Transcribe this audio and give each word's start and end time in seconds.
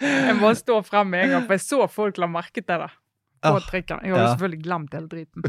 Jeg 0.00 0.36
må 0.40 0.52
stå 0.58 0.80
frem 0.86 1.10
med 1.12 1.24
en 1.26 1.30
gang, 1.36 1.46
for 1.46 1.56
jeg 1.58 1.64
så 1.66 1.86
folk 1.90 2.18
la 2.22 2.26
merke 2.30 2.60
til 2.62 2.84
det. 2.86 2.90
På 3.40 3.54
Ah, 3.56 3.60
trikken. 3.64 4.02
Jeg 4.04 4.12
hadde 4.12 4.26
ja. 4.26 4.32
selvfølgelig 4.34 4.62
glemt 4.66 4.92
hele 4.92 5.08
driten. 5.08 5.42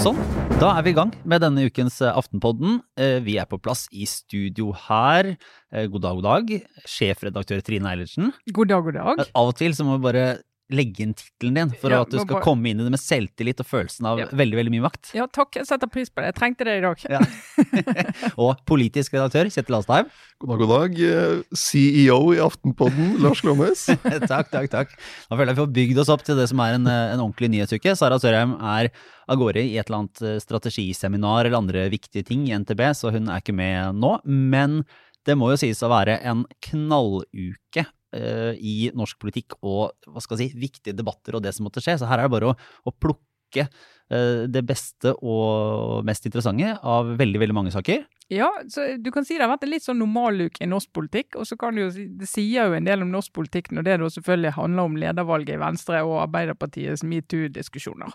Sånn, 0.00 0.16
da 0.60 0.70
er 0.78 0.84
vi 0.86 0.92
i 0.94 0.96
gang 0.96 1.10
med 1.28 1.42
denne 1.44 1.66
ukens 1.68 1.98
eh, 2.00 2.14
Aftenpodden. 2.16 2.78
Eh, 2.96 3.18
Vi 3.24 3.34
er 3.40 3.46
på 3.48 3.58
plass 3.60 3.84
i 3.92 4.06
studio 4.08 4.70
her. 4.88 5.34
Eh, 5.72 5.84
God 5.92 6.02
dag, 6.06 6.16
god 6.20 6.26
dag. 6.26 6.52
Sjefredaktør 6.88 7.60
Trine 7.66 7.90
Eilertsen. 7.92 8.30
God 8.56 8.70
dag, 8.72 8.86
god 8.88 8.96
dag. 8.96 9.22
Av 9.36 9.50
og 9.52 9.56
til 9.60 9.76
så 9.76 9.84
må 9.86 9.98
vi 9.98 10.06
bare 10.08 10.24
legge 10.70 11.02
inn 11.04 11.14
tittelen 11.18 11.54
din 11.58 11.70
for 11.80 11.90
Ja, 11.90 12.00
at 12.02 12.10
du 12.10 12.18
skal 12.20 12.36
bare- 12.36 12.44
komme 12.44 12.70
inn 12.70 12.80
i 12.80 12.84
det 12.86 12.92
med 12.94 13.00
selvtillit 13.02 13.60
og 13.60 13.66
følelsen 13.66 14.06
av 14.06 14.18
Ja. 14.20 14.26
veldig, 14.30 14.56
veldig 14.60 14.70
mye 14.76 14.84
makt. 14.86 15.12
Ja, 15.14 15.26
takk. 15.26 15.56
Jeg 15.56 15.66
setter 15.66 15.86
pris 15.90 16.08
på 16.10 16.22
det. 16.22 16.30
Jeg 16.32 16.36
trengte 16.38 16.64
det 16.64 16.78
i 16.78 16.84
dag. 16.84 16.98
Ja. 17.10 17.20
og 18.38 18.56
politisk 18.66 19.12
redaktør 19.14 19.50
Kjetil 19.50 19.76
Astheim. 19.80 20.10
God 20.40 20.48
dag, 20.54 20.58
god 20.62 20.70
dag. 20.96 21.44
CEO 21.54 22.32
i 22.32 22.38
Aftenpodden, 22.40 23.18
Lars 23.20 23.42
Glomnes. 23.42 23.86
takk, 24.30 24.50
takk, 24.50 24.70
takk. 24.70 24.94
Nå 25.30 25.36
føler 25.36 25.50
jeg 25.52 25.56
vi 25.56 25.62
får 25.64 25.72
bygd 25.80 25.98
oss 26.04 26.08
opp 26.14 26.22
til 26.24 26.36
det 26.40 26.48
som 26.48 26.60
er 26.64 26.78
en, 26.78 26.86
eh, 26.86 27.12
en 27.14 27.20
ordentlig 27.26 27.50
nyhetsuke. 27.50 27.96
Sara 27.98 28.18
Sørheim 28.22 28.54
er 28.62 28.90
av 29.28 29.36
gårde 29.38 29.62
i 29.62 29.76
et 29.78 29.86
eller 29.90 30.04
annet 30.04 30.22
eh, 30.22 30.38
strategiseminar 30.42 31.44
eller 31.46 31.58
andre 31.60 31.88
viktige 31.92 32.24
ting 32.26 32.46
i 32.48 32.54
NTB, 32.56 32.80
så 32.96 33.12
hun 33.12 33.28
er 33.28 33.40
ikke 33.42 33.54
med 33.54 33.94
nå. 34.00 34.16
Men 34.24 34.84
det 35.26 35.36
må 35.36 35.50
jo 35.52 35.58
sies 35.60 35.82
å 35.84 35.90
være 35.92 36.16
en 36.24 36.46
knalluke 36.64 37.84
i 38.12 38.90
norsk 38.96 39.20
politikk 39.22 39.54
og 39.60 39.92
hva 40.10 40.22
skal 40.22 40.40
jeg 40.40 40.50
si, 40.50 40.60
viktige 40.66 40.96
debatter 40.98 41.36
og 41.36 41.44
det 41.44 41.54
som 41.54 41.68
måtte 41.68 41.82
skje. 41.84 41.98
Så 42.00 42.08
her 42.10 42.18
er 42.18 42.26
det 42.26 42.34
bare 42.34 42.50
å, 42.50 42.56
å 42.86 42.94
plukke 42.94 43.66
eh, 43.66 44.46
det 44.50 44.62
beste 44.66 45.12
og 45.20 46.06
mest 46.08 46.26
interessante 46.26 46.72
av 46.82 47.12
veldig, 47.20 47.42
veldig 47.44 47.56
mange 47.56 47.74
saker. 47.74 48.02
Ja, 48.30 48.48
så 48.70 48.84
du 49.02 49.10
kan 49.10 49.26
si 49.26 49.34
det 49.34 49.42
har 49.42 49.50
vært 49.50 49.66
en 49.66 49.72
litt 49.72 49.86
sånn 49.86 49.98
normaluke 49.98 50.62
i 50.62 50.70
norsk 50.70 50.92
politikk. 50.94 51.38
Og 51.40 51.48
så 51.50 51.58
kan 51.58 51.74
du 51.74 51.84
jo 51.84 51.92
si, 51.94 52.06
det 52.18 52.28
sier 52.30 52.70
jo 52.70 52.76
en 52.78 52.86
del 52.86 53.02
om 53.02 53.10
norsk 53.10 53.34
politikk 53.34 53.72
når 53.74 53.86
det 53.88 53.96
da 54.02 54.10
selvfølgelig 54.16 54.56
handler 54.58 54.90
om 54.90 54.98
ledervalget 55.02 55.56
i 55.56 55.62
Venstre 55.62 56.02
og 56.06 56.20
Arbeiderpartiets 56.24 57.02
metoo-diskusjoner. 57.06 58.14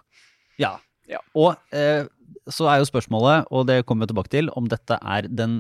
Ja. 0.61 0.77
Ja. 1.11 1.19
Og 1.37 1.53
eh, 1.75 2.07
så 2.49 2.69
er 2.71 2.79
jo 2.79 2.87
spørsmålet, 2.89 3.49
og 3.51 3.67
det 3.69 3.83
kommer 3.85 4.05
vi 4.05 4.13
tilbake 4.13 4.33
til, 4.33 4.49
om 4.57 4.69
dette 4.71 4.97
er 5.01 5.27
den 5.29 5.59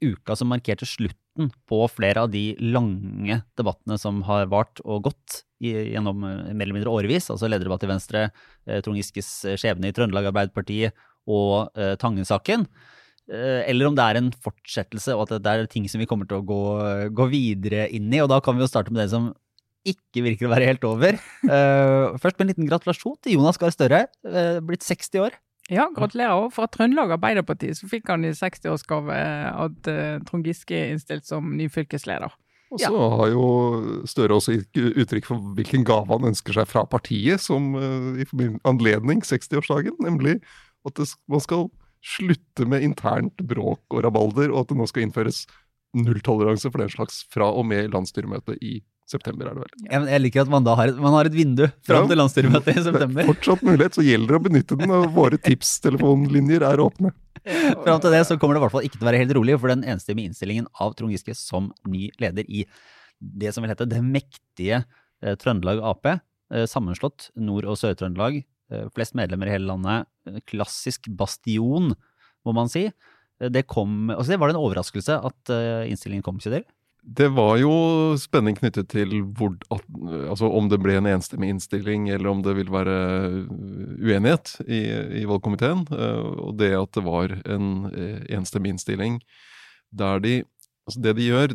uka 0.00 0.36
som 0.36 0.50
markerte 0.50 0.88
slutten 0.88 1.50
på 1.68 1.84
flere 1.92 2.24
av 2.24 2.32
de 2.32 2.54
lange 2.60 3.40
debattene 3.58 3.98
som 4.00 4.22
har 4.28 4.48
vart 4.52 4.80
og 4.84 5.06
gått 5.08 5.42
gjennom 5.60 6.24
eh, 6.24 6.52
mer 6.54 6.66
eller 6.66 6.78
mindre 6.78 6.94
årevis. 6.94 7.28
Altså 7.32 7.50
lederdebatt 7.50 7.84
i 7.84 7.90
Venstre, 7.90 8.22
eh, 8.66 8.80
Trond 8.84 8.98
Giskes 9.00 9.28
eh, 9.44 9.58
skjebne 9.60 9.90
i 9.90 9.96
Trøndelag 9.96 10.30
Arbeiderparti 10.32 10.86
og 11.30 11.76
Tangen-saken. 12.00 12.64
Eller 13.30 13.86
om 13.86 13.94
det 13.94 14.02
er 14.02 14.18
en 14.18 14.30
fortsettelse, 14.42 15.12
og 15.14 15.28
at 15.28 15.44
det 15.44 15.50
er 15.52 15.68
ting 15.70 15.84
som 15.86 16.00
vi 16.02 16.06
kommer 16.10 16.26
til 16.26 16.40
å 16.40 16.46
gå, 16.48 16.62
gå 17.14 17.26
videre 17.30 17.84
inn 17.94 18.08
i. 18.10 18.18
Og 18.24 18.30
da 18.32 18.40
kan 18.42 18.56
vi 18.56 18.64
jo 18.64 18.70
starte 18.72 18.90
med 18.90 19.04
det 19.04 19.12
som 19.12 19.28
ikke 19.86 20.24
virker 20.24 20.48
å 20.48 20.50
være 20.50 20.66
helt 20.72 20.86
over. 20.88 21.20
Først 21.44 22.40
med 22.40 22.42
en 22.42 22.50
liten 22.50 22.66
gratulasjon 22.66 23.20
til 23.22 23.36
Jonas 23.36 23.60
Gahr 23.60 23.76
Støre, 23.76 24.00
blitt 24.66 24.88
60 24.88 25.22
år. 25.28 25.38
Ja, 25.70 25.86
gratulerer. 25.94 26.34
òg. 26.34 26.52
fra 26.54 26.66
Trøndelag 26.66 27.14
Arbeiderparti 27.14 27.70
så 27.78 27.88
fikk 27.90 28.10
han 28.10 28.26
i 28.26 28.34
60-årsgave 28.34 29.18
at 29.54 29.90
uh, 29.90 30.20
Trond 30.26 30.46
Giske 30.46 30.74
er 30.74 30.94
innstilt 30.94 31.28
som 31.28 31.52
ny 31.56 31.68
fylkesleder. 31.70 32.34
Og 32.70 32.78
så 32.78 33.06
har 33.18 33.30
jo 33.32 33.44
Støre 34.06 34.36
også 34.38 34.54
gitt 34.54 34.78
uttrykk 34.78 35.26
for 35.26 35.54
hvilken 35.56 35.84
gave 35.86 36.10
han 36.12 36.28
ønsker 36.30 36.54
seg 36.54 36.68
fra 36.70 36.84
partiet 36.86 37.42
som 37.42 37.72
eh, 37.74 38.22
i 38.22 38.26
anledning 38.68 39.24
60-årsdagen, 39.26 39.96
nemlig 40.04 40.36
at 40.86 40.94
det, 40.94 41.08
man 41.30 41.42
skal 41.42 41.66
slutte 42.00 42.64
med 42.70 42.86
internt 42.86 43.42
bråk 43.44 43.82
og 43.90 44.04
rabalder, 44.06 44.54
og 44.54 44.62
at 44.62 44.70
det 44.70 44.78
nå 44.78 44.86
skal 44.88 45.04
innføres 45.04 45.42
nulltoleranse 45.98 46.70
for 46.70 46.84
den 46.84 46.92
slags 46.94 47.24
fra 47.34 47.50
og 47.50 47.66
med 47.66 47.90
landsstyremøtet 47.90 48.62
i 48.62 48.78
september, 49.10 49.50
er 49.50 49.56
det 49.58 49.64
vel. 49.64 49.88
Jeg, 49.90 50.06
jeg 50.14 50.22
liker 50.24 50.42
at 50.46 50.52
man 50.52 50.64
da 50.66 50.74
har 50.78 50.92
et, 50.92 50.98
man 51.02 51.12
har 51.16 51.28
et 51.28 51.34
vindu 51.36 51.64
fram 51.86 52.04
Ja. 52.04 52.10
til 52.12 52.20
landsstyremøtet 52.22 52.70
i 52.72 52.78
er 52.78 52.86
september. 52.86 53.26
fortsatt 53.32 53.64
mulighet, 53.66 53.98
så 53.98 54.04
gjelder 54.06 54.34
det 54.34 54.38
å 54.40 54.44
benytte 54.46 54.78
den, 54.80 54.94
og 54.94 55.10
våre 55.16 55.38
tipstelefonlinjer 55.42 56.64
er 56.66 56.82
åpne. 56.84 57.12
Fram 57.84 58.00
til 58.04 58.12
det 58.12 58.20
så 58.28 58.36
kommer 58.36 58.54
det 58.56 58.60
i 58.60 58.64
hvert 58.66 58.74
fall 58.74 58.84
ikke 58.86 58.98
til 58.98 59.06
å 59.06 59.08
være 59.10 59.20
helt 59.22 59.34
rolig, 59.38 59.54
for 59.62 59.72
den 59.72 59.84
enstemmige 59.88 60.28
innstillingen 60.30 60.66
av 60.84 60.92
Trond 60.98 61.14
Giske 61.14 61.32
som 61.38 61.70
ny 61.88 62.10
leder 62.20 62.44
i 62.52 62.66
det 63.20 63.52
som 63.54 63.64
vil 63.64 63.72
hete 63.72 63.86
det 63.88 64.00
mektige 64.04 64.82
eh, 65.24 65.36
Trøndelag 65.40 65.80
Ap, 65.84 66.06
eh, 66.10 66.66
sammenslått 66.68 67.30
Nord- 67.40 67.68
og 67.68 67.78
Sør-Trøndelag, 67.80 68.42
eh, 68.72 68.84
flest 68.96 69.16
medlemmer 69.16 69.48
i 69.48 69.54
hele 69.56 69.68
landet, 69.72 70.06
eh, 70.28 70.40
klassisk 70.52 71.08
bastion, 71.16 71.94
må 72.44 72.54
man 72.56 72.68
si. 72.72 72.86
Eh, 73.40 73.48
Det 73.48 73.66
kom, 73.68 74.10
altså 74.12 74.34
det 74.34 74.40
var 74.40 74.48
det 74.52 74.56
en 74.58 74.64
overraskelse 74.64 75.16
at 75.24 75.52
eh, 75.56 75.88
innstillingen 75.88 76.24
kom, 76.26 76.38
Kjedel? 76.44 76.64
Det 77.02 77.30
var 77.32 77.56
jo 77.56 77.72
spenning 78.20 78.58
knyttet 78.58 78.90
til 78.92 79.14
hvor, 79.36 79.54
at, 79.72 79.84
altså 80.28 80.50
om 80.52 80.68
det 80.68 80.78
ble 80.82 80.98
en 80.98 81.08
enstemmig 81.08 81.48
innstilling, 81.54 82.10
eller 82.12 82.30
om 82.30 82.42
det 82.44 82.54
vil 82.58 82.72
være 82.72 82.96
uenighet 83.96 84.58
i, 84.66 84.80
i 85.22 85.26
valgkomiteen. 85.28 85.86
eh, 85.96 86.30
Og 86.44 86.56
det 86.60 86.74
at 86.76 86.92
det 86.96 87.04
var 87.06 87.34
en 87.46 87.90
eh, 87.90 88.20
enstemmig 88.36 88.76
innstilling 88.76 89.20
der 89.90 90.20
de 90.20 90.40
Altså 90.88 91.02
det 91.04 91.12
de 91.20 91.26
gjør, 91.28 91.52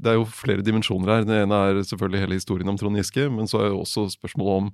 det 0.00 0.06
er 0.08 0.14
jo 0.16 0.24
flere 0.24 0.62
dimensjoner 0.64 1.10
her. 1.10 1.24
Det 1.26 1.42
ene 1.42 1.56
er 1.66 1.80
selvfølgelig 1.84 2.20
hele 2.22 2.36
historien 2.38 2.70
om 2.70 2.76
Trond 2.78 2.96
Giske, 2.96 3.26
men 3.28 3.44
så 3.50 3.58
er 3.60 3.66
jo 3.68 3.82
også 3.82 4.06
spørsmålet 4.14 4.62
om 4.62 4.70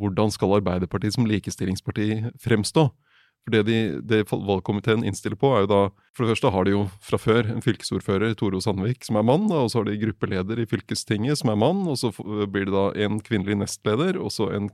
hvordan 0.00 0.32
skal 0.32 0.54
Arbeiderpartiet 0.56 1.12
som 1.12 1.26
likestillingsparti 1.28 2.06
fremstå? 2.40 2.86
For 3.46 3.54
det, 3.54 3.62
de, 3.70 3.78
det 4.04 4.24
valgkomiteen 4.30 5.04
innstiller 5.08 5.38
på, 5.40 5.54
er 5.56 5.64
jo 5.64 5.70
da 5.70 5.80
For 6.16 6.26
det 6.26 6.34
første 6.34 6.50
har 6.52 6.66
de 6.66 6.74
jo 6.74 6.82
fra 7.00 7.18
før 7.20 7.48
en 7.48 7.62
fylkesordfører, 7.64 8.34
Toro 8.36 8.60
Sandvik, 8.60 9.06
som 9.06 9.16
er 9.16 9.24
mann. 9.24 9.46
Og 9.54 9.70
så 9.72 9.80
har 9.80 9.88
de 9.88 10.00
gruppeleder 10.02 10.60
i 10.60 10.66
fylkestinget, 10.68 11.40
som 11.40 11.52
er 11.52 11.60
mann. 11.60 11.80
Og 11.88 11.96
så 12.00 12.10
blir 12.50 12.68
det 12.68 12.74
da 12.74 12.84
en 13.06 13.20
kvinnelig 13.24 13.56
nestleder, 13.62 14.18
og 14.20 14.34
så 14.34 14.50
en 14.56 14.68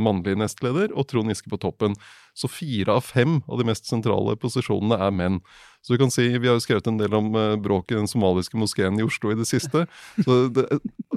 mannlig 0.00 0.34
nestleder, 0.40 0.90
og 0.96 1.06
Trond 1.10 1.30
Giske 1.30 1.52
på 1.52 1.60
toppen. 1.62 1.94
Så 2.34 2.50
fire 2.50 2.96
av 2.98 3.04
fem 3.06 3.40
av 3.46 3.60
de 3.60 3.66
mest 3.68 3.88
sentrale 3.88 4.36
posisjonene 4.40 4.98
er 5.00 5.14
menn. 5.14 5.40
Så 5.80 5.94
du 5.94 6.02
kan 6.02 6.12
si, 6.12 6.26
Vi 6.36 6.48
har 6.48 6.58
jo 6.58 6.64
skrevet 6.64 6.86
en 6.90 6.98
del 7.00 7.14
om 7.16 7.32
uh, 7.34 7.56
bråket 7.56 7.96
i 7.96 8.00
den 8.00 8.10
somaliske 8.10 8.58
moskeen 8.60 9.00
i 9.00 9.06
Oslo 9.06 9.32
i 9.32 9.38
det 9.38 9.48
siste. 9.48 9.86
Så 10.24 10.42
det, 10.52 10.66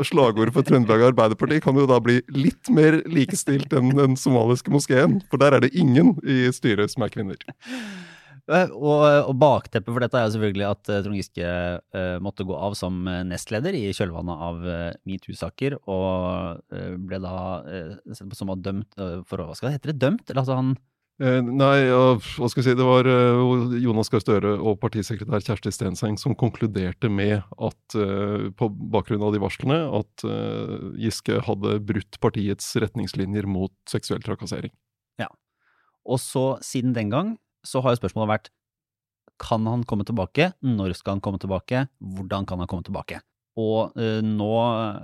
Slagordet 0.04 0.56
for 0.56 0.66
Trøndelag 0.68 1.10
Arbeiderparti 1.12 1.60
kan 1.64 1.78
jo 1.78 1.88
da 1.90 2.00
bli 2.04 2.22
litt 2.32 2.72
mer 2.74 3.02
likestilt 3.10 3.74
enn 3.76 3.94
den 3.98 4.18
somaliske 4.20 4.74
moskeen. 4.74 5.20
For 5.32 5.42
der 5.42 5.58
er 5.58 5.66
det 5.66 5.76
ingen 5.76 6.16
i 6.24 6.48
styret 6.56 6.96
som 6.96 7.06
er 7.06 7.14
kvinner. 7.14 7.40
Eh, 8.52 8.72
Og, 8.76 9.04
og 9.30 9.36
bakteppet 9.40 9.88
for 9.88 10.04
dette 10.04 10.20
er 10.20 10.26
jo 10.28 10.34
selvfølgelig 10.36 10.66
at 10.68 10.90
eh, 10.92 11.02
Trond 11.06 11.16
Giske 11.20 11.52
uh, 11.96 12.18
måtte 12.24 12.44
gå 12.48 12.56
av 12.58 12.76
som 12.76 13.06
nestleder 13.30 13.76
i 13.78 13.86
kjølvannet 13.96 14.42
av 14.48 14.66
uh, 14.68 14.90
metoo-saker, 15.08 15.78
og 15.88 16.60
uh, 16.76 16.96
ble 17.00 17.22
da 17.24 17.36
sett 18.12 18.28
på 18.28 18.40
som 18.40 18.52
dømt 18.60 19.00
for 19.30 19.40
å 19.40 19.48
Hva 19.48 19.56
skal 19.56 19.72
det 19.72 19.78
hete? 19.80 19.96
Dømt? 19.96 20.28
Eller 20.28 20.44
altså 20.44 20.60
han 20.60 20.76
nei, 21.22 21.76
ja, 21.86 22.16
hva 22.18 22.48
skal 22.50 22.64
jeg 22.64 22.72
si, 22.72 22.78
det 22.80 22.86
var 22.88 23.06
eh, 23.06 23.76
Jonas 23.84 24.10
Gahr 24.10 24.24
Støre 24.24 24.56
og 24.58 24.80
partisekretær 24.82 25.44
Kjersti 25.46 25.70
Stenseng 25.76 26.18
som 26.18 26.34
konkluderte 26.34 27.12
med 27.12 27.44
at, 27.62 27.98
eh, 27.98 28.50
på 28.58 28.70
bakgrunn 28.94 29.22
av 29.22 29.36
de 29.36 29.42
varslene, 29.44 29.78
at 29.94 30.26
eh, 30.26 30.90
Giske 31.04 31.38
hadde 31.46 31.78
brutt 31.86 32.18
partiets 32.24 32.72
retningslinjer 32.82 33.46
mot 33.46 33.74
seksuell 33.90 34.26
trakassering. 34.26 34.74
Ja. 35.22 35.30
Og 36.04 36.18
så, 36.24 36.58
siden 36.66 36.98
den 36.98 37.14
gang, 37.14 37.36
så 37.64 37.84
har 37.84 37.94
jo 37.94 38.02
spørsmålet 38.02 38.34
vært 38.34 38.54
Kan 39.40 39.66
han 39.66 39.82
komme 39.84 40.06
tilbake? 40.06 40.52
Når 40.62 40.94
skal 40.98 41.16
han 41.18 41.22
komme 41.24 41.40
tilbake? 41.42 41.88
Hvordan 42.00 42.46
kan 42.46 42.60
han 42.62 42.70
komme 42.70 42.86
tilbake? 42.86 43.22
Og 43.60 43.94
eh, 44.02 44.20
nå 44.26 44.52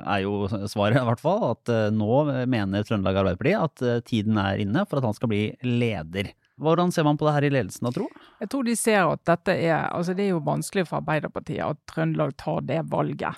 er 0.10 0.24
jo 0.24 0.48
svaret 0.50 0.98
i 0.98 1.06
hvert 1.06 1.22
fall 1.22 1.44
at 1.52 1.70
eh, 1.70 1.88
nå 1.94 2.24
mener 2.50 2.86
Trøndelag 2.86 3.22
Arbeiderparti 3.22 3.54
at 3.58 3.84
eh, 3.86 4.00
tiden 4.06 4.40
er 4.42 4.64
inne 4.64 4.86
for 4.90 5.00
at 5.00 5.06
han 5.06 5.18
skal 5.18 5.30
bli 5.30 5.44
leder. 5.66 6.32
Hvordan 6.60 6.92
ser 6.92 7.06
man 7.08 7.20
på 7.20 7.28
det 7.28 7.36
her 7.36 7.46
i 7.48 7.52
ledelsen 7.54 7.88
da, 7.88 7.94
tro? 7.96 8.10
Jeg 8.42 8.52
tror 8.52 8.66
de 8.68 8.76
ser 8.76 9.04
at 9.06 9.22
dette 9.30 9.54
er 9.54 9.86
Altså, 9.94 10.16
det 10.18 10.26
er 10.26 10.34
jo 10.34 10.44
vanskelig 10.44 10.88
for 10.90 11.00
Arbeiderpartiet 11.00 11.62
at 11.64 11.80
Trøndelag 11.92 12.34
tar 12.42 12.66
det 12.68 12.82
valget. 12.90 13.38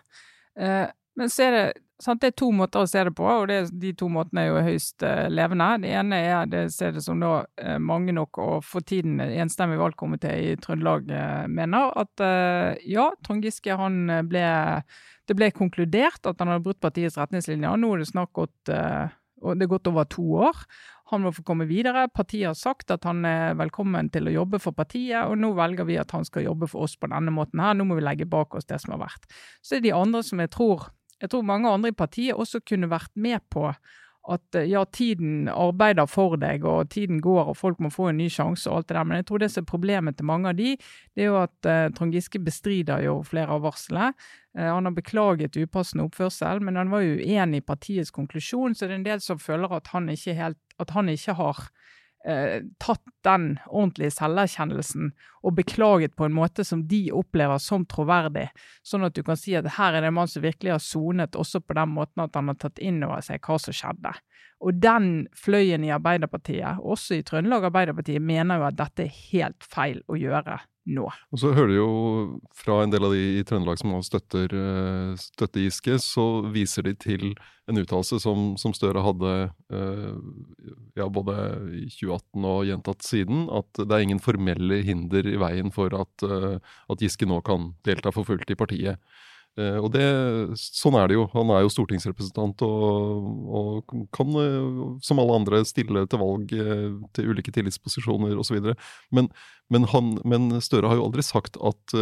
Eh, 1.11 1.17
men 1.19 1.29
så 1.29 1.43
er 1.47 1.51
det 1.55 1.63
sant, 2.01 2.21
det 2.23 2.31
er 2.31 2.37
to 2.39 2.47
måter 2.55 2.81
å 2.81 2.87
se 2.89 3.03
det 3.05 3.11
på, 3.13 3.25
og 3.29 3.47
det, 3.49 3.55
er- 3.61 3.71
de 3.81 3.91
to 3.93 4.07
måtene 4.09 4.41
er 4.41 4.47
jo 4.49 4.61
høyst 4.65 5.03
uh, 5.05 5.27
levende. 5.29 5.67
Det 5.83 5.91
ene 5.99 6.17
er 6.17 6.47
det 6.49 6.61
ser 6.73 6.95
det 6.95 7.03
som 7.05 7.19
da 7.21 7.43
uh, 7.45 7.77
mange 7.77 8.11
nok, 8.15 8.39
og 8.41 8.63
for 8.65 8.81
tiden 8.81 9.19
enstemmig 9.21 9.77
valgkomité 9.77 10.31
i 10.49 10.55
Trøndelag 10.57 11.11
uh, 11.13 11.45
mener, 11.47 11.91
at 12.01 12.23
eh, 12.25 12.79
ja, 12.89 13.11
Trond 13.21 13.43
Giske 13.45 13.75
han 13.77 14.09
eh, 14.09 14.23
ble 14.25 14.45
Det 15.29 15.35
ble 15.37 15.51
konkludert 15.53 16.25
at 16.25 16.39
han 16.41 16.49
hadde 16.49 16.63
brutt 16.65 16.79
partiets 16.81 17.15
retningslinjer. 17.21 17.77
Nå 17.77 17.93
er 17.93 18.01
det 18.01 18.07
snart 18.09 18.33
gått 18.33 18.71
eh, 18.73 19.11
og 19.41 19.57
det 19.57 19.65
er 19.65 19.71
gått 19.71 19.87
over 19.87 20.05
to 20.09 20.23
år. 20.37 20.57
Han 21.11 21.23
må 21.23 21.31
få 21.33 21.43
komme 21.45 21.65
videre. 21.69 22.07
Partiet 22.13 22.47
har 22.49 22.57
sagt 22.57 22.91
at 22.93 23.05
han 23.07 23.23
er 23.25 23.55
velkommen 23.57 24.09
til 24.13 24.27
å 24.29 24.33
jobbe 24.33 24.59
for 24.61 24.71
partiet, 24.77 25.23
og 25.27 25.37
nå 25.41 25.49
velger 25.57 25.85
vi 25.87 25.97
at 26.01 26.11
han 26.13 26.25
skal 26.27 26.45
jobbe 26.45 26.67
for 26.69 26.85
oss 26.85 26.93
på 26.97 27.09
denne 27.09 27.31
måten 27.33 27.61
her. 27.61 27.73
Nå 27.77 27.85
må 27.89 27.97
vi 27.97 28.03
legge 28.05 28.27
bak 28.29 28.53
oss 28.57 28.67
det 28.69 28.77
som 28.83 28.93
har 28.95 29.01
vært. 29.05 29.25
Så 29.61 29.77
er 29.77 29.81
det 29.81 29.89
de 29.89 29.95
andre 29.97 30.21
som 30.25 30.41
jeg 30.43 30.51
tror 30.53 30.89
Jeg 31.21 31.31
tror 31.31 31.45
mange 31.45 31.69
andre 31.69 31.91
i 31.91 31.97
partiet 31.97 32.37
også 32.37 32.63
kunne 32.65 32.89
vært 32.91 33.11
med 33.15 33.39
på 33.53 33.69
at 34.29 34.55
eh, 34.55 34.67
ja, 34.69 34.83
tiden 34.85 35.47
arbeider 35.49 36.05
for 36.09 36.37
deg, 36.39 36.65
og 36.67 36.89
tiden 36.93 37.21
går, 37.23 37.51
og 37.51 37.57
folk 37.57 37.79
må 37.81 37.89
få 37.93 38.11
en 38.11 38.19
ny 38.21 38.27
sjanse 38.31 38.69
og 38.69 38.81
alt 38.81 38.89
det 38.91 38.97
der. 38.97 39.07
Men 39.09 39.21
jeg 39.21 39.27
tror 39.29 39.41
det 39.41 39.49
som 39.53 39.63
er 39.63 39.71
problemet 39.71 40.17
til 40.17 40.29
mange 40.29 40.51
av 40.51 40.59
de, 40.59 40.75
det 41.15 41.25
er 41.25 41.31
jo 41.31 41.39
at 41.41 41.69
uh, 41.69 41.87
Trond 41.97 42.13
Giske 42.15 42.41
bestrider 42.43 43.01
jo 43.05 43.17
flere 43.27 43.57
av 43.57 43.65
varslene. 43.65 44.11
Uh, 44.57 44.67
han 44.67 44.89
har 44.89 44.97
beklaget 44.97 45.57
upassende 45.57 46.05
oppførsel, 46.05 46.61
men 46.61 46.77
han 46.77 46.93
var 46.93 47.05
jo 47.05 47.17
uenig 47.17 47.63
i 47.63 47.65
partiets 47.65 48.13
konklusjon, 48.13 48.77
så 48.77 48.85
det 48.85 48.95
er 48.95 49.01
en 49.01 49.09
del 49.09 49.25
som 49.25 49.41
føler 49.41 49.73
at 49.77 49.89
han 49.95 50.09
ikke, 50.13 50.37
helt, 50.37 50.61
at 50.81 50.93
han 50.93 51.09
ikke 51.09 51.37
har 51.41 51.65
eh, 52.25 52.61
tatt 52.81 53.03
den 53.25 53.55
ordentlige 53.67 54.13
selverkjennelsen 54.15 55.11
og 55.41 55.55
beklaget 55.57 56.15
på 56.17 56.27
en 56.27 56.35
måte 56.35 56.65
som 56.67 56.83
de 56.87 57.03
opplever 57.15 57.61
som 57.61 57.85
troverdig, 57.89 58.47
sånn 58.85 59.07
at 59.07 59.15
du 59.17 59.23
kan 59.25 59.39
si 59.39 59.55
at 59.57 59.69
her 59.77 59.97
er 59.97 60.05
det 60.05 60.11
en 60.11 60.19
mann 60.19 60.31
som 60.31 60.45
virkelig 60.45 60.75
har 60.75 60.83
sonet, 60.83 61.37
også 61.37 61.63
på 61.65 61.77
den 61.77 61.93
måten 61.95 62.25
at 62.25 62.37
han 62.37 62.51
har 62.51 62.59
tatt 62.61 62.81
inn 62.81 63.01
over 63.05 63.23
seg 63.25 63.41
hva 63.45 63.57
som 63.61 63.75
skjedde. 63.75 64.13
Og 64.61 64.77
den 64.77 65.27
fløyen 65.33 65.85
i 65.87 65.93
Arbeiderpartiet, 65.93 66.81
også 66.85 67.17
i 67.17 67.23
Trøndelag 67.25 67.65
Arbeiderpartiet, 67.71 68.21
mener 68.21 68.61
jo 68.61 68.67
at 68.67 68.77
dette 68.77 69.07
er 69.07 69.15
helt 69.31 69.65
feil 69.65 70.03
å 70.05 70.19
gjøre 70.19 70.59
nå. 70.89 71.05
Og 71.31 71.39
så 71.41 71.51
hører 71.53 71.69
du 71.69 71.75
jo 71.75 71.89
fra 72.57 72.79
en 72.83 72.93
del 72.93 73.05
av 73.05 73.13
de 73.13 73.21
i 73.39 73.43
Trøndelag 73.47 73.79
som 73.81 73.91
nå 73.93 74.01
støtter, 74.05 74.53
eh, 74.53 75.13
støtter 75.21 75.65
Giske, 75.65 75.97
så 76.01 76.25
viser 76.53 76.85
de 76.87 76.95
til 76.97 77.25
en 77.69 77.81
uttalelse 77.81 78.19
som, 78.23 78.53
som, 78.59 78.73
Støre 78.75 79.03
hadde 79.05 79.33
eh, 79.73 80.13
ja, 80.97 81.07
både 81.07 81.35
i 81.77 81.85
2018 81.89 82.47
og 82.53 82.65
gjentatt 82.69 83.05
siden, 83.05 83.45
at 83.53 83.81
det 83.81 83.91
er 83.91 84.05
ingen 84.07 84.23
formelle 84.23 84.81
hinder 84.85 85.27
i 85.29 85.37
veien 85.41 85.73
for 85.73 85.93
at, 85.97 86.25
eh, 86.25 86.57
at 86.89 87.05
Giske 87.05 87.29
nå 87.29 87.41
kan 87.45 87.73
delta 87.87 88.13
for 88.13 88.27
fullt 88.27 88.49
i 88.49 88.57
partiet. 88.57 89.01
Eh, 89.59 89.77
og 89.83 89.89
det, 89.91 90.05
sånn 90.59 90.95
er 90.95 91.09
det 91.09 91.17
jo. 91.17 91.25
Han 91.33 91.51
er 91.51 91.65
jo 91.65 91.71
stortingsrepresentant 91.73 92.63
og, 92.63 93.25
og 93.59 93.95
kan, 94.15 94.31
eh, 94.39 94.83
som 95.03 95.19
alle 95.19 95.39
andre, 95.41 95.63
stille 95.67 96.05
til 96.09 96.21
valg 96.21 96.53
eh, 96.55 96.87
til 97.17 97.33
ulike 97.33 97.53
tillitsposisjoner 97.55 98.39
osv. 98.39 98.71
Men, 99.11 99.27
men, 99.73 99.87
men 100.23 100.51
Støre 100.63 100.91
har 100.91 100.99
jo 100.99 101.09
aldri 101.09 101.25
sagt 101.25 101.59
at, 101.59 101.97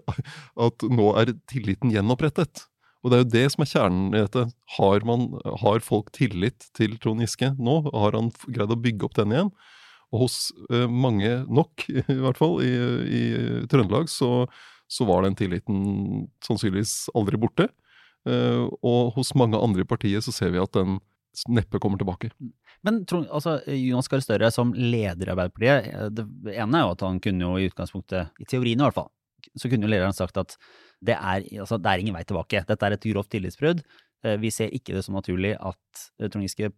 at 0.68 0.88
nå 0.88 1.12
er 1.20 1.36
tilliten 1.50 1.92
gjenopprettet. 1.92 2.66
Og 3.04 3.12
det 3.12 3.16
er 3.16 3.24
jo 3.24 3.32
det 3.34 3.46
som 3.52 3.62
er 3.62 3.68
kjernen 3.68 4.14
i 4.14 4.22
dette. 4.22 4.48
Har, 4.78 5.04
man, 5.04 5.34
har 5.60 5.84
folk 5.84 6.08
tillit 6.16 6.70
til 6.76 6.96
Trond 7.02 7.20
Giske 7.20 7.52
nå? 7.60 7.82
Har 7.92 8.16
han 8.16 8.32
greid 8.48 8.72
å 8.72 8.80
bygge 8.80 9.04
opp 9.04 9.18
den 9.18 9.34
igjen? 9.34 9.50
Og 10.14 10.22
hos 10.24 10.36
mange 10.88 11.42
nok, 11.52 11.84
i 11.90 12.16
hvert 12.22 12.38
fall, 12.40 12.62
i, 12.64 12.72
i 13.04 13.24
Trøndelag, 13.68 14.08
så, 14.08 14.46
så 14.94 15.06
var 15.08 15.24
den 15.24 15.34
tilliten 15.38 16.28
sannsynligvis 16.44 17.08
aldri 17.18 17.40
borte. 17.40 17.68
Uh, 18.24 18.70
og 18.80 19.18
hos 19.18 19.34
mange 19.36 19.58
andre 19.60 19.84
i 19.84 19.88
partiet 19.88 20.24
så 20.24 20.32
ser 20.32 20.54
vi 20.54 20.62
at 20.62 20.72
den 20.76 20.96
neppe 21.50 21.80
kommer 21.82 21.98
tilbake. 21.98 22.30
Men 22.86 23.02
altså, 23.10 23.58
Jonas 23.66 24.08
Gahr 24.10 24.22
Støre 24.22 24.50
som 24.54 24.70
leder 24.76 25.26
i 25.26 25.32
Arbeiderpartiet, 25.32 25.88
eh, 25.90 26.10
det 26.14 26.54
ene 26.54 26.78
er 26.78 26.84
jo 26.84 26.92
at 26.94 27.04
han 27.06 27.20
kunne 27.24 27.42
jo 27.42 27.58
i 27.58 27.66
utgangspunktet, 27.70 28.30
i 28.38 28.46
teorien 28.48 28.78
i 28.78 28.86
hvert 28.86 28.98
fall, 28.98 29.10
så 29.58 29.70
kunne 29.70 29.88
jo 29.88 29.90
lederen 29.90 30.16
sagt 30.16 30.38
at 30.40 30.54
det 31.04 31.16
er, 31.16 31.42
altså, 31.64 31.80
det 31.80 31.90
er 31.90 32.04
ingen 32.04 32.16
vei 32.16 32.22
tilbake. 32.28 32.62
Dette 32.68 32.86
er 32.86 32.96
et 32.96 33.08
grovt 33.10 33.32
tillitsbrudd. 33.34 33.82
Eh, 34.24 34.38
vi 34.40 34.52
ser 34.54 34.72
ikke 34.76 34.94
det 34.96 35.02
som 35.06 35.18
naturlig 35.18 35.56
at 35.58 36.04
Trond 36.28 36.46
Giske 36.46 36.70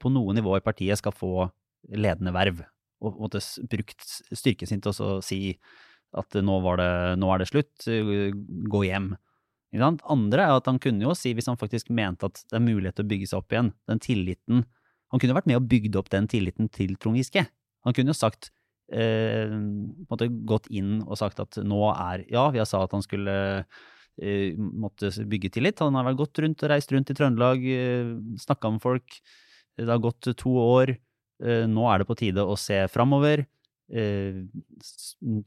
på 0.00 0.12
noe 0.12 0.34
nivå 0.36 0.58
i 0.58 0.64
partiet 0.64 0.98
skal 1.00 1.14
få 1.16 1.46
ledende 1.96 2.34
verv. 2.34 2.64
Og 3.00 3.22
måtte 3.22 3.40
brukt 3.70 4.04
styrken 4.36 4.68
sin 4.68 4.82
til 4.84 4.92
å 4.92 5.20
si 5.24 5.40
at 6.18 6.36
nå, 6.42 6.60
det, 6.80 6.92
nå 7.20 7.30
er 7.32 7.42
det 7.42 7.50
slutt, 7.50 7.86
gå 8.70 8.84
hjem. 8.86 9.12
Andre 9.78 10.46
er 10.46 10.56
at 10.56 10.66
han 10.66 10.80
kunne 10.82 11.04
jo 11.04 11.14
si, 11.14 11.32
hvis 11.36 11.46
han 11.46 11.58
faktisk 11.60 11.92
mente 11.94 12.26
at 12.26 12.40
det 12.50 12.58
er 12.58 12.64
mulighet 12.64 12.98
til 12.98 13.06
å 13.06 13.10
bygge 13.12 13.28
seg 13.30 13.42
opp 13.42 13.54
igjen, 13.54 13.72
den 13.86 14.02
tilliten 14.02 14.64
Han 15.10 15.18
kunne 15.18 15.34
vært 15.34 15.46
med 15.50 15.58
og 15.58 15.66
bygd 15.66 15.96
opp 15.98 16.10
den 16.10 16.28
tilliten 16.30 16.68
til 16.70 16.92
Trond 17.02 17.18
Giske. 17.18 17.42
Han 17.82 17.94
kunne 17.96 18.12
jo 18.12 18.18
sagt 18.18 18.52
eh, 18.94 19.50
måtte 20.10 20.28
gått 20.46 20.68
inn 20.70 21.00
og 21.02 21.18
sagt 21.18 21.40
at 21.42 21.58
nå 21.66 21.80
er 21.90 22.22
Ja, 22.30 22.48
vi 22.54 22.60
har 22.62 22.68
sa 22.68 22.84
at 22.84 22.94
han 22.94 23.02
skulle 23.02 23.34
eh, 24.22 24.54
måtte 24.54 25.10
bygge 25.26 25.50
tillit. 25.56 25.82
Han 25.82 25.98
har 25.98 26.06
vel 26.06 26.18
gått 26.20 26.38
rundt 26.42 26.62
og 26.62 26.70
reist 26.70 26.94
rundt 26.94 27.10
i 27.10 27.16
Trøndelag, 27.18 27.66
eh, 27.66 28.12
snakka 28.38 28.70
med 28.70 28.84
folk. 28.84 29.18
Det 29.78 29.88
har 29.90 30.02
gått 30.02 30.30
to 30.38 30.54
år. 30.62 30.94
Eh, 31.42 31.66
nå 31.66 31.86
er 31.90 32.02
det 32.02 32.08
på 32.10 32.18
tide 32.18 32.44
å 32.44 32.58
se 32.58 32.84
framover. 32.92 33.46
Eh, 33.90 34.44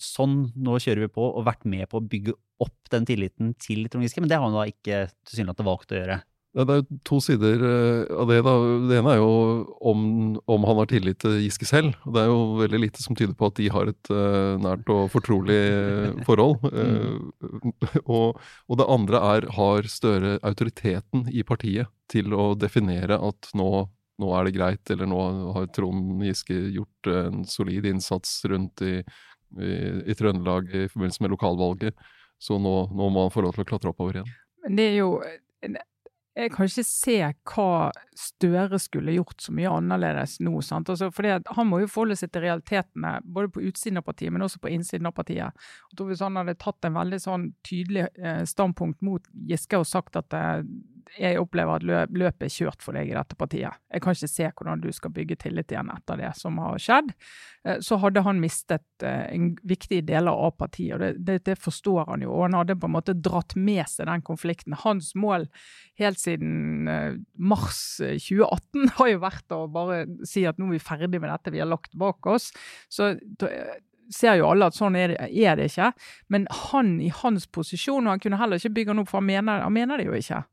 sånn, 0.03 0.37
nå 0.55 0.75
kjører 0.83 1.05
vi 1.05 1.13
på, 1.15 1.23
og 1.31 1.47
vært 1.47 1.63
med 1.69 1.87
på 1.91 2.01
å 2.01 2.05
bygge 2.05 2.35
opp 2.63 2.91
den 2.91 3.07
tilliten 3.07 3.55
til 3.61 3.87
Trond 3.87 4.05
Giske. 4.05 4.23
Men 4.23 4.31
det 4.31 4.39
har 4.39 4.47
han 4.47 4.55
da 4.57 4.67
ikke 4.69 5.07
tilsynelatende 5.23 5.69
valgt 5.69 5.95
å 5.95 5.99
gjøre. 5.99 6.21
Det 6.53 6.69
er 6.69 6.83
to 7.01 7.17
sider 7.23 7.63
eh, 7.65 8.11
av 8.13 8.29
det. 8.29 8.43
da. 8.45 8.51
Det 8.85 8.97
ene 8.99 9.15
er 9.15 9.21
jo 9.23 9.31
om, 9.89 10.03
om, 10.45 10.67
han 10.69 10.81
har 10.83 10.89
tillit 10.91 11.17
til 11.23 11.39
Giske 11.41 11.65
selv. 11.65 11.95
Det 12.05 12.21
er 12.21 12.29
jo 12.29 12.59
veldig 12.59 12.81
lite 12.83 13.01
som 13.01 13.17
tyder 13.17 13.33
på 13.37 13.49
at 13.49 13.57
de 13.57 13.71
har 13.73 13.89
et 13.89 14.11
uh, 14.13 14.53
nært 14.61 14.91
og 14.93 15.07
fortrolig 15.15 15.57
forhold. 16.27 16.61
Uh, 16.69 17.17
og, 18.05 18.37
og, 18.69 18.77
det 18.77 18.89
andre 18.99 19.23
er 19.31 19.49
har 19.57 19.89
Støre 19.89 20.37
autoriteten 20.45 21.25
i 21.33 21.41
partiet 21.47 21.89
til 22.11 22.37
å 22.37 22.53
definere 22.59 23.17
at 23.17 23.49
nå 23.57 23.87
nå 24.21 24.33
er 24.37 24.45
det 24.45 24.55
greit, 24.55 24.91
eller 24.93 25.09
nå 25.09 25.21
har 25.55 25.69
Trond 25.73 26.21
Giske 26.25 26.57
gjort 26.75 27.09
en 27.09 27.45
solid 27.49 27.87
innsats 27.89 28.43
rundt 28.49 28.83
i, 28.85 28.99
i, 29.57 29.71
i 30.05 30.17
Trøndelag 30.17 30.69
i 30.69 30.85
forbindelse 30.91 31.25
med 31.25 31.33
lokalvalget. 31.33 32.03
Så 32.43 32.59
nå, 32.59 32.75
nå, 32.91 33.09
må 33.09 33.25
han 33.25 33.33
få 33.33 33.45
lov 33.45 33.55
til 33.55 33.65
å 33.65 33.71
klatre 33.71 33.93
oppover 33.93 34.19
igjen. 34.19 34.29
Men 34.63 34.77
det 34.79 34.91
er 34.91 35.01
jo 35.01 35.09
Jeg 36.33 36.49
kan 36.49 36.65
ikke 36.65 36.83
se 36.87 37.17
hva 37.51 37.91
Støre 38.17 38.79
skulle 38.81 39.13
gjort 39.13 39.43
så 39.43 39.53
mye 39.53 39.71
annerledes 39.71 40.39
nå. 40.43 40.61
sant? 40.65 40.89
Altså, 40.89 41.11
fordi 41.13 41.37
Han 41.55 41.69
må 41.69 41.83
jo 41.83 41.89
forholde 41.91 42.17
seg 42.19 42.31
til 42.33 42.45
realitetene, 42.45 43.15
både 43.23 43.51
på 43.53 43.63
utsiden 43.69 44.01
av 44.01 44.07
partiet, 44.07 44.33
men 44.33 44.45
også 44.45 44.61
på 44.63 44.71
innsiden 44.73 45.09
av 45.09 45.15
partiet. 45.17 45.65
Og 45.97 46.07
Hvis 46.09 46.23
han 46.25 46.37
hadde 46.37 46.57
tatt 46.61 46.85
en 46.85 46.97
veldig 46.97 47.21
sånn 47.21 47.47
tydelig 47.65 48.07
eh, 48.17 48.43
standpunkt 48.49 49.01
mot 49.01 49.29
Giske 49.49 49.81
og 49.81 49.87
sagt 49.89 50.19
at 50.19 50.33
eh, 50.37 50.65
jeg 51.17 51.39
opplever 51.41 51.81
at 51.81 52.11
løpet 52.13 52.47
er 52.47 52.53
kjørt 52.53 52.83
for 52.83 52.97
deg 52.97 53.11
i 53.11 53.15
dette 53.15 53.37
partiet. 53.39 53.79
Jeg 53.91 54.03
kan 54.03 54.15
ikke 54.15 54.31
se 54.31 54.49
hvordan 54.49 54.83
du 54.83 54.89
skal 54.95 55.13
bygge 55.13 55.37
tillit 55.43 55.73
igjen 55.73 55.91
etter 55.93 56.19
det 56.19 56.31
som 56.39 56.57
har 56.63 56.79
skjedd. 56.81 57.13
Eh, 57.67 57.79
så 57.83 57.99
hadde 58.01 58.23
han 58.25 58.41
mistet 58.43 58.83
viktige 59.03 59.13
en 59.33 59.47
viktig 59.63 60.01
deler 60.07 60.31
av 60.31 60.55
partiet, 60.57 60.95
og 60.95 61.01
det, 61.03 61.11
det, 61.25 61.37
det, 61.45 61.57
forstår 61.59 62.09
han 62.09 62.23
jo. 62.25 62.31
Og 62.33 62.47
han 62.47 62.57
hadde 62.57 62.77
på 62.79 62.87
en 62.89 62.95
måte 62.95 63.13
dratt 63.13 63.55
med 63.55 63.85
seg 63.89 64.07
den 64.07 64.23
konflikten. 64.25 64.75
Hans 64.83 65.13
mål 65.15 65.47
helt 65.99 66.19
siden 66.19 66.87
eh, 66.87 67.15
mars 67.37 67.99
2018 67.99 68.93
har 68.99 69.13
jo 69.13 69.23
vært 69.23 69.55
å 69.55 69.63
bare 69.71 70.05
si 70.27 70.45
at 70.47 70.59
nå 70.59 70.69
er 70.69 70.77
vi 70.77 70.83
ferdig 70.83 71.21
med 71.21 71.31
dette, 71.31 71.53
vi 71.53 71.63
har 71.63 71.69
lagt 71.69 71.95
bak 71.99 72.25
oss. 72.31 72.51
Så 72.89 73.15
ser 74.11 74.37
jo 74.39 74.49
alle 74.49 74.67
at 74.69 74.77
sånn 74.77 74.97
er 74.99 75.13
det, 75.13 75.29
er 75.31 75.57
det, 75.59 75.69
ikke. 75.71 75.91
Men 76.33 76.47
han 76.69 76.95
i 77.01 77.11
hans 77.23 77.47
posisjon, 77.47 78.05
og 78.05 78.15
han 78.15 78.23
kunne 78.23 78.39
heller 78.39 78.59
ikke 78.59 78.75
bygge 78.77 78.93
han 78.93 79.03
opp, 79.03 79.11
for 79.11 79.21
han 79.21 79.29
mener, 79.29 79.63
han 79.65 79.75
mener 79.75 80.01
det 80.01 80.09
jo 80.09 80.17
ikke. 80.17 80.43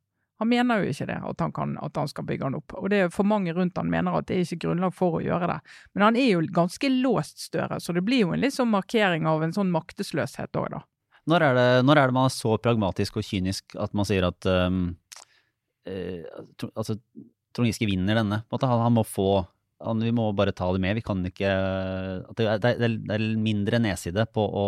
Han 0.41 0.49
mener 0.49 0.81
jo 0.81 0.93
ikke 0.93 1.07
det, 1.11 1.19
at 1.31 1.43
han, 1.45 1.53
kan, 1.53 1.75
at 1.85 1.99
han, 2.01 2.09
skal 2.09 2.25
bygge 2.25 2.47
han 2.49 2.57
opp. 2.57 2.73
Og 2.81 2.89
det 2.93 3.03
er 3.05 3.11
for 3.13 3.29
mange 3.29 3.53
rundt 3.57 3.77
han 3.77 3.91
mener 3.93 4.15
at 4.17 4.29
det 4.31 4.39
er 4.39 4.47
ikke 4.47 4.65
grunnlag 4.65 4.95
for 4.97 5.19
å 5.19 5.25
gjøre 5.25 5.51
det. 5.51 5.59
Men 5.93 6.07
han 6.07 6.17
er 6.17 6.31
jo 6.31 6.47
ganske 6.57 6.89
låst 6.95 7.43
større, 7.45 7.77
så 7.81 7.93
det 7.97 8.05
blir 8.07 8.25
jo 8.25 8.33
en 8.33 8.41
litt 8.41 8.57
sånn 8.57 8.73
markering 8.73 9.29
av 9.29 9.45
en 9.45 9.53
sånn 9.57 9.73
maktesløshet 9.75 10.57
òg, 10.57 10.71
da. 10.79 10.81
Når 11.29 11.45
er, 11.45 11.59
det, 11.59 11.69
når 11.85 12.01
er, 12.01 12.09
det, 12.09 12.17
man 12.17 12.31
er 12.31 12.33
så 12.33 12.55
pragmatisk 12.65 13.21
og 13.21 13.27
kynisk 13.27 13.77
at 13.79 13.93
man 13.95 14.09
sier 14.09 14.25
at 14.27 14.49
um, 14.49 14.81
eh, 15.85 16.25
altså, 16.73 16.97
Trond 17.53 17.69
Giske 17.69 17.87
vinner 17.87 18.17
denne? 18.17 18.41
Han, 18.49 18.65
han 18.87 18.97
må 18.97 19.05
få 19.05 19.29
han, 19.85 20.01
Vi 20.01 20.15
må 20.17 20.31
bare 20.37 20.57
ta 20.57 20.71
det 20.73 20.81
med. 20.83 20.97
Vi 20.97 21.05
kan 21.05 21.21
ikke 21.29 21.53
det, 22.39 22.49
det, 22.65 22.75
det 22.81 23.15
er 23.15 23.27
mindre 23.37 23.81
nedside 23.85 24.25
på 24.33 24.43
å 24.49 24.67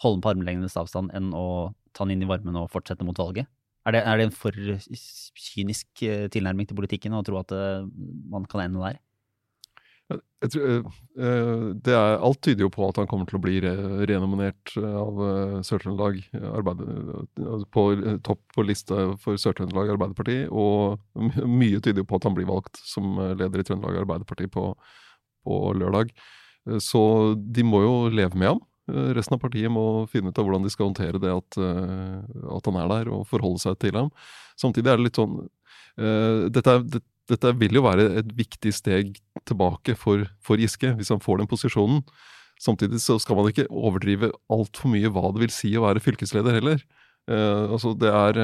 holde 0.00 0.16
den 0.16 0.24
på 0.24 0.32
armlengdes 0.32 0.78
avstand 0.80 1.12
enn 1.16 1.34
å 1.36 1.72
ta 1.92 2.06
den 2.06 2.16
inn 2.16 2.24
i 2.24 2.30
varmen 2.30 2.58
og 2.62 2.70
fortsette 2.72 3.04
mot 3.06 3.18
valget? 3.18 3.50
Er 3.88 3.96
det, 3.96 4.00
er 4.04 4.18
det, 4.18 4.26
en 4.28 4.34
for 4.34 4.56
kynisk 5.40 6.02
eh, 6.04 6.26
tilnærming 6.32 6.68
til 6.68 6.76
politikken 6.76 7.16
å 7.16 7.22
tro 7.24 7.38
at 7.40 7.54
eh, 7.56 7.86
man 8.28 8.44
kan 8.50 8.66
ende 8.66 8.82
der? 8.82 8.98
Tror, 10.42 10.90
eh, 11.16 11.70
er, 11.88 12.16
alt 12.18 12.40
tyder 12.44 12.66
jo 12.66 12.70
på 12.74 12.88
at 12.90 12.98
han 13.00 13.08
kommer 13.08 13.28
til 13.30 13.38
å 13.38 13.42
bli 13.44 13.56
renominert 14.10 14.74
av 14.76 15.20
Sør-Trøndelag 15.64 16.18
på 17.72 17.84
topp 18.26 18.42
på 18.56 18.66
lista 18.66 19.12
for 19.22 19.40
Sør-Trøndelag 19.40 19.94
Arbeiderparti. 19.94 20.42
Og 20.50 21.00
mye 21.46 21.80
tyder 21.80 22.02
jo 22.02 22.08
på 22.10 22.20
at 22.20 22.28
han 22.28 22.36
blir 22.36 22.50
valgt 22.50 22.82
som 22.84 23.14
leder 23.16 23.62
i 23.62 23.68
Trøndelag 23.68 24.02
Arbeiderparti 24.02 24.50
på, 24.52 24.74
på 25.46 25.62
lørdag. 25.78 26.12
Så 26.84 27.02
de 27.40 27.64
må 27.64 27.80
jo 27.86 27.94
leve 28.12 28.36
med 28.36 28.52
ham. 28.52 28.64
Eh, 28.90 29.12
resten 29.16 29.36
av 29.36 29.42
partiet 29.42 29.72
må 29.72 30.06
finne 30.10 30.32
ut 30.32 30.40
av 30.40 30.46
hvordan 30.46 30.66
de 30.66 30.72
skal 30.72 30.90
håndtere 30.90 31.20
det 31.22 31.30
at, 31.32 31.58
eh, 31.60 32.18
at 32.56 32.70
han 32.70 32.80
er 32.80 32.90
der, 32.90 33.12
og 33.14 33.28
forholde 33.30 33.62
seg 33.62 33.78
til 33.82 33.96
ham. 33.98 34.10
Samtidig 34.60 34.90
er 34.90 34.98
det 35.00 35.06
litt 35.06 35.16
sånn 35.16 35.38
uh, 35.40 36.48
dette, 36.52 36.74
det, 36.92 37.00
dette, 37.30 37.52
vil 37.56 37.78
jo 37.78 37.84
være 37.86 38.04
et 38.20 38.34
viktig 38.36 38.72
steg 38.76 39.14
tilbake 39.48 39.94
for, 39.96 40.26
for 40.44 40.60
Giske, 40.60 40.90
hvis 40.98 41.12
han 41.14 41.22
får 41.24 41.40
den 41.40 41.48
posisjonen. 41.48 42.02
Samtidig 42.60 43.00
så 43.00 43.16
skal 43.22 43.38
man 43.38 43.48
ikke 43.48 43.70
overdrive 43.72 44.28
altfor 44.52 44.92
mye 44.92 45.08
hva 45.08 45.30
det 45.32 45.46
vil 45.46 45.54
si 45.54 45.72
å 45.78 45.86
være 45.86 46.02
fylkesleder 46.04 46.58
heller. 46.58 46.84
Uh, 47.30 47.72
altså 47.72 47.94
det 47.96 48.12
er 48.12 48.42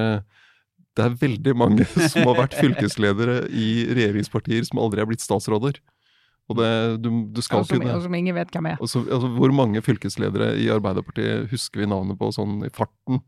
det 0.96 1.04
er 1.04 1.18
veldig 1.20 1.52
mange 1.58 1.84
som 2.12 2.24
har 2.30 2.38
vært 2.38 2.56
fylkesledere 2.56 3.42
i 3.52 3.68
regjeringspartier 3.90 4.64
som 4.64 4.80
aldri 4.80 5.04
er 5.04 5.10
blitt 5.10 5.24
statsråder. 5.24 5.76
Og 6.46 6.58
det, 6.60 6.70
du, 7.02 7.08
du 7.34 7.40
skal 7.42 7.64
Og 7.64 7.66
som, 7.66 7.80
kunne 7.80 7.94
og 7.96 8.04
som 8.04 8.14
ingen 8.14 8.36
vet 8.36 8.52
hvem 8.54 8.70
er. 8.70 8.82
Så, 8.86 9.02
altså, 9.02 9.30
Hvor 9.34 9.54
mange 9.54 9.82
fylkesledere 9.82 10.52
i 10.62 10.68
Arbeiderpartiet 10.70 11.50
husker 11.50 11.82
vi 11.82 11.90
navnet 11.90 12.18
på 12.20 12.30
sånn 12.34 12.60
i 12.66 12.70
farten? 12.74 13.24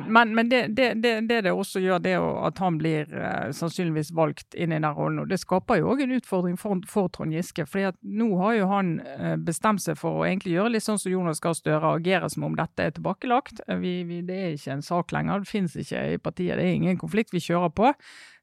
Men, 0.00 0.34
men, 0.34 0.48
det, 0.48 0.68
det, 0.68 0.94
det, 0.94 1.40
det 1.44 1.52
også 1.52 1.78
gjør, 1.78 2.00
det 2.02 2.14
at 2.18 2.58
han 2.58 2.78
blir 2.80 3.10
eh, 3.14 3.50
sannsynligvis 3.54 4.10
valgt 4.16 4.56
inn 4.56 4.72
i 4.72 4.80
den 4.80 4.96
rollen, 4.96 5.20
og 5.22 5.28
det 5.30 5.38
skaper 5.42 5.78
jo 5.78 5.90
òg 5.92 6.02
en 6.02 6.14
utfordring 6.16 6.56
for, 6.58 6.80
for 6.90 7.12
Trond 7.12 7.36
Giske. 7.36 7.66
fordi 7.68 7.90
at 7.92 7.98
nå 8.02 8.30
har 8.40 8.56
jo 8.56 8.70
han 8.72 8.94
eh, 9.04 9.36
bestemt 9.36 9.84
seg 9.84 10.00
for 10.00 10.22
å 10.22 10.26
egentlig 10.26 10.56
gjøre 10.56 10.72
litt 10.74 10.86
sånn 10.86 10.98
som 10.98 11.12
Jonas 11.12 11.42
Gahr 11.44 11.54
Støre, 11.54 11.94
agere 12.00 12.32
som 12.32 12.48
om 12.48 12.56
dette 12.58 12.88
er 12.88 12.96
tilbakelagt. 12.96 13.60
Vi, 13.84 13.94
vi, 14.08 14.22
det 14.26 14.40
er 14.40 14.56
ikke 14.56 14.78
en 14.78 14.86
sak 14.88 15.14
lenger, 15.14 15.44
det 15.44 15.52
finnes 15.52 15.76
ikke 15.84 16.06
i 16.16 16.22
partiet, 16.30 16.56
det 16.58 16.64
er 16.64 16.80
ingen 16.80 16.98
konflikt 16.98 17.36
vi 17.36 17.44
kjører 17.44 17.76
på. 17.76 17.92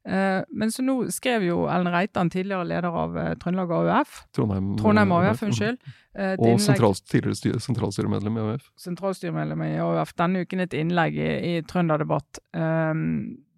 Eh, 0.02 0.42
men 0.50 0.70
så 0.74 0.82
nå 0.82 0.96
skrev 1.14 1.44
jo 1.46 1.60
Ellen 1.70 1.92
Reitan, 1.94 2.30
tidligere 2.30 2.66
leder 2.66 2.96
av 3.04 3.16
eh, 3.18 3.34
Trøndelag 3.38 3.70
AUF, 3.76 4.16
Trondheim, 4.34 4.72
Trondheim 4.80 5.12
AUF, 5.14 5.42
unnskyld. 5.46 5.78
eh, 6.18 6.32
Og 6.42 6.58
sentral, 6.60 6.96
tidligere 7.06 7.38
styr, 7.38 7.58
sentralstyremedlem 7.62 8.38
i 8.40 8.46
AUF. 8.46 8.70
sentralstyremedlem 8.82 9.62
i 9.68 9.74
AUF 9.84 10.14
denne 10.18 10.42
uken 10.42 10.64
et 10.66 10.74
innlegg 10.74 11.18
i, 11.22 11.28
i 11.52 11.62
Trønderdebatt 11.70 12.42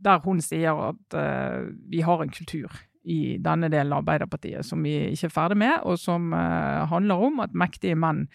der 0.05 0.21
hun 0.21 0.43
sier 0.45 0.77
at 0.91 1.15
vi 1.89 2.03
har 2.05 2.21
en 2.21 2.29
kultur 2.35 2.69
i 3.09 3.39
denne 3.41 3.71
delen 3.73 3.93
av 3.93 4.03
Arbeiderpartiet 4.03 4.67
som 4.69 4.83
vi 4.85 4.93
ikke 5.15 5.31
er 5.31 5.33
ferdig 5.33 5.57
med, 5.65 5.79
og 5.89 5.97
som 6.01 6.29
handler 6.33 7.25
om 7.25 7.41
at 7.41 7.57
mektige 7.57 7.97
menn 7.97 8.27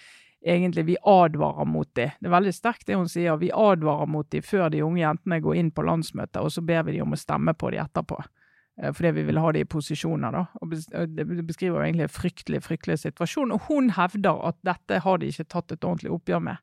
egentlig 0.45 0.85
vi 0.85 0.97
advarer 1.03 1.65
mot 1.65 1.89
dem 1.95 2.11
Det 2.19 2.27
er 2.27 2.35
veldig 2.35 2.53
sterkt 2.53 2.87
det 2.87 2.95
hun 2.95 3.09
sier. 3.09 3.37
Vi 3.37 3.51
advarer 3.51 4.07
mot 4.07 4.29
de 4.31 4.41
før 4.41 4.69
de 4.71 4.83
unge 4.83 5.01
jentene 5.01 5.41
går 5.41 5.55
inn 5.55 5.71
på 5.71 5.83
landsmøtet, 5.83 6.41
og 6.41 6.51
så 6.51 6.61
ber 6.65 6.83
vi 6.83 6.97
de 6.97 7.01
om 7.01 7.13
å 7.13 7.19
stemme 7.19 7.53
på 7.53 7.71
de 7.71 7.81
etterpå. 7.83 8.19
Eh, 8.81 8.93
Fordi 8.93 9.11
vi 9.11 9.23
vil 9.23 9.37
ha 9.37 9.51
de 9.51 9.59
i 9.59 9.65
posisjoner. 9.65 10.31
da. 10.31 10.45
Og 10.61 10.69
Det 10.69 11.15
det 11.15 11.47
beskriver 11.47 11.83
egentlig 11.83 12.07
en 12.07 12.15
fryktelig 12.15 12.63
fryktelig 12.63 12.99
situasjon. 12.99 13.51
Og 13.51 13.61
hun 13.67 13.89
hevder 13.89 14.47
at 14.47 14.55
dette 14.63 14.99
har 14.99 15.17
de 15.17 15.27
ikke 15.27 15.49
tatt 15.49 15.71
et 15.71 15.83
ordentlig 15.83 16.11
oppgjør 16.11 16.41
med. 16.41 16.57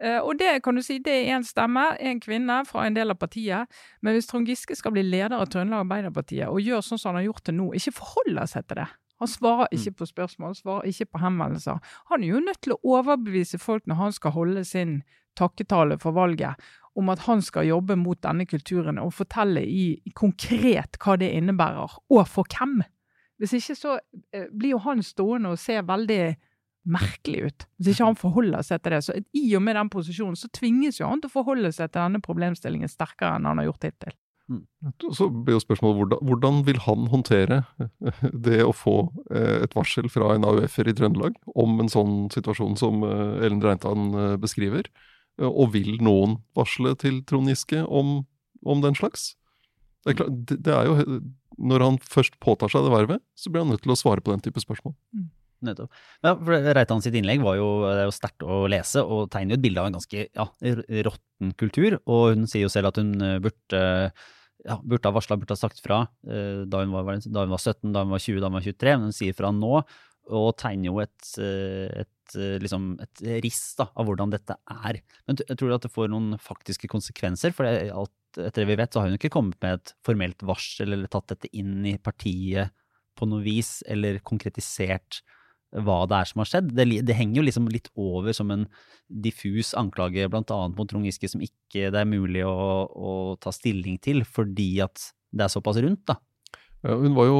Eh, 0.00 0.20
Og 0.20 0.38
det 0.38 0.62
kan 0.62 0.74
du 0.74 0.82
si, 0.82 0.98
det 0.98 1.12
er 1.12 1.38
én 1.38 1.44
stemme, 1.44 1.96
én 2.00 2.20
kvinne 2.20 2.66
fra 2.66 2.86
en 2.86 2.94
del 2.94 3.10
av 3.10 3.16
partiet. 3.18 3.66
Men 4.02 4.14
hvis 4.14 4.26
Trond 4.26 4.46
Giske 4.46 4.76
skal 4.76 4.92
bli 4.92 5.02
leder 5.02 5.38
av 5.38 5.46
Trøndelag 5.46 5.86
Arbeiderpartiet 5.86 6.48
og 6.48 6.60
gjør 6.60 6.82
sånn 6.82 6.98
som 6.98 7.14
han 7.14 7.22
har 7.22 7.32
gjort 7.32 7.44
til 7.44 7.54
nå, 7.54 7.72
ikke 7.74 7.92
forholder 7.92 8.46
seg 8.46 8.66
til 8.66 8.76
det. 8.76 8.88
Han 9.22 9.30
svarer 9.30 9.70
ikke 9.72 9.94
på 10.00 10.08
spørsmål, 10.10 10.56
svarer 10.58 10.88
ikke 10.90 11.08
på 11.12 11.20
henvendelser. 11.22 11.78
Han 12.10 12.24
er 12.24 12.34
jo 12.34 12.42
nødt 12.44 12.60
til 12.64 12.74
å 12.74 12.80
overbevise 12.96 13.60
folk 13.60 13.86
når 13.88 14.00
han 14.00 14.16
skal 14.16 14.34
holde 14.36 14.64
sin 14.68 14.98
takketale 15.36 15.98
for 16.00 16.16
valget, 16.16 16.60
om 16.96 17.08
at 17.12 17.24
han 17.26 17.42
skal 17.44 17.68
jobbe 17.68 17.96
mot 18.00 18.20
denne 18.24 18.46
kulturen 18.48 19.00
og 19.00 19.14
fortelle 19.16 19.62
i, 19.64 19.88
i 20.00 20.12
konkret 20.16 20.96
hva 21.02 21.16
det 21.20 21.32
innebærer, 21.36 21.98
og 22.12 22.28
for 22.28 22.48
hvem. 22.48 22.82
Hvis 23.36 23.56
ikke 23.58 23.76
så 23.76 23.96
eh, 24.32 24.46
blir 24.52 24.76
jo 24.76 24.84
han 24.84 25.02
stående 25.04 25.52
og 25.52 25.60
se 25.60 25.76
veldig 25.84 26.22
merkelig 26.86 27.40
ut, 27.50 27.66
hvis 27.76 27.96
ikke 27.96 28.08
han 28.08 28.20
forholder 28.20 28.64
seg 28.64 28.82
til 28.82 28.94
det. 28.94 29.02
Så 29.04 29.16
i 29.36 29.48
og 29.58 29.64
med 29.66 29.76
den 29.76 29.90
posisjonen 29.92 30.38
så 30.38 30.48
tvinges 30.54 31.00
jo 31.00 31.10
han 31.10 31.20
til 31.20 31.32
å 31.32 31.34
forholde 31.34 31.72
seg 31.74 31.90
til 31.90 32.00
denne 32.00 32.22
problemstillingen 32.24 32.90
sterkere 32.90 33.36
enn 33.36 33.48
han 33.48 33.60
har 33.60 33.68
gjort 33.70 33.88
hittil. 33.88 34.16
Så 35.16 35.26
blir 35.30 35.56
jo 35.56 35.62
spørsmålet 35.62 35.98
hvordan, 35.98 36.20
hvordan 36.28 36.60
vil 36.68 36.78
han 36.84 37.08
håndtere 37.10 37.56
det 38.30 38.60
å 38.62 38.70
få 38.76 38.94
eh, 39.34 39.64
et 39.66 39.74
varsel 39.74 40.06
fra 40.12 40.34
en 40.36 40.46
AUF-er 40.46 40.92
i 40.92 40.94
Trøndelag 40.94 41.34
om 41.58 41.80
en 41.82 41.90
sånn 41.90 42.28
situasjon 42.34 42.78
som 42.78 43.02
eh, 43.02 43.42
Ellen 43.46 43.62
Reintan 43.64 44.12
eh, 44.14 44.36
beskriver? 44.38 44.86
Eh, 45.40 45.48
Og 45.50 45.72
vil 45.74 45.96
noen 45.98 46.38
varsle 46.54 46.94
til 47.00 47.24
Trond 47.26 47.50
Giske 47.50 47.82
om, 47.82 48.20
om 48.62 48.84
den 48.84 48.94
slags? 48.98 49.32
Det 50.06 50.14
er, 50.14 50.20
klart, 50.20 50.36
det, 50.46 50.60
det 50.62 50.76
er 50.76 50.86
jo 50.86 51.18
Når 51.58 51.82
han 51.82 51.96
først 51.98 52.38
påtar 52.38 52.70
seg 52.70 52.86
det 52.86 52.92
vervet, 52.94 53.24
så 53.34 53.50
blir 53.50 53.64
han 53.64 53.74
nødt 53.74 53.82
til 53.82 53.94
å 53.94 53.98
svare 53.98 54.22
på 54.22 54.30
den 54.30 54.44
type 54.44 54.62
spørsmål. 54.62 54.94
Nettopp. 55.64 55.90
Ja, 56.20 56.34
for 56.36 56.52
Reitan 56.76 57.00
sitt 57.02 57.14
innlegg 57.16 57.40
var 57.42 57.56
jo, 57.56 57.66
det 57.88 58.02
er 58.02 58.08
jo 58.10 58.14
sterkt 58.14 58.44
å 58.44 58.58
lese, 58.68 59.00
og 59.00 59.30
tegner 59.32 59.56
jo 59.56 59.58
et 59.58 59.64
bilde 59.64 59.80
av 59.80 59.88
en 59.88 59.96
ganske 59.96 60.26
ja, 60.28 60.44
råtten 61.08 61.54
kultur. 61.58 61.96
Og 62.04 62.34
hun 62.34 62.44
sier 62.50 62.66
jo 62.66 62.72
selv 62.72 62.90
at 62.92 63.00
hun 63.00 63.14
eh, 63.24 63.38
burde, 63.42 63.80
ja, 64.66 64.80
burde 64.82 65.08
ha 65.08 65.14
varsla, 65.14 65.38
burde 65.38 65.54
ha 65.54 65.60
sagt 65.60 65.80
fra 65.84 66.02
eh, 66.26 66.64
da 66.66 66.82
hun, 66.82 66.92
var, 66.94 67.22
da 67.22 67.46
hun 67.46 67.54
var 67.54 67.62
17, 67.62 67.92
da 67.94 68.02
hun 68.04 68.14
var 68.14 68.22
20, 68.22 68.42
da 68.42 68.50
hun 68.50 68.58
var 68.58 68.66
23. 68.66 68.94
Men 68.96 69.08
hun 69.08 69.16
sier 69.16 69.36
fra 69.38 69.52
nå, 69.54 69.72
og 70.36 70.48
tegner 70.58 70.90
jo 70.90 71.00
et, 71.04 71.28
eh, 71.42 72.02
et, 72.02 72.34
eh, 72.34 72.56
liksom 72.62 72.88
et 73.02 73.22
riss 73.44 73.62
da, 73.78 73.88
av 73.94 74.08
hvordan 74.08 74.34
dette 74.34 74.56
er. 74.88 75.00
Men 75.28 75.38
jeg 75.42 75.60
tror 75.60 75.76
at 75.76 75.86
det 75.86 75.92
får 75.94 76.10
noen 76.12 76.34
faktiske 76.42 76.90
konsekvenser? 76.90 77.54
For 77.56 77.68
alt, 77.68 78.16
etter 78.34 78.64
det 78.64 78.70
vi 78.72 78.80
vet, 78.82 78.92
så 78.92 79.02
har 79.02 79.12
hun 79.12 79.20
ikke 79.20 79.32
kommet 79.36 79.60
med 79.62 79.78
et 79.78 79.94
formelt 80.06 80.42
varsel 80.46 80.96
eller 80.96 81.12
tatt 81.12 81.30
dette 81.32 81.52
inn 81.56 81.78
i 81.86 81.96
partiet 82.02 82.74
på 83.16 83.28
noe 83.30 83.40
vis, 83.46 83.78
eller 83.88 84.18
konkretisert 84.26 85.22
hva 85.84 85.98
det 86.08 86.20
er 86.20 86.30
som 86.30 86.42
har 86.42 86.50
skjedd. 86.50 86.70
Det, 86.76 86.86
det 87.06 87.16
henger 87.18 87.40
jo 87.40 87.46
liksom 87.46 87.68
litt 87.72 87.90
over 88.00 88.36
som 88.36 88.52
en 88.54 88.64
diffus 89.06 89.74
anklage 89.78 90.28
bl.a. 90.30 90.60
mot 90.72 90.88
Trond 90.88 91.06
Giske 91.06 91.30
som 91.30 91.42
ikke 91.44 91.90
det 91.92 92.00
er 92.00 92.08
mulig 92.08 92.44
å, 92.46 92.86
å 92.86 93.12
ta 93.42 93.52
stilling 93.54 94.00
til, 94.02 94.24
fordi 94.24 94.70
at 94.84 95.10
det 95.36 95.46
er 95.46 95.52
såpass 95.52 95.80
rundt, 95.82 96.06
da. 96.08 96.18
Hun 96.86 97.16
var 97.16 97.26
jo 97.26 97.38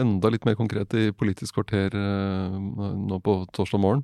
enda 0.00 0.30
litt 0.32 0.46
mer 0.48 0.56
konkret 0.58 0.94
i 0.98 1.12
Politisk 1.14 1.58
kvarter 1.58 1.94
eh, 1.94 2.56
nå 2.56 3.18
på 3.22 3.36
torsdag 3.54 3.82
morgen, 3.82 4.02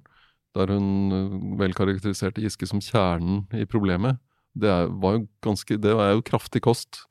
der 0.55 0.71
hun 0.71 1.15
eh, 1.15 1.37
vel 1.59 1.75
karakteriserte 1.75 2.45
Giske 2.45 2.69
som 2.69 2.83
kjernen 2.85 3.47
i 3.57 3.67
problemet. 3.69 4.21
Det 4.59 4.71
er, 4.71 4.93
var 5.03 5.19
jo 5.19 5.27
ganske, 5.45 5.81
det 5.83 5.95
er 5.95 6.15
jo 6.15 6.25
kraftig 6.27 6.63
kost. 6.67 7.03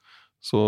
Så, 0.43 0.61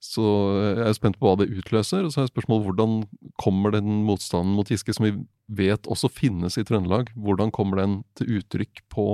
så 0.00 0.24
jeg 0.56 0.86
er 0.88 0.96
spent 0.96 1.18
på 1.20 1.28
hva 1.28 1.36
det 1.42 1.50
utløser. 1.52 2.06
Og 2.06 2.14
så 2.14 2.24
er 2.24 2.30
spørsmålet 2.30 2.66
hvordan 2.68 2.94
kommer 3.40 3.74
den 3.76 4.00
motstanden 4.08 4.54
mot 4.56 4.70
Giske, 4.72 4.94
som 4.96 5.06
vi 5.06 5.12
vet 5.50 5.88
også 5.90 6.08
finnes 6.12 6.56
i 6.56 6.64
Trøndelag, 6.64 7.10
hvordan 7.18 7.52
kommer 7.52 7.82
den 7.82 8.00
til 8.18 8.38
uttrykk 8.38 8.84
på 8.92 9.06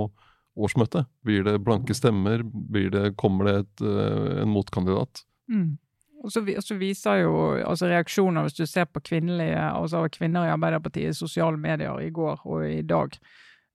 årsmøtet? 0.57 1.09
Blir 1.25 1.43
det 1.45 1.59
blanke 1.65 1.95
stemmer? 1.97 2.43
Det, 2.43 3.11
kommer 3.19 3.49
det 3.49 3.55
et, 3.63 3.83
eh, 3.83 4.41
en 4.43 4.53
motkandidat? 4.53 5.25
Mm. 5.51 5.77
Og 6.23 6.31
så, 6.33 6.41
viser 6.75 7.21
jo 7.21 7.33
altså 7.61 7.87
reaksjoner, 7.91 8.47
hvis 8.47 8.57
du 8.57 8.65
ser 8.65 8.87
på 8.89 8.99
altså 8.99 10.07
kvinner 10.11 10.47
i 10.47 10.51
Arbeiderpartiet 10.51 11.13
i 11.13 11.17
sosiale 11.17 11.57
medier 11.57 11.99
i 12.01 12.09
går 12.09 12.41
og 12.43 12.65
i 12.65 12.81
dag, 12.81 13.13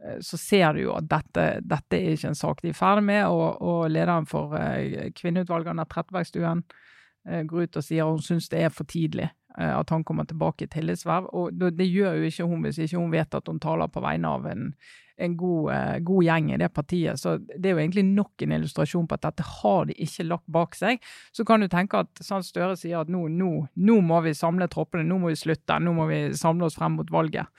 eh, 0.05 0.19
så 0.21 0.37
ser 0.37 0.73
du 0.75 0.83
jo 0.83 0.97
at 0.97 1.09
dette, 1.09 1.61
dette 1.63 1.97
er 1.97 2.17
ikke 2.17 2.33
en 2.33 2.41
sak 2.41 2.63
de 2.63 2.73
er 2.73 2.79
ferdig 2.79 3.05
med. 3.05 3.27
Og, 3.27 3.63
og 3.63 3.91
lederen 3.91 4.27
for 4.27 4.57
eh, 4.59 5.13
kvinneutvalget, 5.15 5.71
Anette 5.71 5.95
Trettebergstuen, 5.95 6.65
går 7.23 7.69
ut 7.69 7.79
og 7.79 7.87
sier 7.87 8.09
hun 8.09 8.23
syns 8.23 8.49
det 8.51 8.65
er 8.67 8.73
for 8.75 8.89
tidlig 8.89 9.29
eh, 9.29 9.75
at 9.77 9.93
han 9.95 10.05
kommer 10.05 10.27
tilbake 10.29 10.67
i 10.67 10.73
tillitsverv. 10.73 11.29
Og 11.37 11.55
det, 11.55 11.87
gjør 11.87 12.19
jo 12.19 12.31
ikke 12.31 12.49
hun 12.51 12.67
hvis 12.67 12.81
ikke 12.83 12.99
hun 12.99 13.15
vet 13.15 13.39
at 13.39 13.49
hun 13.49 13.61
taler 13.63 13.93
på 13.93 14.03
vegne 14.03 14.33
av 14.39 14.49
en, 14.51 14.73
en 15.23 15.37
god, 15.39 15.69
eh, 15.75 15.99
god 16.07 16.27
gjeng 16.27 16.51
i 16.53 16.59
det 16.63 16.71
partiet. 16.75 17.21
Så 17.21 17.37
det 17.43 17.71
er 17.71 17.77
jo 17.77 17.83
egentlig 17.85 18.07
nok 18.09 18.43
en 18.43 18.57
illustrasjon 18.59 19.07
på 19.09 19.19
at 19.19 19.29
dette 19.29 19.47
har 19.61 19.87
de 19.91 19.97
ikke 20.07 20.29
lagt 20.29 20.49
bak 20.59 20.75
seg. 20.79 21.05
Så 21.35 21.47
kan 21.49 21.63
du 21.63 21.71
tenke 21.73 22.03
at 22.03 22.25
sånn 22.25 22.45
Støre 22.47 22.77
sier 22.81 23.05
at 23.05 23.13
nå, 23.13 23.29
nå, 23.31 23.53
nå 23.75 24.01
må 24.03 24.23
vi 24.27 24.35
samle 24.37 24.71
troppene, 24.73 25.07
nå 25.07 25.21
må 25.23 25.33
vi 25.33 25.39
slutte, 25.39 25.79
nå 25.79 25.95
må 25.97 26.09
vi 26.11 26.25
samle 26.39 26.69
oss 26.69 26.79
frem 26.79 26.99
mot 26.99 27.15
valget. 27.15 27.51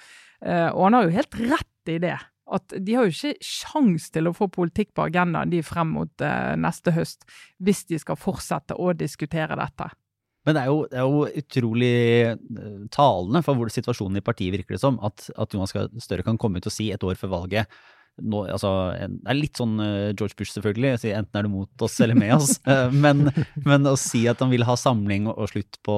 Eh, 0.43 0.69
og 0.73 0.89
han 0.89 0.99
har 0.99 1.07
jo 1.07 1.17
helt 1.17 1.39
rett 1.39 1.93
i 1.93 1.99
det. 2.03 2.17
At 2.51 2.73
de 2.75 2.95
har 2.97 3.07
jo 3.07 3.13
ikke 3.13 3.45
sjans 3.45 4.09
til 4.11 4.27
å 4.27 4.35
få 4.35 4.49
politikk 4.51 4.91
på 4.97 5.05
agendaen 5.05 5.51
de 5.53 5.61
frem 5.63 5.93
mot 5.95 6.23
eh, 6.25 6.53
neste 6.59 6.91
høst, 6.95 7.23
hvis 7.63 7.85
de 7.87 7.99
skal 8.01 8.19
fortsette 8.19 8.75
å 8.75 8.91
diskutere 8.97 9.55
dette. 9.59 9.87
Men 10.43 10.57
det 10.57 10.65
er 10.65 10.69
jo, 10.73 10.79
det 10.91 10.99
er 10.99 11.07
jo 11.07 11.43
utrolig 11.43 11.95
eh, 12.33 12.85
talende 12.91 13.43
for 13.45 13.55
hvor 13.55 13.71
situasjonen 13.71 14.19
i 14.19 14.25
partiet 14.25 14.55
virker 14.55 14.75
det 14.75 14.83
som, 14.83 14.99
at, 15.05 15.29
at 15.39 15.55
Jonas 15.55 15.75
Støre 16.03 16.25
kan 16.27 16.39
komme 16.41 16.59
ut 16.59 16.67
og 16.67 16.75
si 16.75 16.91
et 16.91 17.07
år 17.07 17.19
før 17.19 17.37
valget 17.37 17.71
nå, 18.21 18.43
altså, 18.45 18.69
Det 18.93 19.31
er 19.31 19.37
litt 19.37 19.57
sånn 19.57 19.77
eh, 19.81 20.11
George 20.13 20.37
Bush, 20.37 20.53
selvfølgelig. 20.53 20.99
Si 21.01 21.13
enten 21.15 21.39
er 21.39 21.47
du 21.47 21.53
mot 21.53 21.85
oss 21.85 21.95
eller 22.03 22.17
med 22.19 22.35
oss. 22.35 22.57
Eh, 22.73 22.93
men, 22.93 23.25
men 23.65 23.89
å 23.89 23.95
si 23.99 24.23
at 24.29 24.39
han 24.43 24.51
vil 24.53 24.63
ha 24.67 24.75
samling 24.79 25.25
og, 25.31 25.41
slutt 25.51 25.79
på 25.85 25.95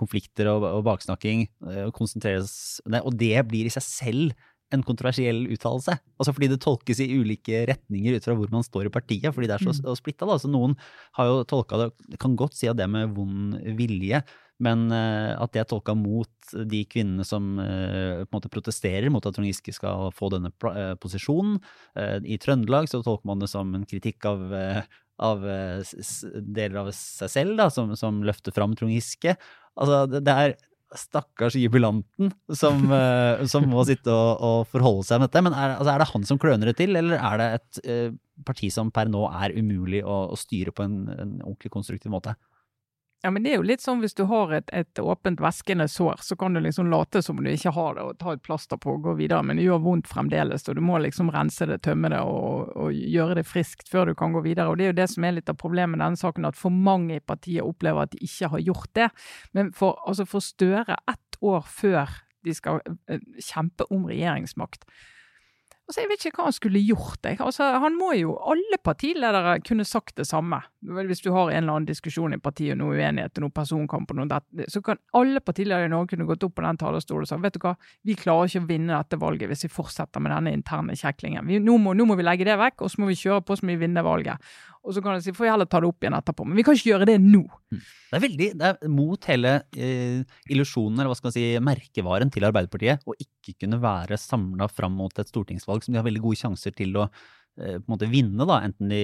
konflikter 0.00 0.48
og, 0.50 0.64
og 0.66 0.82
baksnakking, 0.86 1.44
og 1.86 1.92
konsentreres 1.96 2.80
Nei, 2.90 3.02
Og 3.06 3.14
det 3.20 3.36
blir 3.50 3.68
i 3.68 3.72
seg 3.72 3.84
selv 3.84 4.48
en 4.74 4.84
kontroversiell 4.84 5.46
uttalelse. 5.54 5.94
Altså 6.20 6.34
fordi 6.34 6.50
det 6.52 6.60
tolkes 6.64 7.00
i 7.00 7.08
ulike 7.16 7.62
retninger 7.70 8.18
ut 8.18 8.26
fra 8.26 8.34
hvor 8.36 8.50
man 8.52 8.66
står 8.66 8.88
i 8.88 8.92
partiet, 8.92 9.30
fordi 9.34 9.48
det 9.48 9.56
er 9.56 9.64
så 9.64 9.72
mm. 9.72 9.96
splitta. 9.98 10.28
Da. 10.28 10.36
Så 10.40 10.50
noen 10.52 10.76
har 11.16 11.30
jo 11.30 11.46
tolka 11.48 11.80
det 11.80 12.18
Kan 12.20 12.36
godt 12.38 12.58
si 12.58 12.68
at 12.68 12.78
det 12.78 12.88
med 12.90 13.14
vond 13.16 13.56
vilje, 13.78 14.20
men 14.64 14.88
uh, 14.90 15.38
at 15.38 15.54
det 15.54 15.62
er 15.62 15.68
tolka 15.70 15.94
mot 15.94 16.52
de 16.68 16.82
kvinnene 16.90 17.24
som 17.26 17.56
uh, 17.60 18.24
på 18.24 18.28
en 18.28 18.36
måte 18.36 18.50
protesterer 18.52 19.08
mot 19.14 19.24
at 19.24 19.36
Trond 19.36 19.46
Giske 19.46 19.74
skal 19.76 20.10
få 20.16 20.32
denne 20.34 20.50
uh, 20.50 20.94
posisjonen. 21.00 21.60
I 22.26 22.40
Trøndelag 22.42 22.90
så 22.90 23.00
tolker 23.04 23.28
man 23.30 23.42
det 23.42 23.50
som 23.50 23.70
en 23.76 23.86
kritikk 23.88 24.26
av, 24.28 24.42
av 25.22 25.44
deler 26.42 26.80
av 26.82 26.90
seg 26.96 27.32
selv, 27.32 27.56
da, 27.60 27.68
som, 27.72 27.94
som 27.98 28.20
løfter 28.26 28.54
fram 28.54 28.76
Trond 28.78 28.92
Giske. 28.94 29.36
Altså, 29.78 30.04
det, 30.10 30.24
det 30.26 30.34
er 30.34 30.56
stakkars 30.96 31.56
jubilanten 31.58 32.30
som, 32.54 32.86
uh, 32.92 33.44
som 33.52 33.66
må 33.68 33.84
sitte 33.88 34.12
og, 34.12 34.30
og, 34.40 34.60
forholde 34.72 35.04
seg 35.08 35.20
med 35.20 35.28
dette. 35.28 35.44
Men 35.44 35.56
er, 35.56 35.76
altså, 35.76 35.92
er, 35.92 36.02
det 36.02 36.10
han 36.12 36.28
som 36.28 36.40
kløner 36.40 36.70
det 36.70 36.78
til, 36.80 36.96
eller 36.98 37.18
er 37.18 37.40
det 37.40 37.48
et 37.58 37.82
uh, 37.88 38.18
parti 38.48 38.70
som 38.72 38.92
per 38.94 39.10
nå 39.10 39.26
er 39.28 39.56
umulig 39.58 40.04
å, 40.04 40.20
å 40.32 40.38
styre 40.38 40.72
på 40.74 40.86
en, 40.86 41.00
en 41.12 41.34
ordentlig 41.42 41.72
konstruktiv 41.74 42.14
måte. 42.14 42.36
Ja, 43.22 43.30
men 43.34 43.42
det 43.42 43.50
er 43.50 43.56
jo 43.58 43.66
litt 43.66 43.82
sånn 43.82 43.98
hvis 43.98 44.14
du 44.14 44.22
har 44.30 44.52
et, 44.54 44.68
et 44.70 45.00
åpent 45.02 45.40
væskende 45.42 45.88
sår, 45.90 46.20
så 46.22 46.36
kan 46.38 46.54
du 46.54 46.60
liksom 46.62 46.86
late 46.92 47.18
som 47.24 47.40
du 47.42 47.48
ikke 47.50 47.72
har 47.74 47.96
det 47.96 48.04
og 48.06 48.20
ta 48.20 48.36
et 48.36 48.44
plaster 48.46 48.78
på 48.78 48.92
og 48.94 49.08
gå 49.08 49.16
videre, 49.18 49.42
men 49.42 49.58
det 49.58 49.64
gjør 49.66 49.82
vondt 49.82 50.10
fremdeles, 50.10 50.68
og 50.70 50.78
du 50.78 50.82
må 50.86 51.00
liksom 51.02 51.32
rense 51.34 51.66
det, 51.66 51.80
tømme 51.82 52.12
det 52.14 52.20
og, 52.22 52.70
og 52.78 52.94
gjøre 52.94 53.40
det 53.40 53.44
friskt 53.48 53.90
før 53.90 54.12
du 54.12 54.14
kan 54.18 54.36
gå 54.36 54.44
videre. 54.46 54.70
Og 54.70 54.78
det 54.78 54.86
er 54.86 54.92
jo 54.92 55.00
det 55.00 55.08
som 55.10 55.26
er 55.26 55.34
litt 55.34 55.50
av 55.50 55.58
problemet 55.58 55.96
med 55.96 56.04
denne 56.04 56.20
saken, 56.20 56.46
at 56.46 56.60
for 56.60 56.70
mange 56.70 57.18
i 57.18 57.24
partiet 57.24 57.66
opplever 57.66 58.06
at 58.06 58.14
de 58.14 58.22
ikke 58.22 58.52
har 58.54 58.64
gjort 58.70 58.94
det. 58.94 59.10
Men 59.58 59.74
for, 59.74 59.98
altså 60.06 60.28
for 60.28 60.44
Støre, 60.48 61.00
ett 61.10 61.42
år 61.42 61.66
før 61.66 62.14
de 62.46 62.54
skal 62.54 62.78
eh, 63.10 63.24
kjempe 63.42 63.88
om 63.90 64.06
regjeringsmakt, 64.06 64.86
Altså, 65.88 66.02
jeg 66.02 66.08
vet 66.10 66.24
ikke 66.28 66.42
hva 66.42 66.46
han 66.50 66.54
skulle 66.56 66.80
gjort. 66.84 67.24
Jeg. 67.24 67.38
Altså, 67.40 67.64
han 67.80 67.94
må 67.96 68.10
jo, 68.12 68.34
Alle 68.52 68.76
partiledere 68.84 69.54
kunne 69.64 69.86
sagt 69.88 70.18
det 70.20 70.26
samme. 70.28 70.60
Hvis 70.84 71.22
du 71.24 71.30
har 71.32 71.48
en 71.48 71.62
eller 71.62 71.78
annen 71.78 71.88
diskusjon 71.88 72.36
i 72.36 72.38
partiet, 72.38 72.76
noe 72.76 72.92
uenighet, 72.92 73.40
noe 73.40 73.54
personkamp, 73.54 74.12
noe 74.12 74.28
det, 74.28 74.68
så 74.68 74.82
kan 74.84 75.00
alle 75.16 75.40
partiledere 75.40 75.88
i 75.88 75.92
Norge 75.92 76.12
kunne 76.12 76.28
gått 76.28 76.44
opp 76.44 76.58
på 76.58 76.66
den 76.66 76.80
talerstolen 76.80 77.24
og 77.24 77.30
sagt 77.30 77.42
vet 77.42 77.56
du 77.56 77.62
hva, 77.64 77.72
vi 78.04 78.18
klarer 78.20 78.50
ikke 78.50 78.66
å 78.66 78.68
vinne 78.68 78.92
dette 78.92 79.18
valget 79.20 79.48
hvis 79.48 79.64
vi 79.64 79.72
fortsetter 79.72 80.20
med 80.20 80.34
denne 80.34 80.52
interne 80.58 80.96
kjeklingen. 80.98 81.48
Vi, 81.48 81.62
nå, 81.64 81.78
må, 81.80 81.96
nå, 81.96 82.04
må, 82.04 82.18
vi 82.20 82.26
legge 82.28 82.46
det 82.48 82.58
vekk, 82.60 82.84
og 82.84 82.92
så 82.92 83.00
må 83.00 83.08
vi 83.08 83.16
kjøre 83.16 83.46
på 83.48 83.56
som 83.56 83.72
vi 83.72 83.80
vinner 83.80 84.04
valget. 84.04 84.44
Og 84.88 84.96
så 84.96 85.02
kan 85.04 85.18
jeg 85.18 85.26
si, 85.26 85.34
får 85.36 85.44
vi 85.44 85.50
heller 85.52 85.68
ta 85.68 85.82
det 85.82 85.90
opp 85.90 86.04
igjen 86.04 86.16
etterpå. 86.16 86.46
Men 86.48 86.56
vi 86.56 86.64
kan 86.64 86.76
ikke 86.76 86.94
gjøre 86.94 87.08
det 87.10 87.18
nå. 87.20 87.42
Mm. 87.44 87.80
Det 88.08 88.16
er 88.16 88.22
veldig 88.24 88.46
det 88.56 88.68
er 88.70 88.92
mot 88.92 89.26
hele 89.28 89.50
eh, 89.76 90.36
illusjonen, 90.48 90.96
eller 90.96 91.12
hva 91.12 91.18
skal 91.18 91.28
man 91.28 91.34
si, 91.36 91.48
merkevaren 91.68 92.32
til 92.32 92.46
Arbeiderpartiet, 92.48 93.04
å 93.04 93.16
ikke 93.20 93.58
kunne 93.58 93.80
være 93.82 94.16
samla 94.20 94.70
fram 94.72 94.96
mot 94.96 95.20
et 95.20 95.28
stortingsvalg 95.28 95.84
som 95.84 95.92
de 95.92 96.00
har 96.00 96.06
veldig 96.08 96.22
gode 96.24 96.40
sjanser 96.40 96.72
til 96.78 96.96
å 96.96 97.04
eh, 97.04 97.76
på 97.76 97.84
en 97.84 97.92
måte 97.92 98.08
vinne, 98.08 98.48
da, 98.48 98.62
enten 98.64 98.94
de 98.94 99.02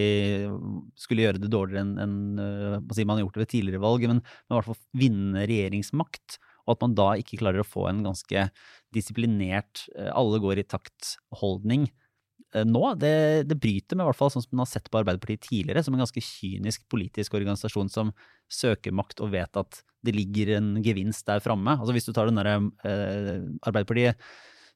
skulle 1.05 1.26
gjøre 1.26 1.43
det 1.43 1.53
dårligere 1.53 1.85
enn 1.85 2.00
en, 2.00 2.17
uh, 2.41 3.05
man 3.05 3.19
har 3.19 3.26
gjort 3.26 3.37
det 3.37 3.45
ved 3.45 3.53
tidligere 3.53 3.85
valg, 3.85 4.07
men, 4.09 4.23
men 4.25 4.57
i 4.57 4.59
hvert 4.61 4.71
fall 4.71 5.03
vinne 5.05 5.45
regjeringsmakt. 5.50 6.38
Og 6.64 6.79
at 6.79 6.87
man 6.87 6.97
da 6.97 7.11
ikke 7.21 7.43
klarer 7.43 7.61
å 7.61 7.69
få 7.69 7.91
en 7.91 8.00
ganske 8.07 8.47
disiplinert, 8.97 9.85
uh, 9.99 10.14
alle 10.17 10.41
går 10.41 10.62
i 10.62 10.67
takt-holdning 10.73 11.91
Eh, 11.91 12.03
nå. 12.62 12.82
Det, 13.00 13.14
det, 13.50 13.58
bryter 13.58 13.99
med 13.99 14.06
hvert 14.06 14.18
fall 14.18 14.30
sånn 14.30 14.44
som 14.44 14.54
man 14.54 14.64
har 14.64 14.70
sett 14.70 14.87
på 14.92 15.00
Arbeiderpartiet 15.00 15.49
tidligere, 15.49 15.82
som 15.82 15.96
en 15.96 16.04
ganske 16.04 16.23
kynisk 16.23 16.87
politisk 16.92 17.34
organisasjon 17.34 17.90
som 17.90 18.14
søker 18.52 18.94
makt 18.94 19.25
og 19.25 19.32
vet 19.34 19.58
at 19.58 19.82
det 20.04 20.14
ligger 20.14 20.54
en 20.58 20.75
gevinst 20.84 21.26
der 21.26 21.42
framme. 21.42 21.78
Altså 21.80 21.96
hvis 21.96 22.06
du 22.06 22.12
tar 22.14 22.30
den 22.30 22.38
derre 22.38 22.58
eh, 22.87 23.40
Arbeiderpartiet 23.66 24.20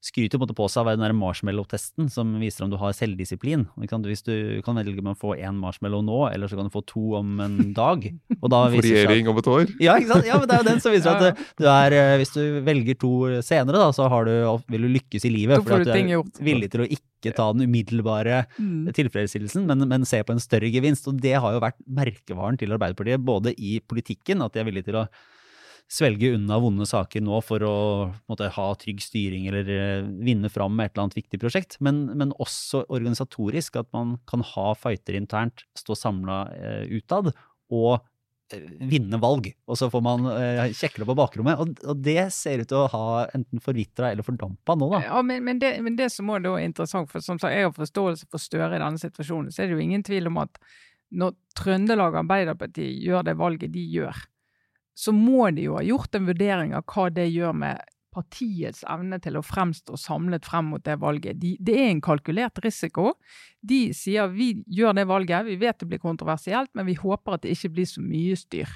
skryter 0.04 0.38
på, 0.38 0.46
på 0.54 0.66
seg 0.70 0.86
av 0.86 1.00
den 1.00 1.16
marshmallow-testen 1.18 2.06
som 2.12 2.30
viser 2.38 2.64
om 2.64 2.70
du 2.70 2.76
har 2.78 2.94
selvdisiplin. 2.94 3.66
Hvis 3.76 4.24
du 4.26 4.60
kan 4.66 4.78
velge 4.78 5.02
med 5.02 5.16
å 5.16 5.18
få 5.18 5.34
én 5.36 5.58
marshmallow 5.58 6.04
nå, 6.06 6.20
eller 6.30 6.50
så 6.50 6.58
kan 6.58 6.68
du 6.68 6.74
få 6.74 6.84
to 6.86 7.16
om 7.18 7.40
en 7.42 7.56
dag. 7.76 8.06
Og 8.38 8.46
da 8.52 8.62
Regjering 8.70 9.30
om 9.30 9.40
et 9.40 9.50
år? 9.50 9.64
Ja, 9.82 9.96
ikke 9.98 10.12
sant? 10.12 10.28
ja, 10.28 10.38
men 10.38 10.48
det 10.50 10.56
er 10.56 10.62
jo 10.62 10.68
den 10.70 10.82
som 10.84 10.94
viser 10.94 11.18
at 11.18 11.42
du 11.60 11.66
er, 11.66 11.96
eh, 11.98 12.14
hvis 12.20 12.34
du 12.36 12.42
velger 12.66 12.98
to 13.00 13.12
senere, 13.44 13.80
da, 13.80 13.90
så 13.94 14.06
du, 14.28 14.34
vil 14.70 14.86
du 14.86 14.92
lykkes 14.98 15.26
i 15.26 15.32
livet. 15.34 15.64
For 15.64 15.80
at 15.80 15.88
du 15.88 15.94
er 15.94 16.12
gjort. 16.14 16.42
villig 16.46 16.70
til 16.74 16.84
å 16.84 16.90
ikke 16.98 17.34
ta 17.34 17.48
den 17.50 17.66
umiddelbare 17.66 18.44
mm. 18.54 18.92
tilfredsstillelsen, 18.94 19.66
men, 19.66 19.82
men, 19.90 20.06
se 20.06 20.22
på 20.22 20.36
en 20.36 20.42
større 20.42 20.70
gevinst. 20.70 21.10
Og 21.10 21.18
det 21.18 21.34
har 21.42 21.56
jo 21.56 21.64
vært 21.64 21.80
merkevaren 21.90 22.60
til 22.60 22.76
Arbeiderpartiet, 22.76 23.24
både 23.26 23.56
i 23.58 23.80
politikken, 23.82 24.46
at 24.46 24.54
de 24.54 24.62
er 24.62 24.70
villige 24.70 24.92
til 24.92 25.02
å 25.02 25.08
svelge 25.88 26.34
unna 26.36 26.58
vonde 26.60 26.86
saker 26.86 27.22
nå 27.24 27.40
for 27.44 27.64
å 27.64 27.76
måtte, 28.28 28.50
ha 28.52 28.66
trygg 28.80 29.00
styring 29.02 29.48
eller 29.48 29.70
uh, 29.72 30.10
vinne 30.24 30.50
fram 30.52 30.76
med 30.76 30.88
et 30.88 30.94
eller 30.94 31.06
annet 31.08 31.18
viktig 31.22 31.40
prosjekt, 31.40 31.78
men, 31.84 32.04
men 32.18 32.34
også 32.36 32.84
organisatorisk. 32.86 33.80
At 33.80 33.90
man 33.96 34.18
kan 34.28 34.44
ha 34.44 34.68
fighter 34.78 35.16
internt, 35.16 35.64
stå 35.78 35.96
samla 35.96 36.38
eh, 36.56 36.84
utad 36.98 37.30
og 37.72 37.94
uh, 37.96 38.68
vinne 38.90 39.20
valg. 39.22 39.48
Og 39.64 39.80
så 39.80 39.88
får 39.92 40.04
man 40.04 40.28
eh, 40.34 40.62
kjekle 40.76 41.08
på 41.08 41.16
bakrommet. 41.16 41.60
Og, 41.62 41.72
og, 41.86 42.04
det 42.04 42.28
ser 42.36 42.64
ut 42.64 42.68
til 42.68 42.82
å 42.82 42.90
ha 42.92 43.08
enten 43.36 43.64
forvitra 43.64 44.12
eller 44.12 44.26
fordampa 44.26 44.76
nå, 44.76 44.92
da. 44.92 45.02
Ja, 45.08 45.22
men, 45.24 45.44
men, 45.48 45.62
det, 45.62 45.72
men 45.84 45.96
det 45.96 46.10
som 46.12 46.28
er 46.36 46.50
interessant, 46.60 47.08
for 47.12 47.24
som 47.24 47.40
sagt, 47.40 47.56
jeg 47.56 47.68
har 47.68 47.76
forståelse 47.76 48.28
for 48.28 48.44
Støre 48.44 48.74
i 48.76 48.82
denne 48.82 49.00
situasjonen, 49.00 49.52
så 49.54 49.64
er 49.64 49.70
det 49.70 49.78
jo 49.78 49.84
ingen 49.88 50.04
tvil 50.04 50.28
om 50.28 50.42
at 50.44 50.60
når 51.16 51.38
Trøndelag 51.56 52.18
Arbeiderparti 52.20 52.90
gjør 53.06 53.24
det 53.24 53.38
valget 53.40 53.72
de 53.72 53.84
gjør, 53.88 54.26
så 54.98 55.14
må 55.14 55.46
de 55.54 55.68
jo 55.68 55.76
ha 55.78 55.84
gjort 55.86 56.16
en 56.18 56.26
vurdering 56.26 56.74
av 56.74 56.82
hva 56.90 57.06
det 57.14 57.28
gjør 57.30 57.54
med 57.54 57.94
partiets 58.18 58.82
evne 58.88 59.20
til 59.22 59.36
å 59.38 59.44
fremstå 59.44 59.94
samlet 60.00 60.46
frem 60.48 60.72
mot 60.72 60.82
det 60.82 60.96
valget. 60.98 61.38
De, 61.38 61.54
det 61.62 61.76
er 61.78 61.92
en 61.92 62.02
kalkulert 62.02 62.58
risiko. 62.64 63.12
De 63.60 63.92
sier 63.94 64.32
vi 64.32 64.50
gjør 64.66 64.96
det 64.98 65.06
valget, 65.06 65.46
vi 65.46 65.58
vet 65.60 65.78
det 65.78 65.90
blir 65.92 66.02
kontroversielt, 66.02 66.72
men 66.74 66.88
vi 66.88 66.96
håper 66.98 67.36
at 67.36 67.44
det 67.44 67.54
ikke 67.54 67.74
blir 67.76 67.90
så 67.90 68.02
mye 68.02 68.38
styr. 68.40 68.74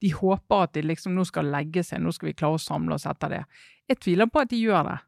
De 0.00 0.14
håper 0.14 0.64
at 0.64 0.76
de 0.78 0.86
liksom 0.86 1.16
nå 1.18 1.26
skal 1.28 1.50
legge 1.52 1.82
seg, 1.84 2.00
nå 2.00 2.14
skal 2.14 2.30
vi 2.30 2.38
klare 2.38 2.56
å 2.56 2.62
samle 2.62 2.96
oss 2.96 3.08
etter 3.10 3.34
det. 3.34 3.42
Jeg 3.90 4.00
tviler 4.04 4.30
på 4.30 4.44
at 4.44 4.52
de 4.54 4.62
gjør 4.62 4.88
det. 4.88 4.98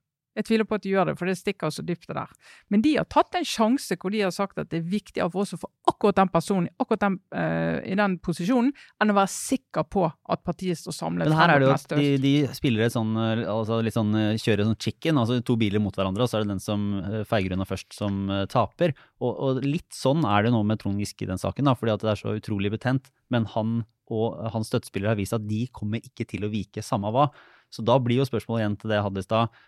Jeg 0.40 0.48
tviler 0.48 0.68
på 0.68 0.79
at 0.79 0.85
de 0.85 0.92
gjør 0.94 1.11
det, 1.11 1.16
for 1.20 1.29
det 1.29 1.37
stikker 1.38 1.72
så 1.74 1.85
dypt 1.85 2.09
det 2.09 2.16
der. 2.16 2.31
Men 2.72 2.85
de 2.85 2.94
har 2.96 3.09
tatt 3.12 3.37
en 3.37 3.46
sjanse 3.46 3.96
hvor 4.00 4.14
de 4.14 4.22
har 4.24 4.33
sagt 4.35 4.59
at 4.61 4.70
det 4.72 4.81
er 4.81 4.87
viktigere 4.88 5.29
for 5.33 5.44
oss 5.44 5.53
å 5.57 5.61
få 5.61 5.68
akkurat 5.90 6.16
den 6.16 6.33
personen 6.33 6.70
akkurat 6.81 7.03
den, 7.05 7.18
uh, 7.37 7.79
i 7.85 7.96
den 7.98 8.16
posisjonen, 8.24 8.72
enn 9.03 9.12
å 9.12 9.16
være 9.18 9.33
sikker 9.35 9.87
på 9.92 10.07
at 10.09 10.44
partiet 10.46 10.81
står 10.81 10.96
samlet. 10.96 11.29
Men 11.29 11.38
her 11.38 11.55
er 11.55 11.62
det 11.62 11.68
jo 11.68 11.76
at 11.76 11.94
de, 12.00 12.09
de, 12.22 12.35
spiller 12.57 12.87
et 12.87 12.94
sånn, 12.94 13.12
eh, 13.20 13.44
altså 13.50 13.81
litt 13.85 13.96
sånn, 13.96 14.14
eh, 14.16 14.40
kjører 14.40 14.68
sånn 14.68 14.81
chicken, 14.81 15.20
altså 15.20 15.38
to 15.44 15.59
biler 15.61 15.83
mot 15.83 15.96
hverandre, 15.96 16.24
og 16.24 16.31
så 16.31 16.38
er 16.38 16.46
det 16.46 16.55
den 16.55 16.64
som 16.64 16.88
feiger 17.29 17.55
unna 17.57 17.68
først, 17.68 17.92
som 17.96 18.26
taper. 18.50 18.94
Og, 19.20 19.31
og, 19.31 19.62
litt 19.66 19.90
sånn 19.94 20.24
er 20.29 20.46
det 20.46 20.55
nå 20.55 20.62
med 20.66 20.81
Trond 20.81 21.03
Giske 21.03 21.26
i 21.26 21.31
den 21.31 21.40
saken, 21.40 21.68
da, 21.68 21.76
fordi 21.76 21.94
at 21.94 22.05
det 22.07 22.12
er 22.14 22.22
så 22.22 22.37
utrolig 22.38 22.72
betent. 22.72 23.12
Men 23.33 23.48
han 23.53 23.83
og 24.11 24.40
hans 24.55 24.70
støttespillere 24.70 25.12
har 25.12 25.20
vist 25.20 25.37
at 25.37 25.46
de 25.46 25.64
kommer 25.74 26.03
ikke 26.03 26.26
til 26.29 26.46
å 26.46 26.53
vike, 26.53 26.83
samme 26.85 27.12
hva. 27.14 27.29
Så 27.70 27.85
da 27.87 27.96
blir 28.03 28.18
jo 28.18 28.26
spørsmålet 28.26 28.64
igjen 28.64 28.79
til 28.81 28.90
det 28.90 28.98
jeg 28.98 29.07
hadde 29.07 29.22
i 29.22 29.26
stad 29.26 29.61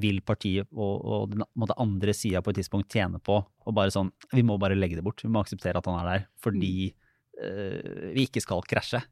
vil 0.00 0.20
partiet 0.24 0.68
og, 0.72 1.04
og 1.04 1.34
den 1.34 1.44
måte, 1.58 1.76
andre 1.80 2.14
sida 2.16 2.40
på 2.44 2.52
et 2.52 2.60
tidspunkt 2.62 2.92
tjene 2.92 3.20
på. 3.20 3.36
Og 3.38 3.76
bare 3.76 3.92
sånn 3.92 4.10
Vi 4.32 4.42
må 4.46 4.58
bare 4.60 4.78
legge 4.78 4.96
det 4.98 5.04
bort. 5.04 5.22
Vi 5.24 5.30
må 5.32 5.42
akseptere 5.42 5.78
at 5.80 5.88
han 5.88 6.00
er 6.00 6.08
der 6.08 6.26
fordi 6.42 6.94
uh, 7.42 8.12
vi 8.14 8.26
ikke 8.26 8.44
skal 8.44 8.64
krasje. 8.68 9.02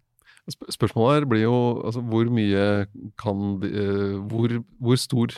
Spørsmålet 0.47 1.15
her 1.17 1.25
blir 1.29 1.43
jo 1.43 1.57
altså, 1.85 2.01
hvor 2.07 2.29
mye 2.33 2.87
kan 3.19 3.39
uh, 3.65 4.17
hvor, 4.31 4.49
hvor, 4.79 5.01
stor 5.01 5.35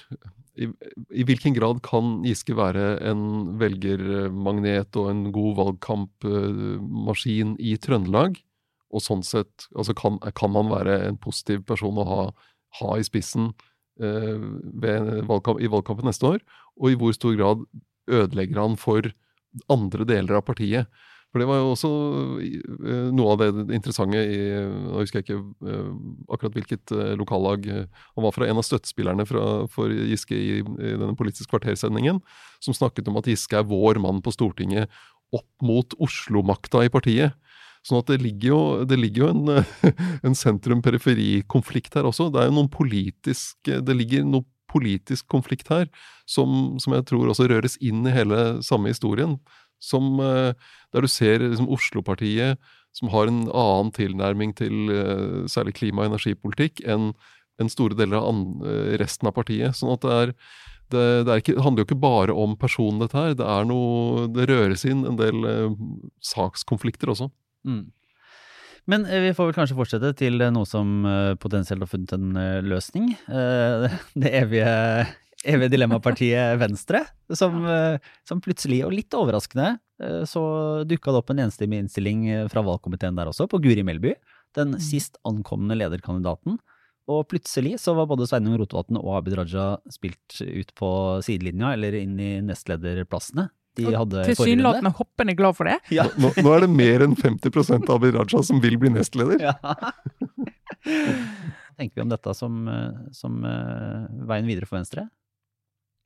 i, 0.59 0.69
i, 0.69 1.23
hvilken 1.25 1.55
grad 1.57 1.81
kan 1.87 2.19
Giske 2.27 2.57
være 2.59 2.99
en 3.09 3.23
velgermagnet 3.61 4.99
og 5.01 5.11
en 5.13 5.33
god 5.35 5.57
valgkampmaskin 5.63 7.57
uh, 7.57 7.63
i 7.63 7.77
Trøndelag? 7.81 8.39
Og 8.89 9.05
sånn 9.05 9.21
sett, 9.27 9.69
altså 9.77 9.93
kan, 9.97 10.17
kan 10.33 10.53
man 10.55 10.71
være 10.73 11.03
en 11.11 11.19
positiv 11.21 11.61
person 11.69 11.99
å 12.01 12.07
ha, 12.09 12.23
ha 12.81 12.95
i 12.97 13.05
spissen 13.05 13.51
Eh, 13.53 13.78
valgkamp, 13.99 15.61
i 15.61 15.71
valgkampen 15.71 16.09
neste 16.09 16.27
år, 16.35 16.43
og 16.79 16.91
i 16.91 16.99
hvor 16.99 17.15
stor 17.17 17.37
grad 17.39 17.65
ødelegger 18.09 18.61
han 18.63 18.77
for 18.81 19.11
andre 19.73 20.07
deler 20.09 20.39
av 20.39 20.47
partiet. 20.47 20.91
For 21.29 21.43
det 21.43 21.49
var 21.51 21.59
jo 21.61 21.73
også 21.75 21.89
eh, 22.41 23.09
noe 23.13 23.35
av 23.35 23.43
det 23.43 23.75
interessante 23.77 24.17
i 24.17 24.39
Nå 24.65 25.03
husker 25.03 25.21
jeg 25.21 25.27
ikke 25.27 25.69
eh, 25.69 25.91
akkurat 26.33 26.55
hvilket 26.57 26.95
lokallag 27.21 27.69
Han 27.69 28.25
var 28.25 28.33
fra 28.33 28.49
en 28.49 28.61
av 28.63 28.65
støttespillerne 28.65 29.27
fra, 29.29 29.43
for 29.69 29.93
Giske 29.93 30.33
i, 30.33 30.63
i 30.63 30.95
denne 30.95 31.13
Politisk 31.19 31.53
kvartersendingen, 31.53 32.23
som 32.65 32.77
snakket 32.77 33.13
om 33.13 33.21
at 33.21 33.29
Giske 33.29 33.61
er 33.61 33.69
vår 33.69 34.01
mann 34.01 34.23
på 34.25 34.33
Stortinget 34.33 34.89
opp 35.37 35.49
mot 35.61 35.93
Oslo-makta 36.01 36.87
i 36.87 36.93
partiet. 36.93 37.37
Sånn 37.89 38.03
at 38.03 38.11
det 38.11 38.21
ligger 38.21 38.51
jo, 38.51 38.61
det 38.85 38.99
ligger 39.01 39.25
jo 39.25 39.29
en, 39.33 39.65
en 40.27 40.37
sentrum-periferi-konflikt 40.37 41.97
her 41.97 42.09
også. 42.09 42.29
Det 42.35 42.43
er 42.43 42.51
jo 42.51 42.59
noen 42.59 42.73
politisk 42.73 43.71
Det 43.71 43.97
ligger 43.97 44.27
noe 44.29 44.45
politisk 44.69 45.25
konflikt 45.33 45.71
her 45.73 45.87
som, 46.29 46.77
som, 46.77 46.93
jeg 46.93 47.07
tror 47.09 47.31
også 47.31 47.49
røres 47.49 47.79
inn 47.81 48.05
i 48.05 48.13
hele 48.13 48.59
samme 48.67 48.93
historien. 48.93 49.39
Som, 49.81 50.19
eh, 50.21 50.53
der 50.93 51.07
du 51.07 51.09
ser 51.09 51.41
liksom 51.41 51.71
Oslo-partiet, 51.73 52.59
som 52.93 53.09
har 53.13 53.31
en 53.31 53.47
annen 53.47 53.93
tilnærming 53.95 54.53
til 54.59 54.91
eh, 54.93 55.49
særlig 55.49 55.77
klima- 55.79 56.05
og 56.05 56.13
energipolitikk 56.13 56.83
enn 56.85 57.13
en 57.59 57.71
store 57.73 57.97
deler 57.99 58.21
av 58.21 58.67
eh, 58.67 58.97
resten 59.01 59.31
av 59.31 59.37
partiet. 59.39 59.79
Sånn 59.79 59.95
at 59.95 60.05
det 60.05 60.17
er 60.17 60.35
det, 60.89 61.05
det, 61.29 61.35
ikke, 61.43 61.55
det, 61.59 61.65
handler 61.65 61.85
jo 61.85 61.89
ikke 61.91 62.01
bare 62.01 62.35
om 62.45 62.55
personen, 62.57 63.03
dette 63.03 63.19
her. 63.19 63.35
Det, 63.37 63.45
er 63.45 63.67
noe, 63.69 64.25
det 64.33 64.49
røres 64.49 64.87
inn 64.89 65.05
en 65.09 65.19
del 65.21 65.45
eh, 65.45 65.83
sakskonflikter 66.25 67.13
også. 67.13 67.29
Mm. 67.69 67.87
Men 68.89 69.05
eh, 69.07 69.21
vi 69.21 69.35
får 69.37 69.51
vel 69.51 69.57
kanskje 69.59 69.77
fortsette 69.77 70.15
til 70.17 70.41
eh, 70.41 70.53
noe 70.55 70.69
som 70.69 71.03
eh, 71.07 71.35
potensielt 71.41 71.85
har 71.85 71.91
funnet 71.91 72.15
en 72.17 72.31
løsning. 72.67 73.11
Det 74.23 74.33
evige, 74.41 74.71
evige 75.45 75.75
dilemmapartiet 75.77 76.57
Venstre, 76.65 77.05
som, 77.37 77.61
som, 78.27 78.41
plutselig, 78.45 78.81
og 78.87 78.97
litt 78.97 79.15
overraskende, 79.15 79.77
så 80.31 80.41
dukka 80.87 81.11
det 81.11 81.21
opp 81.21 81.31
en 81.35 81.41
enstemmig 81.43 81.81
innstilling 81.83 82.21
fra 82.53 82.63
valgkomiteen 82.63 83.17
der 83.19 83.31
også, 83.31 83.49
på 83.51 83.59
Guri 83.63 83.83
Melby. 83.83 84.13
Den 84.55 84.77
mm. 84.77 84.83
sist 84.83 85.19
ankomne 85.27 85.75
lederkandidaten. 85.75 86.61
Og 87.11 87.25
plutselig 87.31 87.79
så 87.83 87.95
var 87.97 88.07
både 88.07 88.29
Sveinung 88.29 88.59
Rotevatn 88.61 89.01
og 89.01 89.17
Abid 89.17 89.35
Raja 89.41 89.73
spilt 89.91 90.39
ut 90.39 90.71
på 90.79 90.91
sidelinja, 91.27 91.73
eller 91.75 91.97
inn 91.99 92.15
i 92.21 92.37
nestlederplassene. 92.47 93.49
De 93.79 93.95
hadde 93.95 93.95
i 93.95 94.01
forrige 94.03 94.19
runde. 94.19 94.27
Tilsynelatende 94.35 94.93
hoppende 94.99 95.37
glad 95.39 95.59
for 95.59 95.71
det. 95.71 95.79
Ja. 95.95 96.09
Nå, 96.21 96.33
nå 96.37 96.55
er 96.55 96.67
det 96.67 96.71
mer 96.73 97.07
enn 97.07 97.17
50% 97.19 97.89
av 97.89 98.01
Abid 98.01 98.19
Raja 98.19 98.43
som 98.47 98.61
vil 98.65 98.79
bli 98.81 98.93
nestleder. 98.95 99.49
Ja. 99.49 99.55
tenker 101.79 101.95
vi 101.95 102.03
om 102.03 102.11
dette 102.11 102.35
som, 102.35 102.69
eh, 102.69 103.13
som 103.15 103.45
uh, 103.45 104.07
veien 104.29 104.49
videre 104.51 104.67
for 104.67 104.81
Venstre? 104.81 105.09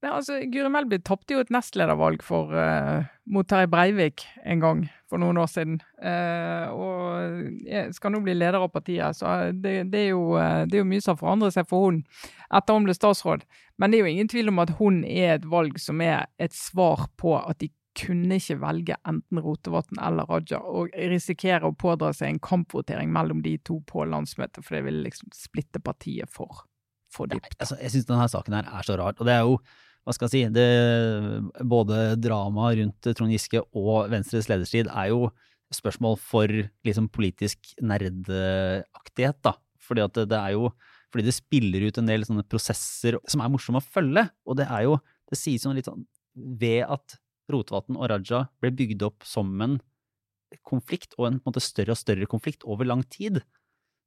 Ja, 0.03 0.17
altså, 0.17 0.41
Guri 0.51 0.71
Melby 0.73 0.99
tapte 1.07 1.37
jo 1.37 1.43
et 1.45 1.51
nestledervalg 1.55 2.25
for, 2.27 2.51
uh, 2.51 3.05
mot 3.31 3.47
Terje 3.47 3.69
Breivik 3.71 4.25
en 4.43 4.63
gang 4.63 4.81
for 5.07 5.23
noen 5.23 5.39
år 5.39 5.51
siden. 5.53 5.77
Uh, 6.03 6.73
og 6.75 7.93
skal 7.95 8.11
nå 8.11 8.23
bli 8.25 8.35
leder 8.35 8.59
av 8.59 8.73
partiet, 8.75 9.15
så 9.15 9.53
det, 9.55 9.77
det, 9.93 10.01
er 10.01 10.11
jo, 10.11 10.25
eh, 10.41 10.65
det 10.67 10.79
er 10.79 10.83
jo 10.83 10.89
mye 10.89 11.05
som 11.05 11.15
har 11.15 11.21
forandret 11.21 11.55
seg 11.55 11.69
for 11.71 11.87
hun 11.87 12.01
etter 12.51 12.79
hun 12.79 12.89
ble 12.89 12.97
statsråd. 12.97 13.45
Men 13.79 13.93
det 13.93 14.01
er 14.01 14.03
jo 14.03 14.11
ingen 14.17 14.33
tvil 14.33 14.51
om 14.51 14.59
at 14.65 14.75
hun 14.81 15.03
er 15.07 15.37
et 15.37 15.47
valg 15.53 15.79
som 15.81 16.03
er 16.03 16.27
et 16.43 16.57
svar 16.57 17.07
på 17.21 17.37
at 17.39 17.61
de 17.63 17.71
kunne 17.99 18.39
ikke 18.41 18.59
velge 18.63 18.97
enten 19.09 19.41
Rotevatn 19.45 20.01
eller 20.03 20.29
Raja, 20.29 20.63
og 20.65 20.93
risikere 21.13 21.69
å 21.69 21.77
pådra 21.77 22.13
seg 22.17 22.33
en 22.33 22.43
kampvotering 22.43 23.13
mellom 23.13 23.43
de 23.45 23.59
to 23.67 23.79
på 23.89 24.07
landsmøtet, 24.09 24.65
for 24.65 24.79
det 24.79 24.87
ville 24.89 25.05
liksom 25.07 25.33
splitte 25.37 25.83
partiet 25.85 26.33
for, 26.33 26.65
for 27.13 27.31
dypt. 27.31 27.59
Altså, 27.61 27.79
jeg 27.83 27.95
syns 27.95 28.09
denne 28.09 28.29
saken 28.33 28.59
her 28.59 28.71
er 28.73 28.89
så 28.89 28.97
rar. 29.01 29.17
Og 29.19 29.29
det 29.29 29.37
er 29.37 29.45
jo, 29.45 29.59
hva 30.03 30.15
skal 30.17 30.27
jeg 30.27 30.33
si, 30.33 30.43
det, 30.55 30.67
både 31.69 32.17
dramaet 32.19 32.81
rundt 32.81 33.09
Trond 33.15 33.33
Giske 33.33 33.63
og 33.79 34.09
Venstres 34.11 34.49
lederstrid 34.51 34.91
er 34.91 35.13
jo 35.13 35.29
spørsmål 35.73 36.19
for 36.21 36.51
liksom 36.85 37.07
politisk 37.15 37.71
nerdaktighet, 37.81 39.39
da. 39.47 39.55
Fordi 39.83 40.03
at 40.05 40.17
det, 40.19 40.27
det 40.33 40.41
er 40.41 40.57
jo 40.57 40.73
fordi 41.13 41.27
det 41.29 41.37
spiller 41.37 41.85
ut 41.85 41.99
en 42.01 42.09
del 42.09 42.25
sånne 42.25 42.45
prosesser 42.49 43.19
som 43.29 43.43
er 43.45 43.51
morsomme 43.53 43.83
å 43.83 43.85
følge. 43.85 44.25
Og 44.49 44.57
det 44.59 44.65
er 44.65 44.87
jo, 44.87 44.97
det 45.29 45.39
sies 45.39 45.67
jo 45.67 45.75
litt 45.77 45.91
sånn 45.91 46.07
Ved 46.33 46.87
at 46.89 47.19
Rotevatn 47.53 47.99
og 47.99 48.07
Raja 48.09 48.47
ble 48.63 48.71
bygd 48.73 49.03
opp 49.05 49.27
som 49.29 49.51
en 49.61 49.75
konflikt, 50.65 51.13
og 51.19 51.27
en, 51.27 51.37
på 51.37 51.51
en 51.51 51.53
måte 51.53 51.61
større 51.65 51.93
og 51.93 52.01
større 52.01 52.29
konflikt 52.31 52.65
over 52.65 52.89
lang 52.89 53.03
tid, 53.13 53.43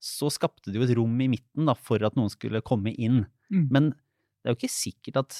så 0.02 0.32
skapte 0.34 0.72
det 0.72 0.80
jo 0.80 0.88
et 0.88 0.96
rom 0.98 1.14
i 1.22 1.28
midten 1.30 1.70
da, 1.70 1.76
for 1.78 2.02
at 2.06 2.18
noen 2.18 2.34
skulle 2.34 2.64
komme 2.66 2.96
inn. 2.98 3.28
Mm. 3.54 3.68
Men 3.70 3.92
det 3.94 4.50
er 4.50 4.56
jo 4.56 4.60
ikke 4.60 4.74
sikkert 4.74 5.22
at 5.22 5.38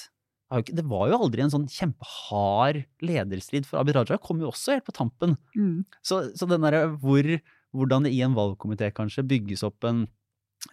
det 0.64 0.86
var 0.88 1.10
jo 1.10 1.20
aldri 1.26 1.44
en 1.44 1.52
sånn 1.54 1.68
kjempehard 1.72 2.84
lederstrid, 3.04 3.68
for 3.68 3.82
Abid 3.82 3.98
Raja 3.98 4.20
kom 4.22 4.42
jo 4.44 4.52
også 4.52 4.76
helt 4.76 4.88
på 4.88 4.96
tampen. 4.96 5.36
Mm. 5.58 5.84
Så, 6.06 6.22
så 6.38 6.50
den 6.50 6.66
derre 6.66 6.88
hvor 7.02 7.36
Hvordan 7.76 8.06
det 8.06 8.14
i 8.16 8.22
en 8.24 8.32
valgkomité 8.38 8.88
kanskje 8.96 9.26
bygges 9.28 9.60
opp 9.68 9.84
en 9.84 10.06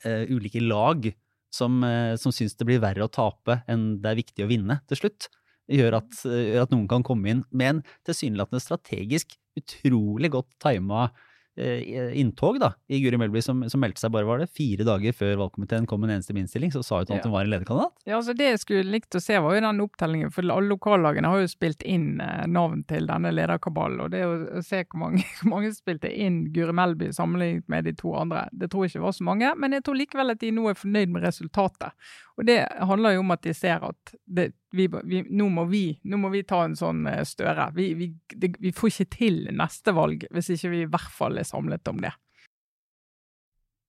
uh, 0.04 0.24
ulike 0.30 0.60
lag 0.62 1.08
som, 1.50 1.80
uh, 1.82 2.14
som 2.14 2.30
syns 2.30 2.54
det 2.54 2.66
blir 2.68 2.78
verre 2.78 3.02
å 3.02 3.10
tape 3.10 3.56
enn 3.66 3.96
det 4.04 4.12
er 4.12 4.20
viktig 4.20 4.44
å 4.44 4.50
vinne 4.52 4.76
til 4.86 5.00
slutt, 5.00 5.26
gjør 5.66 5.96
at, 5.98 6.20
uh, 6.22 6.36
gjør 6.38 6.62
at 6.62 6.70
noen 6.70 6.86
kan 6.92 7.02
komme 7.02 7.32
inn 7.32 7.42
med 7.50 7.72
en 7.72 7.82
tilsynelatende 8.06 8.62
strategisk 8.62 9.34
utrolig 9.58 10.30
godt 10.30 10.54
tima 10.62 11.08
inntog 11.56 12.58
da, 12.60 12.72
i 12.88 13.00
Guri 13.02 13.18
Melby, 13.20 13.42
som, 13.44 13.62
som 13.68 13.80
meldte 13.82 14.00
seg 14.00 14.12
bare 14.14 14.24
var 14.24 14.38
det 14.40 14.48
fire 14.56 14.86
dager 14.88 15.12
før 15.12 15.34
valgkomiteen 15.42 15.86
kom 15.86 16.00
med 16.00 16.10
en 16.10 16.16
eneste 16.16 16.32
innstilling, 16.36 16.72
så 16.72 16.82
sa 16.84 17.00
hun 17.02 17.10
at 17.10 17.10
Ja. 17.18 17.22
hun 17.26 17.32
var 17.34 17.44
en 17.44 17.50
lederkandidat. 17.52 17.92
Ja, 18.08 18.16
altså 18.16 18.34
Det 18.36 18.46
jeg 18.48 18.58
skulle 18.62 18.88
likt 18.92 19.14
å 19.14 19.20
se, 19.20 19.36
var 19.38 19.54
jo 19.54 19.60
den 19.60 19.80
opptellingen. 19.84 20.32
For 20.32 20.42
alle 20.42 20.68
lokallagene 20.72 21.28
har 21.28 21.42
jo 21.44 21.50
spilt 21.52 21.82
inn 21.84 22.20
eh, 22.24 22.46
navn 22.48 22.84
til 22.88 23.06
denne 23.06 23.32
lederkabalen. 23.34 24.00
Og 24.00 24.10
det 24.14 24.22
å 24.24 24.62
se 24.64 24.82
hvor 24.84 24.98
mange, 25.04 25.22
hvor 25.42 25.50
mange 25.52 25.72
spilte 25.76 26.08
inn 26.10 26.46
Guri 26.54 26.72
Melby 26.72 27.12
sammenlignet 27.12 27.68
med 27.68 27.84
de 27.84 27.92
to 28.00 28.14
andre, 28.16 28.46
det 28.52 28.70
tror 28.72 28.86
jeg 28.86 28.94
ikke 28.96 29.06
var 29.06 29.12
så 29.18 29.24
mange. 29.28 29.52
Men 29.60 29.72
jeg 29.76 29.84
tror 29.84 30.00
likevel 30.00 30.32
at 30.32 30.40
de 30.40 30.50
nå 30.56 30.68
er 30.72 30.78
fornøyd 30.80 31.12
med 31.12 31.22
resultatet. 31.28 31.92
Og 32.40 32.46
det 32.48 32.58
handler 32.88 33.16
jo 33.16 33.22
om 33.24 33.34
at 33.34 33.44
de 33.44 33.52
ser 33.56 33.82
at 33.84 34.14
det, 34.24 34.48
vi, 34.72 34.86
vi, 34.88 35.22
nå, 35.28 35.48
må 35.52 35.66
vi, 35.68 35.84
nå 36.08 36.18
må 36.20 36.30
vi 36.32 36.44
ta 36.48 36.62
en 36.64 36.76
sånn 36.78 37.04
eh, 37.10 37.22
Støre. 37.28 37.68
Vi, 37.76 38.08
det, 38.32 38.54
vi 38.62 38.72
får 38.76 38.92
ikke 38.92 39.16
til 39.18 39.40
neste 39.52 39.94
valg 39.96 40.24
hvis 40.32 40.52
ikke 40.56 40.72
vi 40.72 40.82
i 40.86 40.90
hvert 40.90 41.12
fall 41.12 41.40
er 41.40 41.48
samlet 41.48 41.92
om 41.92 42.00
det. 42.04 42.12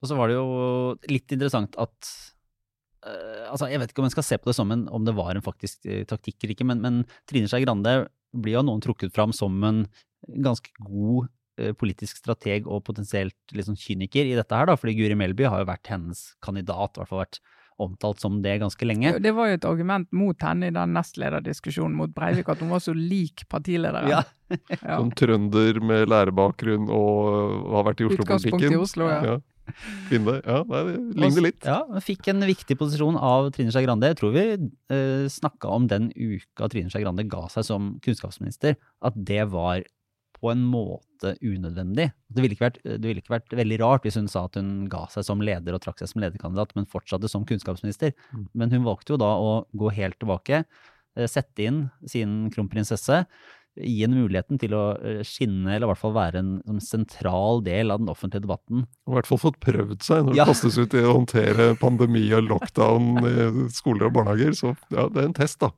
Og 0.04 0.10
så 0.12 0.20
var 0.20 0.28
det 0.28 0.36
jo 0.36 0.48
litt 1.08 1.32
interessant 1.32 1.78
at 1.80 2.10
eh, 3.08 3.46
altså 3.48 3.70
Jeg 3.72 3.80
vet 3.80 3.94
ikke 3.94 4.04
om 4.04 4.10
en 4.10 4.16
skal 4.18 4.28
se 4.28 4.40
på 4.42 4.52
det 4.52 4.58
som 4.60 4.74
en, 4.76 4.90
om 4.92 5.08
det 5.08 5.16
var 5.16 5.32
en 5.32 5.46
faktisk 5.46 5.88
eh, 5.88 6.04
taktikk 6.10 6.42
eller 6.42 6.58
ikke, 6.58 6.68
men, 6.68 6.84
men 6.84 7.00
Trine 7.30 7.48
Skei 7.48 7.64
Grande 7.64 8.02
blir 8.34 8.60
av 8.60 8.68
noen 8.68 8.84
trukket 8.84 9.14
fram 9.16 9.32
som 9.36 9.56
en 9.64 9.86
ganske 10.24 10.72
god 10.82 11.30
politisk 11.78 12.18
strateg 12.18 12.66
og 12.66 12.80
potensielt 12.88 13.52
sånn 13.54 13.78
kyniker 13.78 14.26
i 14.26 14.32
dette 14.34 14.58
her, 14.58 14.66
da, 14.66 14.74
fordi 14.74 14.96
Guri 14.98 15.14
Melby 15.14 15.46
har 15.46 15.62
jo 15.62 15.68
vært 15.70 15.92
hennes 15.92 16.24
kandidat, 16.42 16.98
i 16.98 17.04
hvert 17.04 17.12
fall 17.12 17.22
vært 17.22 17.38
omtalt 17.82 18.22
som 18.22 18.42
det 18.44 18.60
ganske 18.62 18.86
lenge. 18.86 19.16
Det 19.24 19.32
var 19.36 19.50
jo 19.50 19.58
et 19.58 19.66
argument 19.66 20.10
mot 20.14 20.46
henne 20.46 20.70
i 20.70 20.76
den 20.76 20.94
nestlederdiskusjonen 20.98 21.96
mot 21.98 22.14
Breivik, 22.14 22.50
at 22.50 22.62
hun 22.64 22.74
var 22.74 22.84
så 22.84 22.94
lik 22.98 23.46
partilederen. 23.50 24.10
Ja. 24.12 24.24
Ja. 24.70 25.00
Som 25.00 25.08
trønder 25.18 25.80
med 25.82 26.12
lærebakgrunn 26.12 26.86
og 26.94 27.72
har 27.74 27.88
vært 27.88 28.04
i 28.04 28.06
Utgangspunkt 28.06 28.36
Oslo-politikken. 28.36 28.76
i 28.76 28.82
Oslo, 28.84 29.08
ja. 29.10 29.38
Kvinne. 30.12 30.36
Ja, 30.46 30.60
nei, 30.70 30.82
det 30.92 31.24
ligner 31.24 31.46
litt. 31.48 31.66
Ja, 31.66 31.80
fikk 32.04 32.28
en 32.30 32.44
viktig 32.46 32.78
posisjon 32.78 33.18
av 33.18 33.50
Trine 33.56 33.74
Skei 33.74 33.86
Grande. 33.88 34.12
Jeg 34.12 34.20
tror 34.20 34.36
vi 34.36 34.44
eh, 34.54 35.26
snakka 35.32 35.72
om 35.74 35.88
den 35.90 36.12
uka 36.14 36.70
Trine 36.70 36.94
Skei 36.94 37.02
Grande 37.02 37.26
ga 37.32 37.48
seg 37.50 37.66
som 37.66 37.96
kunnskapsminister, 38.06 38.78
at 39.02 39.18
det 39.18 39.48
var 39.56 39.82
på 40.44 40.52
en 40.52 40.60
måte 40.68 41.34
unødvendig. 41.40 42.10
Det 42.28 42.44
ville, 42.44 42.52
ikke 42.58 42.66
vært, 42.68 42.82
det 42.84 43.00
ville 43.08 43.22
ikke 43.24 43.32
vært 43.38 43.54
veldig 43.56 43.78
rart 43.80 44.04
hvis 44.04 44.18
hun 44.20 44.28
sa 44.28 44.44
at 44.50 44.58
hun 44.60 44.90
ga 44.92 45.06
seg 45.14 45.24
som 45.24 45.40
leder 45.40 45.78
og 45.78 45.80
trakk 45.86 46.04
seg 46.04 46.12
som 46.12 46.20
lederkandidat, 46.26 46.76
men 46.76 46.90
fortsatte 46.92 47.32
som 47.32 47.46
kunnskapsminister. 47.48 48.12
Mm. 48.36 48.46
Men 48.60 48.76
hun 48.76 48.84
valgte 48.90 49.16
jo 49.16 49.22
da 49.24 49.32
å 49.40 49.54
gå 49.72 49.94
helt 49.96 50.20
tilbake, 50.20 50.66
eh, 51.16 51.28
sette 51.32 51.64
inn 51.64 51.86
sin 52.06 52.50
kronprinsesse, 52.52 53.24
gi 53.74 54.04
henne 54.04 54.20
muligheten 54.20 54.60
til 54.62 54.76
å 54.78 54.84
eh, 55.00 55.24
skinne, 55.26 55.72
eller 55.78 55.88
i 55.88 55.92
hvert 55.94 56.02
fall 56.04 56.14
være 56.20 56.44
en 56.44 56.52
en 56.70 56.84
sentral 56.84 57.64
del 57.66 57.90
av 57.96 58.04
den 58.04 58.12
offentlige 58.12 58.44
debatten. 58.44 58.84
Og 59.08 59.16
I 59.16 59.18
hvert 59.22 59.32
fall 59.32 59.42
fått 59.48 59.62
prøvd 59.64 60.04
seg 60.06 60.28
når 60.28 60.36
Ja. 60.36 60.44
det 60.44 60.52
kastes 60.54 60.78
ut 60.78 60.94
i 60.94 61.02
å 61.08 61.16
håndtere 61.16 61.72
pandemi 61.80 62.28
og 62.36 62.52
lockdown 62.52 63.24
i 63.32 63.70
skoler 63.74 64.12
og 64.12 64.20
barnehager. 64.20 64.52
Så 64.60 64.76
ja, 64.92 65.08
det 65.08 65.24
er 65.24 65.32
en 65.32 65.40
test, 65.40 65.64
da. 65.64 65.72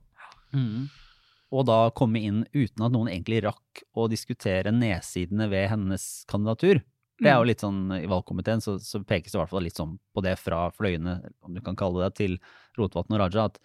Og 1.54 1.66
da 1.68 1.90
komme 1.94 2.20
inn 2.26 2.42
uten 2.54 2.82
at 2.82 2.92
noen 2.94 3.10
egentlig 3.12 3.44
rakk 3.44 3.84
å 3.94 4.08
diskutere 4.10 4.72
nedsidene 4.74 5.46
ved 5.52 5.68
hennes 5.70 6.24
kandidatur. 6.30 6.82
Det 7.16 7.30
er 7.30 7.38
jo 7.38 7.46
litt 7.48 7.62
sånn, 7.64 7.86
I 7.96 8.08
valgkomiteen 8.10 8.60
så, 8.60 8.74
så 8.82 9.00
pekes 9.00 9.32
det 9.32 9.38
i 9.38 9.40
hvert 9.40 9.52
fall 9.52 9.64
litt 9.64 9.78
sånn 9.78 9.94
på 10.12 10.20
det 10.26 10.34
fra 10.36 10.66
fløyene, 10.76 11.14
om 11.46 11.54
du 11.56 11.62
kan 11.64 11.78
kalle 11.78 12.02
det, 12.04 12.16
til 12.18 12.34
Rotevatn 12.76 13.16
og 13.16 13.22
Raja, 13.22 13.46
at 13.48 13.56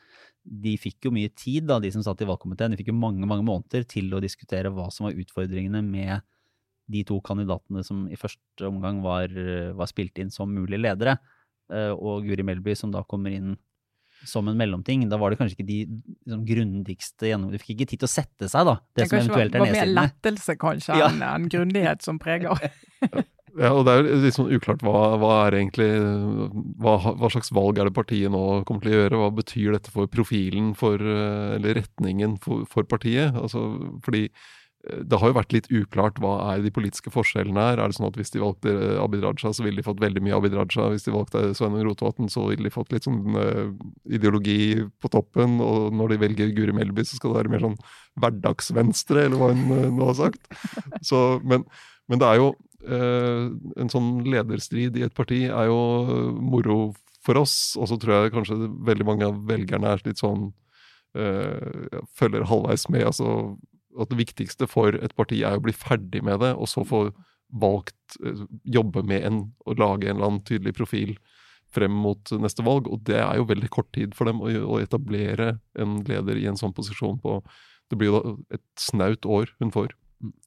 de 0.42 0.78
fikk 0.80 1.10
jo 1.10 1.12
mye 1.14 1.34
tid, 1.36 1.66
da, 1.68 1.82
de 1.84 1.92
som 1.92 2.06
satt 2.06 2.22
i 2.24 2.28
valgkomiteen. 2.30 2.72
De 2.72 2.80
fikk 2.80 2.94
jo 2.94 2.98
mange 2.98 3.28
mange 3.28 3.44
måneder 3.46 3.84
til 3.90 4.08
å 4.16 4.22
diskutere 4.24 4.72
hva 4.72 4.88
som 4.94 5.10
var 5.10 5.20
utfordringene 5.20 5.84
med 5.84 6.24
de 6.92 7.04
to 7.08 7.20
kandidatene 7.24 7.84
som 7.88 8.06
i 8.12 8.20
første 8.20 8.68
omgang 8.68 9.04
var, 9.04 9.36
var 9.76 9.90
spilt 9.92 10.18
inn 10.22 10.32
som 10.34 10.52
mulige 10.54 10.80
ledere. 10.82 11.18
Eh, 11.72 11.92
Og 11.92 12.26
Guri 12.28 12.44
Melby, 12.48 12.76
som 12.76 12.92
da 12.94 13.04
kommer 13.04 13.36
inn 13.36 13.54
som 14.28 14.48
en 14.48 14.58
mellomting. 14.60 15.08
Da 15.10 15.18
var 15.22 15.34
det 15.34 15.40
kanskje 15.42 15.58
ikke 15.58 15.68
de 15.68 15.80
liksom, 15.88 16.46
grundigste 16.48 17.30
gjennom... 17.32 17.52
De 17.54 17.62
fikk 17.62 17.76
ikke 17.76 17.90
tid 17.94 18.04
til 18.04 18.10
å 18.10 18.14
sette 18.14 18.50
seg, 18.52 18.66
da. 18.70 18.78
Det, 18.94 19.04
Det 19.04 19.10
som 19.10 19.20
eventuelt 19.20 19.56
er 19.56 19.64
nedsidene. 19.64 19.68
Det 19.68 19.76
var 19.76 19.86
mer 19.86 19.94
lettelse, 19.98 20.58
kanskje, 20.62 20.98
Ja. 21.02 21.10
enn 21.10 21.24
en 21.26 21.50
grundighet 21.52 22.06
som 22.06 22.20
preger. 22.22 22.72
Ja, 23.60 23.74
og 23.76 23.84
Det 23.84 23.92
er 23.92 24.06
jo 24.06 24.20
litt 24.24 24.36
sånn 24.38 24.52
uklart 24.56 24.84
hva, 24.86 25.00
hva 25.20 25.32
er 25.48 25.58
egentlig 25.58 25.90
hva, 26.80 26.94
hva 27.20 27.30
slags 27.34 27.52
valg 27.52 27.82
er 27.82 27.90
det 27.90 27.96
partiet 27.98 28.32
nå 28.32 28.64
kommer 28.68 28.86
til 28.86 28.94
å 28.94 29.00
gjøre? 29.02 29.20
Hva 29.20 29.32
betyr 29.42 29.76
dette 29.76 29.92
for 29.92 30.08
profilen 30.08 30.72
for, 30.80 30.96
eh, 30.96 31.58
eller 31.58 31.82
retningen 31.82 32.38
for, 32.40 32.64
for 32.72 32.88
partiet? 32.88 33.36
Altså, 33.36 33.66
fordi 34.06 34.30
det 34.82 35.18
har 35.22 35.30
jo 35.30 35.36
vært 35.38 35.54
litt 35.54 35.68
uklart 35.70 36.18
hva 36.22 36.32
er 36.56 36.64
de 36.64 36.72
politiske 36.74 37.12
forskjellene 37.14 37.66
her. 37.68 37.78
Er 37.78 37.92
det 37.92 37.98
sånn 38.00 38.08
at 38.08 38.16
hvis 38.18 38.34
de 38.34 38.42
valgte 38.42 38.72
eh, 38.74 38.98
Abid 39.02 39.22
Raja, 39.22 39.52
så 39.54 39.66
ville 39.66 39.78
de 39.78 39.86
fått 39.86 40.02
veldig 40.02 40.24
mye 40.26 40.40
Abid 40.40 40.56
Raja. 40.58 40.88
Hvis 40.90 41.06
de 41.06 41.14
valgte 41.14 41.44
Sveinung 41.58 41.86
Rotevatn, 41.86 42.32
så 42.34 42.48
ville 42.50 42.66
de 42.66 42.74
fått 42.74 42.94
litt 42.94 43.06
sånn 43.06 43.38
eh, 43.38 43.68
ideologi 44.18 44.82
på 44.98 45.12
toppen. 45.14 45.60
Og 45.62 45.94
når 45.94 46.16
de 46.16 46.20
velger 46.26 46.56
Guri 46.58 46.74
Melby, 46.74 47.06
så 47.06 47.20
skal 47.20 47.34
det 47.34 47.40
være 47.44 47.54
mer 47.54 47.66
sånn 47.68 47.78
hverdagsvenstre, 48.26 49.28
eller 49.28 49.42
hva 49.42 49.52
hun 49.54 49.78
eh, 49.78 49.88
nå 50.00 50.10
har 50.10 50.18
sagt. 50.24 50.50
Så, 51.12 51.22
men, 51.46 51.68
men 52.10 52.22
det 52.22 52.28
er 52.28 52.42
jo 52.42 52.50
eh, 52.82 53.46
En 53.82 53.90
sånn 53.94 54.10
lederstrid 54.26 54.98
i 54.98 55.06
et 55.06 55.16
parti 55.18 55.44
er 55.46 55.70
jo 55.70 55.80
moro 56.42 56.82
for 57.22 57.38
oss, 57.38 57.78
og 57.78 57.86
så 57.86 58.00
tror 58.02 58.16
jeg 58.16 58.34
kanskje 58.34 58.58
veldig 58.88 59.06
mange 59.06 59.28
av 59.30 59.38
velgerne 59.46 59.94
er 59.94 60.04
litt 60.08 60.24
sånn 60.24 60.50
Uh, 61.12 62.00
følger 62.16 62.46
halvveis 62.48 62.86
med. 62.88 63.02
altså 63.04 63.58
at 64.00 64.12
Det 64.12 64.20
viktigste 64.20 64.68
for 64.70 64.96
et 64.96 65.16
parti 65.18 65.42
er 65.44 65.58
å 65.58 65.64
bli 65.64 65.74
ferdig 65.76 66.24
med 66.24 66.40
det, 66.44 66.54
og 66.56 66.70
så 66.70 66.86
få 66.88 67.10
valgt 67.52 68.18
eh, 68.24 68.46
jobbe 68.64 69.04
med 69.04 69.26
en 69.28 69.42
og 69.66 69.80
lage 69.80 70.08
en 70.08 70.16
eller 70.16 70.30
annen 70.30 70.46
tydelig 70.48 70.76
profil 70.78 71.18
frem 71.72 71.94
mot 72.04 72.32
neste 72.44 72.64
valg. 72.64 72.88
Og 72.92 73.04
det 73.08 73.20
er 73.20 73.40
jo 73.40 73.50
veldig 73.50 73.72
kort 73.72 73.92
tid 73.96 74.16
for 74.16 74.30
dem 74.30 74.42
å, 74.44 74.52
å 74.76 74.80
etablere 74.84 75.58
en 75.80 76.00
leder 76.08 76.40
i 76.40 76.48
en 76.52 76.60
sånn 76.60 76.76
posisjon 76.76 77.20
på 77.24 77.42
Det 77.92 77.98
blir 78.00 78.08
jo 78.08 78.38
et 78.56 78.64
snaut 78.80 79.26
år 79.28 79.50
hun 79.60 79.72
får. 79.72 79.92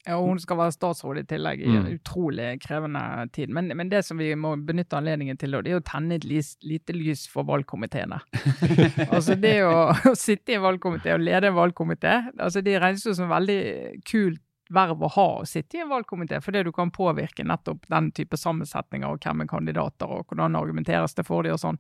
Ja, 0.07 0.17
og 0.19 0.29
hun 0.29 0.39
skal 0.43 0.59
være 0.61 0.75
statsråd 0.75 1.19
i 1.23 1.25
tillegg 1.29 1.61
i 1.65 1.69
en 1.71 1.85
Mm. 1.87 1.93
utrolig 1.99 2.49
krevende 2.63 3.03
tid. 3.33 3.51
Men, 3.51 3.73
men 3.77 3.89
det 3.89 4.05
som 4.05 4.19
vi 4.21 4.31
må 4.35 4.55
benytte 4.57 4.97
anledningen 4.97 5.37
til, 5.41 5.57
det 5.63 5.73
er 5.73 5.81
å 5.81 5.85
tenne 5.85 6.15
et 6.19 6.25
lys, 6.29 6.55
lite 6.63 6.93
lys 6.97 7.27
for 7.29 7.45
valgkomiteene. 7.49 8.21
altså 9.15 9.35
det 9.41 9.57
å, 9.65 9.91
å 9.91 10.15
sitte 10.15 10.53
i 10.53 10.59
en 10.59 10.67
valgkomité 10.67 11.15
og 11.15 11.25
lede 11.25 11.51
en 11.51 11.59
valgkomité, 11.59 12.17
altså 12.39 12.63
det 12.65 12.79
regnes 12.83 13.07
jo 13.07 13.15
som 13.17 13.33
veldig 13.33 13.61
kult 14.09 14.41
verv 14.75 15.03
å 15.05 15.09
ha 15.13 15.27
å 15.41 15.47
sitte 15.47 15.77
i 15.77 15.81
en 15.85 15.91
valgkomité, 15.91 16.39
fordi 16.41 16.63
du 16.65 16.73
kan 16.73 16.91
påvirke 16.91 17.45
nettopp 17.45 17.85
den 17.93 18.11
type 18.17 18.37
sammensetninger 18.41 19.07
og 19.09 19.21
hvem 19.21 19.43
er 19.45 19.51
kandidater 19.51 20.09
og 20.09 20.27
hvordan 20.31 20.57
argumenteres 20.57 21.15
det 21.15 21.27
for 21.29 21.45
de 21.45 21.53
og 21.53 21.61
sånn. 21.61 21.77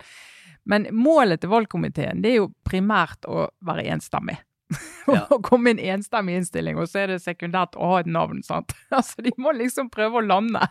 Men 0.69 0.87
målet 0.93 1.41
til 1.43 1.51
valgkomiteen 1.53 2.21
det 2.25 2.35
er 2.35 2.39
jo 2.43 2.51
primært 2.65 3.25
å 3.29 3.47
være 3.65 3.87
enstemmig. 3.95 4.37
Ja. 5.05 5.27
Å 5.29 5.37
komme 5.45 5.67
med 5.75 5.83
en 5.83 5.99
enstemmig 5.99 6.39
innstilling, 6.39 6.79
og 6.81 6.87
så 6.89 7.03
er 7.03 7.11
det 7.13 7.19
sekundært 7.21 7.75
å 7.77 7.91
ha 7.91 7.99
et 8.01 8.07
navn. 8.09 8.39
sant? 8.43 8.73
Altså, 8.97 9.21
De 9.21 9.35
må 9.37 9.53
liksom 9.53 9.91
prøve 9.93 10.17
å 10.17 10.25
lande. 10.25 10.63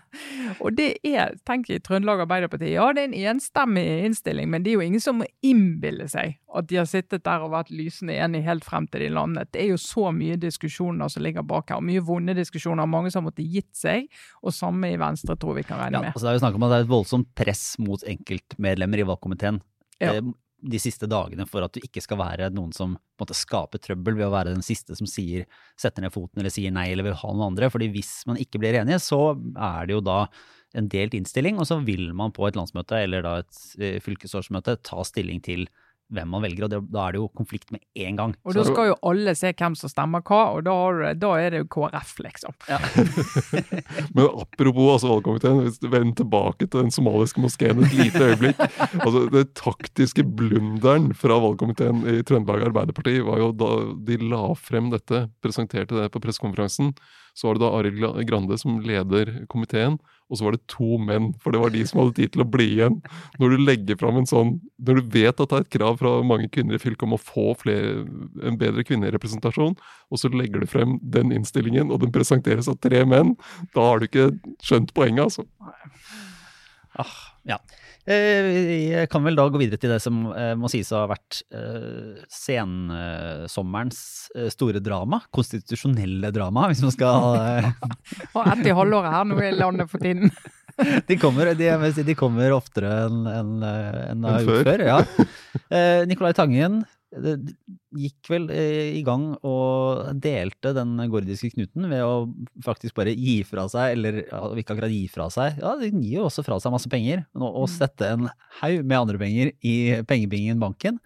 Og 0.58 0.74
det 0.74 0.96
er, 1.06 1.36
tenk 1.46 1.70
i 1.70 1.78
Trøndelag 1.86 2.24
Arbeiderparti, 2.26 2.72
ja 2.74 2.88
det 2.98 3.04
er 3.04 3.12
en 3.12 3.36
enstemmig 3.36 3.84
innstilling, 4.08 4.50
men 4.50 4.66
det 4.66 4.72
er 4.74 4.80
jo 4.80 4.88
ingen 4.88 5.04
som 5.04 5.20
må 5.22 5.28
innbille 5.46 6.08
seg 6.10 6.40
at 6.54 6.68
de 6.70 6.80
har 6.82 6.90
sittet 6.90 7.24
der 7.26 7.46
og 7.46 7.54
vært 7.54 7.70
lysende 7.74 8.14
enige 8.26 8.46
helt 8.50 8.66
frem 8.66 8.88
til 8.90 9.06
de 9.06 9.12
landet. 9.14 9.52
Det 9.54 9.62
er 9.64 9.72
jo 9.72 9.78
så 9.82 10.10
mye 10.14 10.36
diskusjoner 10.42 11.10
som 11.14 11.24
ligger 11.26 11.46
bak 11.50 11.70
her, 11.70 11.78
og 11.82 11.86
mye 11.88 12.02
vonde 12.06 12.34
diskusjoner. 12.38 12.90
Mange 12.90 13.14
som 13.14 13.22
har 13.24 13.30
måttet 13.32 13.50
gitt 13.54 13.70
seg, 13.78 14.10
og 14.42 14.54
samme 14.58 14.92
i 14.94 15.00
Venstre 15.02 15.38
tror 15.38 15.58
vi 15.62 15.66
kan 15.70 15.78
regne 15.82 16.00
Ja, 16.02 16.08
med. 16.08 16.14
altså 16.18 16.26
det 16.26 16.34
er 16.34 16.40
jo 16.40 16.44
snakk 16.48 16.58
om 16.58 16.66
at 16.68 16.74
det 16.74 16.80
er 16.82 16.88
et 16.88 16.94
voldsomt 16.98 17.30
press 17.38 17.64
mot 17.82 18.02
enkeltmedlemmer 18.10 19.02
i 19.06 19.08
valgkomiteen 19.14 19.62
Ja. 20.02 20.18
De 20.64 20.80
siste 20.80 21.08
dagene 21.12 21.46
for 21.50 21.66
at 21.66 21.76
du 21.76 21.82
ikke 21.84 22.02
skal 22.04 22.20
være 22.22 22.50
noen 22.56 22.72
som 22.76 22.96
på 22.96 23.24
en 23.24 23.26
måte, 23.26 23.38
skaper 23.38 23.82
trøbbel 23.84 24.18
ved 24.18 24.28
å 24.28 24.34
være 24.34 24.56
den 24.56 24.66
siste 24.66 24.96
som 24.98 25.08
sier, 25.10 25.46
setter 25.80 26.06
ned 26.06 26.14
foten 26.16 26.42
eller 26.42 26.54
sier 26.54 26.74
nei 26.74 26.88
eller 26.92 27.10
vil 27.10 27.20
ha 27.20 27.32
noen 27.32 27.52
andre. 27.52 27.70
fordi 27.74 27.92
hvis 27.94 28.24
man 28.30 28.40
ikke 28.42 28.62
blir 28.64 28.80
enige, 28.80 29.02
så 29.04 29.36
er 29.54 29.88
det 29.88 29.98
jo 29.98 30.04
da 30.04 30.20
en 30.74 30.90
delt 30.90 31.14
innstilling, 31.14 31.60
og 31.62 31.68
så 31.70 31.78
vil 31.86 32.10
man 32.18 32.34
på 32.34 32.48
et 32.48 32.58
landsmøte 32.58 32.98
eller 33.06 33.26
da 33.26 33.36
et 33.44 33.60
eh, 33.78 34.00
fylkesårsmøte 34.02 34.80
ta 34.82 35.04
stilling 35.06 35.44
til 35.46 35.68
hvem 36.14 36.30
man 36.30 36.44
velger, 36.46 36.66
og 36.66 36.72
det, 36.72 36.80
da 36.94 37.06
er 37.08 37.16
det 37.16 37.22
jo 37.22 37.30
konflikt 37.38 37.72
med 37.74 37.82
en 38.06 38.20
gang. 38.20 38.34
Og 38.46 38.58
da 38.58 38.66
skal 38.68 38.92
jo 38.92 38.98
alle 39.10 39.34
se 39.38 39.54
hvem 39.58 39.76
som 39.80 39.92
stemmer 39.92 40.24
hva, 40.28 40.42
og 40.58 40.66
da, 40.68 40.76
har 40.84 41.18
da 41.20 41.32
er 41.40 41.56
det 41.56 41.64
jo 41.64 41.70
KrF, 41.74 42.14
liksom. 42.26 42.58
Men 44.16 44.28
apropos 44.28 44.92
altså, 44.98 45.10
valgkomiteen, 45.14 45.64
hvis 45.66 45.82
du 45.82 45.90
vender 45.90 46.18
tilbake 46.22 46.68
til 46.68 46.84
den 46.84 46.94
somaliske 46.94 47.42
moskeen 47.44 47.82
et 47.86 47.98
lite 47.98 48.30
øyeblikk. 48.34 48.62
altså 49.06 49.26
Det 49.34 49.46
taktiske 49.60 50.28
blunderen 50.28 51.12
fra 51.18 51.40
valgkomiteen 51.44 52.06
i 52.10 52.22
Trøndelag 52.28 52.68
Arbeiderparti 52.70 53.18
var 53.26 53.42
jo 53.42 53.52
da 53.58 53.74
de 54.12 54.20
la 54.22 54.46
frem 54.60 54.92
dette, 54.94 55.28
presenterte 55.44 55.98
det 55.98 56.10
på 56.14 56.22
pressekonferansen. 56.24 56.94
Så 57.34 57.48
var 57.48 57.58
det 57.58 57.64
da 57.64 57.72
Arild 57.74 58.26
Grande 58.30 58.58
som 58.62 58.78
leder 58.86 59.32
komiteen, 59.50 59.98
og 60.30 60.38
så 60.38 60.46
var 60.46 60.56
det 60.56 60.68
to 60.72 61.00
menn. 61.02 61.32
For 61.42 61.54
det 61.54 61.62
var 61.62 61.74
de 61.74 61.82
som 61.90 62.02
hadde 62.02 62.16
tid 62.20 62.34
til 62.34 62.44
å 62.46 62.50
bli 62.50 62.68
igjen. 62.76 63.00
Når 63.42 63.54
du 63.54 63.64
legger 63.66 64.00
fram 64.00 64.20
en 64.22 64.30
sånn 64.30 64.56
Når 64.84 65.00
du 65.00 65.12
vet 65.16 65.42
at 65.42 65.50
det 65.50 65.58
er 65.58 65.66
et 65.66 65.74
krav 65.78 66.00
fra 66.02 66.14
mange 66.26 66.50
kvinner 66.54 66.78
i 66.78 66.82
fylket 66.82 67.06
om 67.08 67.16
å 67.18 67.22
få 67.22 67.54
flere, 67.62 68.04
en 68.44 68.58
bedre 68.60 68.86
kvinnerepresentasjon, 68.86 69.78
og 69.80 70.20
så 70.20 70.32
legger 70.34 70.64
du 70.64 70.70
frem 70.70 70.98
den 71.02 71.32
innstillingen, 71.36 71.92
og 71.92 72.02
den 72.04 72.14
presenteres 72.14 72.70
av 72.72 72.82
tre 72.84 73.06
menn, 73.08 73.38
da 73.74 73.88
har 73.90 74.02
du 74.02 74.10
ikke 74.10 74.32
skjønt 74.66 74.92
poenget, 74.98 75.30
altså. 75.30 75.48
Ah, 77.00 77.33
ja. 77.50 77.58
Eh, 78.08 78.48
Jeg 78.92 79.10
kan 79.12 79.24
vel 79.26 79.38
da 79.40 79.46
gå 79.52 79.60
videre 79.62 79.80
til 79.80 79.92
det 79.94 80.00
som 80.04 80.26
eh, 80.32 80.54
må 80.60 80.72
sies 80.72 80.92
å 80.94 81.04
ha 81.04 81.12
vært 81.12 81.42
eh, 81.56 82.24
sensommerens 82.32 84.02
store 84.56 84.82
drama. 84.84 85.22
Konstitusjonelle 85.36 86.32
drama, 86.36 86.70
hvis 86.72 86.84
man 86.86 86.96
skal 86.96 87.72
Og 88.36 88.42
ett 88.48 88.68
i 88.68 88.76
halvåret 88.76 89.16
her 89.16 89.30
nå 89.30 89.40
i 89.44 89.54
landet 89.56 89.92
for 89.92 90.04
tiden. 90.04 90.32
de, 91.10 91.18
kommer, 91.22 91.54
de, 91.58 91.70
de 92.04 92.16
kommer 92.18 92.56
oftere 92.56 92.90
enn 93.06 93.28
en, 93.30 93.54
en, 93.64 94.28
gjort 94.42 94.50
før. 94.50 94.70
før. 94.72 94.86
Ja. 94.88 95.00
Eh, 95.70 96.04
Nicolai 96.10 96.34
Tangen 96.38 96.82
gikk 97.14 98.30
vel 98.32 98.48
eh, 98.54 98.94
i 98.98 99.02
gang 99.06 99.34
og 99.46 100.14
delte 100.22 100.74
den 100.76 100.96
gordiske 101.12 101.52
knuten 101.54 101.88
ved 101.92 102.04
å 102.06 102.28
faktisk 102.66 102.96
bare 102.98 103.14
gi 103.14 103.42
fra 103.48 103.68
seg, 103.72 103.98
eller 103.98 104.22
ja, 104.24 104.42
ikke 104.58 104.76
akkurat 104.76 104.94
gi 104.94 105.04
fra 105.12 105.28
seg, 105.34 105.60
ja, 105.62 105.76
de 105.80 105.92
gir 105.92 106.20
jo 106.20 106.28
også 106.28 106.46
fra 106.46 106.60
seg 106.62 106.74
masse 106.74 106.90
penger, 106.92 107.26
å, 107.38 107.52
å 107.64 107.68
sette 107.70 108.10
en 108.16 108.30
haug 108.62 108.80
med 108.82 108.98
andre 109.00 109.22
penger 109.22 109.54
i 109.62 109.76
pengebingen 110.10 110.62
banken, 110.64 110.98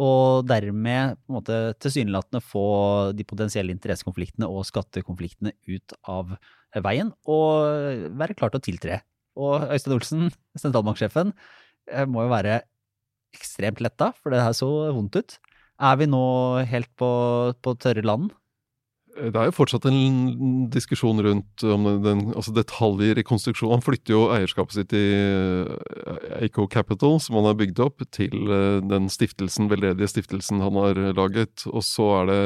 og 0.00 0.46
dermed 0.48 1.18
på 1.18 1.32
en 1.32 1.36
måte 1.36 1.60
tilsynelatende 1.84 2.40
få 2.44 2.64
de 3.16 3.26
potensielle 3.28 3.74
interessekonfliktene 3.74 4.48
og 4.48 4.64
skattekonfliktene 4.68 5.52
ut 5.68 5.96
av 6.08 6.32
veien, 6.86 7.12
og 7.28 8.08
være 8.16 8.38
klar 8.38 8.54
til 8.54 8.62
å 8.62 8.64
tiltre. 8.64 9.00
Og 9.40 9.68
Øystein 9.74 9.96
Olsen, 9.96 10.28
sentralbanksjefen, 10.58 11.34
eh, 11.90 12.06
må 12.08 12.24
jo 12.24 12.32
være 12.32 12.62
ekstremt 13.36 13.82
letta, 13.84 14.10
for 14.16 14.32
det 14.32 14.42
her 14.42 14.56
så 14.56 14.68
vondt 14.94 15.20
ut. 15.20 15.38
Er 15.80 15.96
vi 15.96 16.10
nå 16.10 16.24
helt 16.68 16.90
på, 17.00 17.10
på 17.64 17.74
tørre 17.80 18.04
land? 18.04 18.34
Det 19.20 19.36
er 19.36 19.48
jo 19.48 19.54
fortsatt 19.56 19.84
en 19.90 20.68
diskusjon 20.72 21.18
rundt 21.24 21.64
om 21.66 21.86
den, 22.04 22.22
altså 22.30 22.52
detaljer 22.54 23.18
i 23.18 23.24
konstruksjonen. 23.26 23.74
Han 23.74 23.84
flytter 23.84 24.14
jo 24.14 24.20
eierskapet 24.32 24.76
sitt 24.76 24.94
i 24.96 25.02
eh, 25.18 26.44
Aco 26.46 26.66
Capital, 26.70 27.18
som 27.20 27.36
han 27.40 27.48
har 27.50 27.58
bygd 27.58 27.82
opp, 27.84 28.04
til 28.14 28.36
eh, 28.48 28.78
den 28.86 29.10
stiftelsen, 29.12 29.68
veldedige 29.72 30.08
stiftelsen 30.12 30.62
han 30.64 30.78
har 30.78 31.00
laget. 31.18 31.66
Og 31.68 31.84
så 31.84 32.06
er 32.20 32.30
det 32.30 32.42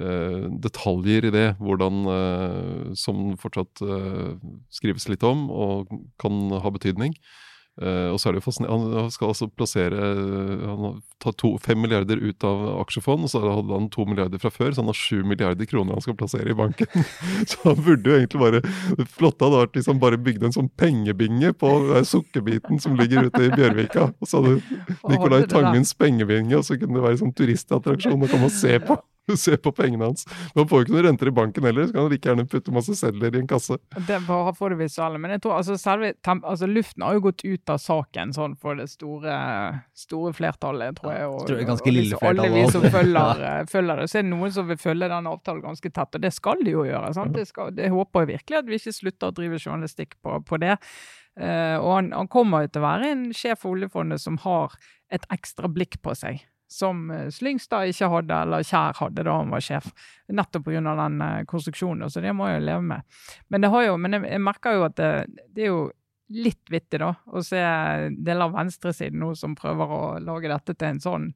eh, 0.00 0.48
detaljer 0.66 1.28
i 1.28 1.34
det, 1.34 1.48
hvordan, 1.60 2.00
eh, 2.14 2.96
som 2.98 3.36
fortsatt 3.38 3.84
eh, 3.84 4.32
skrives 4.74 5.10
litt 5.12 5.26
om 5.28 5.46
og 5.52 5.92
kan 6.22 6.48
ha 6.56 6.74
betydning. 6.74 7.14
Eh, 7.78 8.08
og 8.10 8.18
så 8.18 8.28
er 8.28 8.34
det 8.34 8.40
jo 8.40 8.46
fascinerende, 8.48 9.02
Han 9.04 9.10
skal 9.14 9.30
altså 9.30 9.46
plassere 9.54 10.06
Han 10.66 10.96
tatt 11.22 11.36
to, 11.38 11.52
fem 11.62 11.78
milliarder 11.78 12.18
ut 12.18 12.46
av 12.46 12.64
aksjefond, 12.80 13.26
og 13.26 13.30
så 13.30 13.42
hadde 13.42 13.74
han 13.74 13.86
to 13.94 14.06
milliarder 14.06 14.42
fra 14.42 14.50
før, 14.50 14.72
så 14.72 14.82
han 14.82 14.90
har 14.90 14.98
sju 14.98 15.22
milliarder 15.26 15.68
kroner 15.70 15.94
han 15.98 16.04
skal 16.04 16.16
plassere 16.18 16.50
i 16.50 16.56
banken. 16.58 17.06
så 17.50 17.60
han 17.64 17.82
burde 17.82 18.10
jo 18.10 18.18
egentlig 18.18 18.42
bare 18.42 18.62
Det 18.98 19.06
flotte 19.10 19.46
hadde 19.46 19.62
vært 19.62 19.78
hvis 19.78 19.90
han 19.90 20.02
bare 20.02 20.20
bygde 20.22 20.50
en 20.50 20.56
sånn 20.56 20.70
pengebinge 20.78 21.52
på 21.58 21.72
sukkerbiten 22.06 22.82
som 22.82 22.98
ligger 22.98 23.28
ute 23.28 23.44
i 23.46 23.52
Bjørvika. 23.54 24.10
Og 24.18 24.30
så 24.30 24.42
hadde 24.42 24.58
Nicolai 25.10 25.44
der. 25.44 25.52
Tangens 25.52 25.94
pengebinge, 25.98 26.58
og 26.58 26.66
så 26.66 26.78
kunne 26.78 26.98
det 26.98 27.04
være 27.06 27.18
en 27.18 27.22
sånn 27.26 27.36
turistattraksjon 27.38 28.26
å 28.26 28.30
komme 28.30 28.50
og 28.50 28.54
se 28.54 28.78
på. 28.82 28.98
Se 29.44 29.56
på 29.60 29.72
pengene 29.72 30.08
hans. 30.10 30.24
Man 30.56 30.68
får 30.68 30.80
jo 30.80 30.86
ikke 30.86 30.94
noen 30.94 31.06
renter 31.08 31.30
i 31.30 31.34
banken 31.34 31.68
heller, 31.68 31.88
så 31.88 31.94
kan 31.94 32.06
han 32.06 32.12
like 32.12 32.30
gjerne 32.30 32.46
putte 32.50 32.74
masse 32.74 32.96
sedler 32.98 33.36
i 33.36 33.42
en 33.42 33.50
kasse. 33.50 33.78
Det 34.08 34.20
bare 34.26 34.54
for 34.56 34.72
det 34.72 34.80
visuelle. 34.80 35.20
Men 35.22 35.36
jeg 35.36 35.44
tror 35.44 35.58
altså 35.58 35.78
selve 35.80 36.12
altså 36.38 36.68
luften 36.70 37.04
har 37.04 37.18
jo 37.18 37.24
gått 37.28 37.44
ut 37.44 37.74
av 37.74 37.80
saken 37.82 38.34
sånn 38.36 38.56
for 38.60 38.78
det 38.80 38.88
store, 38.92 39.36
store 39.96 40.34
flertallet, 40.36 40.98
tror 40.98 41.14
jeg. 41.14 41.28
Og, 41.28 41.44
tror 41.48 41.62
er 41.62 41.70
ganske 41.70 41.92
og 41.92 41.98
lille 41.98 42.20
flertallet. 42.20 42.44
alle 42.44 42.64
vi 42.64 42.74
som 42.74 42.88
følger, 42.98 43.44
eh, 43.50 43.62
følger 43.70 44.02
det. 44.02 44.08
Så 44.10 44.20
er 44.20 44.26
det 44.26 44.32
noen 44.32 44.56
som 44.58 44.68
vil 44.70 44.82
følge 44.82 45.12
den 45.14 45.30
avtalen 45.32 45.64
ganske 45.64 45.92
tett, 45.92 46.18
og 46.18 46.26
det 46.26 46.34
skal 46.36 46.64
de 46.64 46.76
jo 46.76 46.84
gjøre. 46.88 47.14
sant? 47.16 47.36
Det, 47.36 47.46
skal, 47.50 47.72
det 47.76 47.92
håper 47.94 48.24
jeg 48.24 48.32
virkelig 48.34 48.60
at 48.62 48.68
vi 48.68 48.80
ikke 48.80 48.98
slutter 48.98 49.32
å 49.32 49.38
drive 49.38 49.62
journalistikk 49.62 50.18
på, 50.24 50.40
på 50.48 50.60
det. 50.62 50.76
Uh, 51.38 51.78
og 51.78 51.90
han, 51.92 52.12
han 52.16 52.30
kommer 52.30 52.64
jo 52.64 52.72
til 52.74 52.82
å 52.82 52.88
være 52.88 53.10
en 53.12 53.26
sjef 53.36 53.60
for 53.62 53.76
oljefondet 53.76 54.18
som 54.22 54.40
har 54.42 54.74
et 55.14 55.26
ekstra 55.32 55.70
blikk 55.70 56.00
på 56.02 56.14
seg. 56.18 56.42
Som 56.68 57.10
eh, 57.10 57.28
Slyngstad 57.32 57.88
ikke 57.88 58.10
hadde, 58.12 58.40
eller 58.44 58.66
Kjær 58.66 58.98
hadde 59.00 59.24
da 59.24 59.36
han 59.38 59.52
var 59.52 59.64
sjef. 59.64 59.88
Nettopp 60.28 60.66
pga. 60.68 60.82
den 60.84 61.20
eh, 61.24 61.44
konstruksjonen. 61.48 62.10
Så 62.12 62.20
det 62.24 62.34
må 62.36 62.50
jeg 62.50 62.60
jo 62.60 62.66
leve 62.66 62.84
med. 62.90 63.20
Men, 63.48 63.64
det 63.64 63.72
har 63.72 63.86
jo, 63.86 63.96
men 63.96 64.18
jeg, 64.18 64.42
merker 64.44 64.76
jo 64.76 64.84
at 64.88 64.98
det, 65.00 65.12
det 65.56 65.66
er 65.66 65.72
jo 65.72 65.86
litt 66.28 66.68
vittig 66.68 67.00
da, 67.00 67.14
å 67.32 67.40
se 67.40 67.60
deler 68.12 68.44
av 68.44 68.56
venstresiden 68.58 69.22
nå 69.22 69.32
som 69.38 69.54
prøver 69.56 69.94
å 69.96 70.02
lage 70.20 70.50
dette 70.52 70.74
til 70.76 70.90
en 70.90 71.00
sånn 71.00 71.30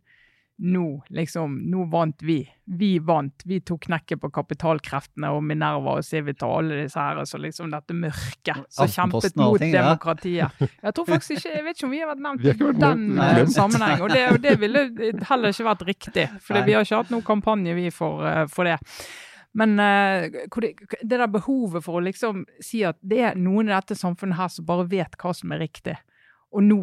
nå, 0.65 1.03
liksom, 1.09 1.59
nå 1.71 1.85
vant 1.85 2.23
vi. 2.23 2.49
Vi 2.65 2.99
vant. 2.99 3.43
Vi 3.45 3.61
tok 3.61 3.89
knekket 3.89 4.21
på 4.23 4.29
kapitalkreftene 4.31 5.33
og 5.35 5.43
Minerva 5.43 5.97
og 5.99 6.07
Civita 6.07 6.47
og 6.47 6.61
alle 6.61 6.85
disse 6.85 7.03
her. 7.03 7.19
Så 7.27 7.41
liksom 7.43 7.73
dette 7.73 7.97
mørket 7.99 8.61
som 8.71 8.91
kjempet 8.91 9.17
mot 9.17 9.27
ting, 9.27 9.43
mot 9.43 9.65
ja. 9.65 9.73
demokratiet. 9.81 10.63
Jeg 10.63 10.95
tror 10.95 11.09
faktisk 11.09 11.35
ikke, 11.35 11.57
jeg 11.57 11.67
vet 11.67 11.81
ikke 11.81 11.89
om 11.89 11.97
vi 11.97 12.05
har 12.05 12.13
vært 12.13 12.23
nevnt 12.29 12.47
i 12.47 12.55
den 12.55 13.03
nevnt, 13.17 13.43
eh, 13.43 13.51
sammenheng. 13.57 14.07
Og 14.07 14.15
det, 14.15 14.23
og 14.31 14.39
det 14.45 14.55
ville 14.63 14.87
heller 15.33 15.57
ikke 15.57 15.69
vært 15.73 15.85
riktig, 15.91 16.29
for 16.39 16.61
Nei. 16.61 16.65
vi 16.69 16.79
har 16.79 16.87
ikke 16.87 17.03
hatt 17.03 17.13
noen 17.17 17.27
kampanje 17.27 17.77
vi 17.81 17.91
for, 17.95 18.23
eh, 18.31 18.47
for 18.53 18.71
det. 18.71 18.79
Men 19.59 19.75
eh, 19.83 20.29
det, 20.31 20.73
det 21.03 21.11
der 21.11 21.27
behovet 21.27 21.83
for 21.83 21.99
å 21.99 22.07
liksom 22.07 22.47
si 22.63 22.85
at 22.87 23.03
det 23.03 23.19
er 23.33 23.35
noen 23.41 23.67
i 23.67 23.75
dette 23.75 23.99
samfunnet 23.99 24.39
her 24.39 24.55
som 24.55 24.71
bare 24.71 24.87
vet 24.95 25.19
hva 25.19 25.35
som 25.35 25.59
er 25.59 25.67
riktig. 25.67 25.99
Og 26.53 26.65
nå, 26.67 26.79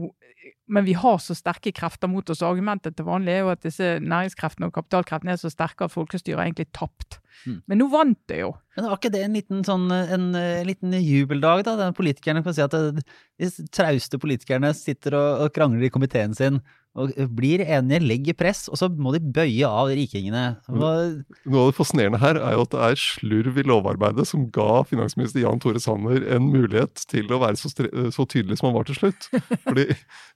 men 0.70 0.86
vi 0.86 0.96
har 0.98 1.18
så 1.22 1.36
sterke 1.38 1.74
krefter 1.76 2.10
mot 2.12 2.30
oss. 2.30 2.44
Argumentet 2.46 2.98
til 2.98 3.08
vanlig 3.08 3.36
er 3.36 3.44
jo 3.44 3.52
at 3.54 3.64
disse 3.66 3.98
næringskreftene 4.02 4.70
og 4.70 4.76
kapitalkreftene 4.76 5.34
er 5.36 5.42
så 5.42 5.52
sterke 5.54 5.88
at 5.88 5.94
folkestyret 5.94 6.38
er 6.38 6.48
egentlig 6.48 6.70
tapt. 6.76 7.20
Mm. 7.46 7.60
Men 7.72 7.82
nå 7.82 7.88
vant 7.94 8.20
det 8.32 8.42
jo. 8.42 8.52
Men 8.76 8.90
var 8.90 9.00
ikke 9.00 9.14
det 9.14 9.24
en 9.26 9.38
liten, 9.38 9.64
sånn, 9.68 9.88
en, 9.94 10.30
en 10.36 10.68
liten 10.68 10.96
jubeldag, 10.98 11.64
da? 11.68 11.76
Den 11.80 11.98
politikerne 11.98 12.44
kan 12.46 12.56
si 12.56 12.66
at 12.66 12.76
de 12.76 13.50
trauste 13.76 14.20
politikerne 14.22 14.74
sitter 14.78 15.18
og, 15.18 15.46
og 15.46 15.56
krangler 15.56 15.88
i 15.88 15.94
komiteen 15.94 16.36
sin, 16.38 16.62
og 16.98 17.12
blir 17.38 17.62
enige, 17.62 18.00
legger 18.02 18.34
press, 18.36 18.64
og 18.68 18.76
så 18.80 18.88
må 18.90 19.12
de 19.14 19.20
bøye 19.22 19.68
av 19.68 19.92
rikingene. 19.94 20.58
Hva- 20.68 21.22
Noe 21.46 21.62
av 21.62 21.70
det 21.70 21.78
fascinerende 21.78 22.20
her 22.20 22.40
er 22.42 22.56
jo 22.58 22.64
at 22.66 22.72
det 22.74 22.82
er 22.88 22.98
slurv 23.00 23.60
i 23.62 23.66
lovarbeidet 23.70 24.26
som 24.28 24.48
ga 24.52 24.82
finansminister 24.90 25.44
Jan 25.44 25.62
Tore 25.62 25.80
Sanner 25.80 26.26
en 26.36 26.50
mulighet 26.52 27.06
til 27.08 27.30
å 27.32 27.40
være 27.40 27.56
så, 27.62 27.70
så 27.70 28.26
tydelig 28.26 28.58
som 28.60 28.72
han 28.72 28.76
var 28.80 28.90
til 28.90 28.98
slutt. 28.98 29.30
Fordi, 29.70 29.86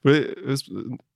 fordi 0.05 0.21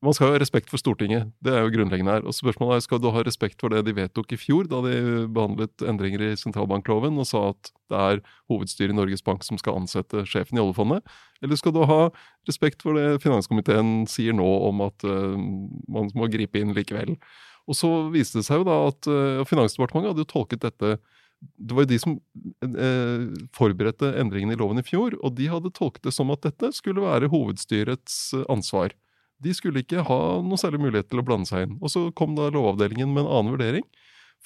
Man 0.02 0.14
skal 0.18 0.28
jo 0.30 0.34
ha 0.36 0.42
respekt 0.42 0.70
for 0.74 0.82
Stortinget, 0.82 1.30
det 1.44 1.54
er 1.54 1.64
jo 1.66 1.72
grunnleggende 1.76 2.18
her. 2.18 2.26
Og 2.28 2.34
spørsmålet 2.36 2.78
er 2.82 2.86
skal 2.88 3.00
du 3.04 3.10
ha 3.14 3.24
respekt 3.26 3.62
for 3.62 3.70
det 3.74 3.86
de 3.88 3.94
vedtok 3.98 4.34
i 4.34 4.40
fjor, 4.42 4.68
da 4.72 4.82
de 4.86 5.28
behandlet 5.34 5.86
endringer 5.86 6.22
i 6.32 6.36
sentralbankloven 6.40 7.18
og 7.22 7.28
sa 7.30 7.50
at 7.54 7.72
det 7.92 7.98
er 8.04 8.22
hovedstyret 8.52 8.92
i 8.92 8.98
Norges 8.98 9.24
Bank 9.24 9.46
som 9.48 9.58
skal 9.62 9.78
ansette 9.80 10.26
sjefen 10.28 10.58
i 10.60 10.64
oljefondet? 10.64 11.06
Eller 11.44 11.60
skal 11.60 11.76
du 11.76 11.84
ha 11.88 12.00
respekt 12.50 12.84
for 12.86 12.98
det 12.98 13.22
finanskomiteen 13.24 14.08
sier 14.10 14.36
nå 14.36 14.48
om 14.70 14.82
at 14.88 15.06
uh, 15.08 15.36
man 15.38 16.12
må 16.18 16.30
gripe 16.34 16.62
inn 16.62 16.76
likevel? 16.78 17.16
Og 17.68 17.76
så 17.76 17.92
viste 18.14 18.40
det 18.40 18.48
seg 18.48 18.62
jo 18.62 18.68
da 18.70 18.78
at 18.88 19.10
uh, 19.12 19.46
Finansdepartementet 19.48 20.14
hadde 20.14 20.24
jo 20.24 20.32
tolket 20.32 20.64
dette 20.64 20.94
Det 21.60 21.76
var 21.76 21.84
jo 21.84 21.92
de 21.92 22.00
som 22.02 22.16
uh, 22.16 23.26
forberedte 23.56 24.14
endringene 24.22 24.56
i 24.56 24.62
loven 24.62 24.82
i 24.82 24.86
fjor, 24.88 25.18
og 25.22 25.36
de 25.38 25.50
hadde 25.52 25.74
tolket 25.76 26.08
det 26.08 26.16
som 26.16 26.32
at 26.34 26.46
dette 26.48 26.72
skulle 26.78 27.06
være 27.06 27.30
hovedstyrets 27.34 28.32
ansvar. 28.50 28.96
De 29.44 29.54
skulle 29.54 29.84
ikke 29.84 30.02
ha 30.08 30.20
noe 30.42 30.58
særlig 30.58 30.82
mulighet 30.82 31.12
til 31.12 31.22
å 31.22 31.26
blande 31.28 31.50
seg 31.50 31.68
inn. 31.68 31.76
Og 31.78 31.94
så 31.94 32.08
kom 32.18 32.34
da 32.38 32.50
Lovavdelingen 32.50 33.12
med 33.14 33.26
en 33.26 33.34
annen 33.36 33.54
vurdering. 33.54 33.86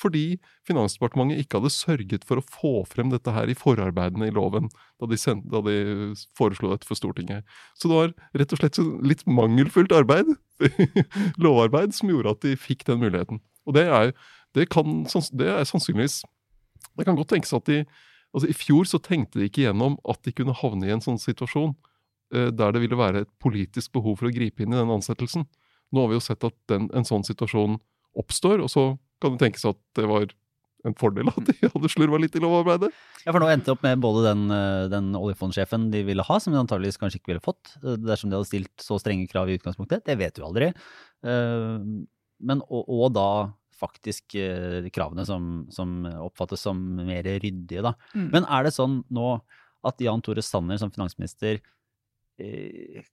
Fordi 0.01 0.39
Finansdepartementet 0.67 1.43
ikke 1.43 1.59
hadde 1.59 1.73
sørget 1.73 2.25
for 2.27 2.41
å 2.41 2.45
få 2.45 2.73
frem 2.89 3.11
dette 3.13 3.33
her 3.35 3.51
i 3.51 3.57
forarbeidene 3.57 4.29
i 4.29 4.33
loven 4.35 4.69
da 5.01 5.09
de, 5.09 5.19
sendte, 5.19 5.49
da 5.53 5.61
de 5.65 6.13
foreslo 6.37 6.71
dette 6.71 6.89
for 6.89 6.97
Stortinget. 6.97 7.45
Så 7.77 7.91
det 7.91 7.99
var 7.99 8.13
rett 8.41 8.55
og 8.55 8.61
slett 8.61 8.79
litt 9.05 9.25
mangelfullt 9.29 9.93
arbeid, 9.95 10.33
lovarbeid, 11.43 11.93
som 11.97 12.11
gjorde 12.11 12.35
at 12.35 12.45
de 12.45 12.55
fikk 12.59 12.85
den 12.89 13.01
muligheten. 13.03 13.41
Og 13.69 13.77
det 13.77 13.85
er, 13.93 14.15
det 14.57 14.67
kan, 14.73 15.03
det 15.37 15.47
er 15.47 15.67
sannsynligvis 15.69 16.23
Det 16.97 17.05
kan 17.05 17.15
godt 17.15 17.29
tenkes 17.31 17.53
at 17.53 17.69
de 17.69 17.83
altså 18.33 18.49
I 18.49 18.55
fjor 18.57 18.87
så 18.89 18.97
tenkte 19.03 19.39
de 19.39 19.47
ikke 19.47 19.65
gjennom 19.67 19.99
at 20.09 20.21
de 20.25 20.33
kunne 20.33 20.55
havne 20.55 20.87
i 20.87 20.93
en 20.95 21.03
sånn 21.03 21.19
situasjon 21.21 21.75
eh, 22.33 22.49
der 22.49 22.73
det 22.73 22.81
ville 22.83 22.97
være 22.97 23.25
et 23.25 23.31
politisk 23.43 23.93
behov 23.93 24.17
for 24.19 24.29
å 24.29 24.33
gripe 24.33 24.63
inn 24.63 24.73
i 24.73 24.79
den 24.79 24.93
ansettelsen. 24.93 25.45
Nå 25.91 26.03
har 26.03 26.11
vi 26.11 26.17
jo 26.17 26.23
sett 26.23 26.45
at 26.47 26.55
den, 26.71 26.87
en 26.95 27.07
sånn 27.07 27.25
situasjon 27.27 27.77
oppstår, 28.17 28.63
og 28.63 28.71
så 28.71 28.85
kan 29.21 29.35
det 29.35 29.45
tenkes 29.45 29.67
at 29.69 29.79
det 29.97 30.07
var 30.09 30.29
en 30.87 30.95
fordel 30.97 31.29
at 31.29 31.45
de 31.45 31.53
hadde 31.61 31.89
slurva 31.93 32.17
litt 32.17 32.35
i 32.37 32.41
lovarbeidet. 32.41 32.89
Ja, 33.21 33.29
for 33.29 33.37
nå 33.43 33.49
endte 33.51 33.69
det 33.69 33.75
opp 33.75 33.83
med 33.85 34.01
både 34.01 34.23
den, 34.31 34.43
eh, 34.55 34.87
den 34.89 35.11
oljefondsjefen 35.19 35.91
de 35.93 36.01
ville 36.07 36.25
ha, 36.25 36.39
som 36.41 36.55
de 36.55 36.61
antageligvis 36.61 36.97
kanskje 36.97 37.19
ikke 37.21 37.35
ville 37.35 37.45
fått, 37.45 37.75
eh, 37.83 37.99
dersom 38.01 38.31
de 38.31 38.39
hadde 38.39 38.49
stilt 38.49 38.81
så 38.81 38.97
strenge 39.01 39.29
krav 39.29 39.49
i 39.51 39.59
utgangspunktet. 39.59 40.01
Det 40.09 40.17
vet 40.17 40.33
du 40.37 40.45
aldri. 40.47 40.71
Eh, 41.21 41.77
Men, 42.41 42.63
og, 42.73 42.87
og 42.89 43.11
da 43.13 43.53
faktisk 43.77 44.33
kravene 44.93 45.25
som, 45.25 45.67
som 45.73 46.05
oppfattes 46.21 46.61
som 46.65 46.77
mer 47.05 47.21
ryddige, 47.21 47.81
da. 47.85 47.93
Mm. 48.13 48.27
Men 48.33 48.45
er 48.49 48.65
det 48.65 48.73
sånn 48.73 49.03
nå 49.13 49.35
at 49.85 50.01
Jan 50.01 50.21
Tore 50.25 50.41
Sanner 50.45 50.77
som 50.81 50.89
finansminister 50.93 51.61
eh, 52.41 53.05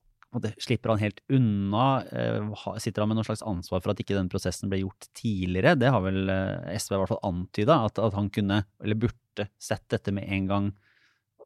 slipper 0.60 0.92
han 0.92 1.00
helt 1.00 1.20
unna? 1.32 2.02
Eh, 2.12 2.64
sitter 2.78 3.02
han 3.02 3.10
med 3.10 3.18
noe 3.18 3.26
slags 3.26 3.44
ansvar 3.46 3.80
for 3.80 3.92
at 3.92 4.02
ikke 4.02 4.16
den 4.16 4.28
prosessen 4.28 4.70
ble 4.70 4.82
gjort 4.82 5.08
tidligere? 5.16 5.76
Det 5.78 5.92
har 5.92 6.02
vel 6.04 6.28
eh, 6.32 6.74
SV 6.76 6.94
i 6.94 7.00
hvert 7.00 7.12
fall 7.14 7.24
antyda, 7.30 7.78
at, 7.88 7.98
at 7.98 8.16
han 8.16 8.28
kunne, 8.34 8.62
eller 8.84 9.00
burde, 9.06 9.48
sett 9.62 9.86
dette 9.92 10.12
med 10.12 10.28
en 10.34 10.50
gang. 10.50 10.72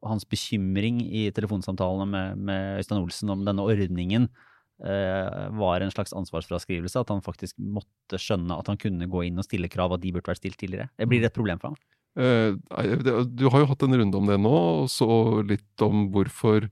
Hans 0.03 0.25
bekymring 0.27 0.99
i 1.05 1.29
telefonsamtalene 1.31 2.09
med, 2.09 2.41
med 2.49 2.81
Øystein 2.81 2.99
Olsen 2.99 3.31
om 3.31 3.45
denne 3.47 3.63
ordningen 3.63 4.27
eh, 4.83 5.49
var 5.55 5.81
en 5.81 5.93
slags 5.93 6.15
ansvarsfraskrivelse. 6.17 6.99
At 6.99 7.13
han 7.13 7.23
faktisk 7.23 7.55
måtte 7.61 8.19
skjønne 8.19 8.57
at 8.59 8.71
han 8.71 8.79
kunne 8.81 9.07
gå 9.07 9.27
inn 9.29 9.39
og 9.39 9.47
stille 9.47 9.71
krav, 9.71 9.95
at 9.95 10.03
de 10.03 10.11
burde 10.11 10.33
vært 10.33 10.43
stilt 10.43 10.59
tidligere. 10.59 10.89
Det 10.99 11.07
blir 11.07 11.23
et 11.23 11.35
problem 11.35 11.61
for 11.61 11.71
ham. 11.71 11.79
Eh, 12.13 12.53
du 13.25 13.47
har 13.49 13.63
jo 13.63 13.69
hatt 13.71 13.85
en 13.85 13.97
runde 14.01 14.19
om 14.19 14.27
det 14.29 14.39
nå, 14.41 14.57
og 14.83 14.89
så 14.91 15.07
litt 15.47 15.85
om 15.85 16.09
hvorfor 16.13 16.67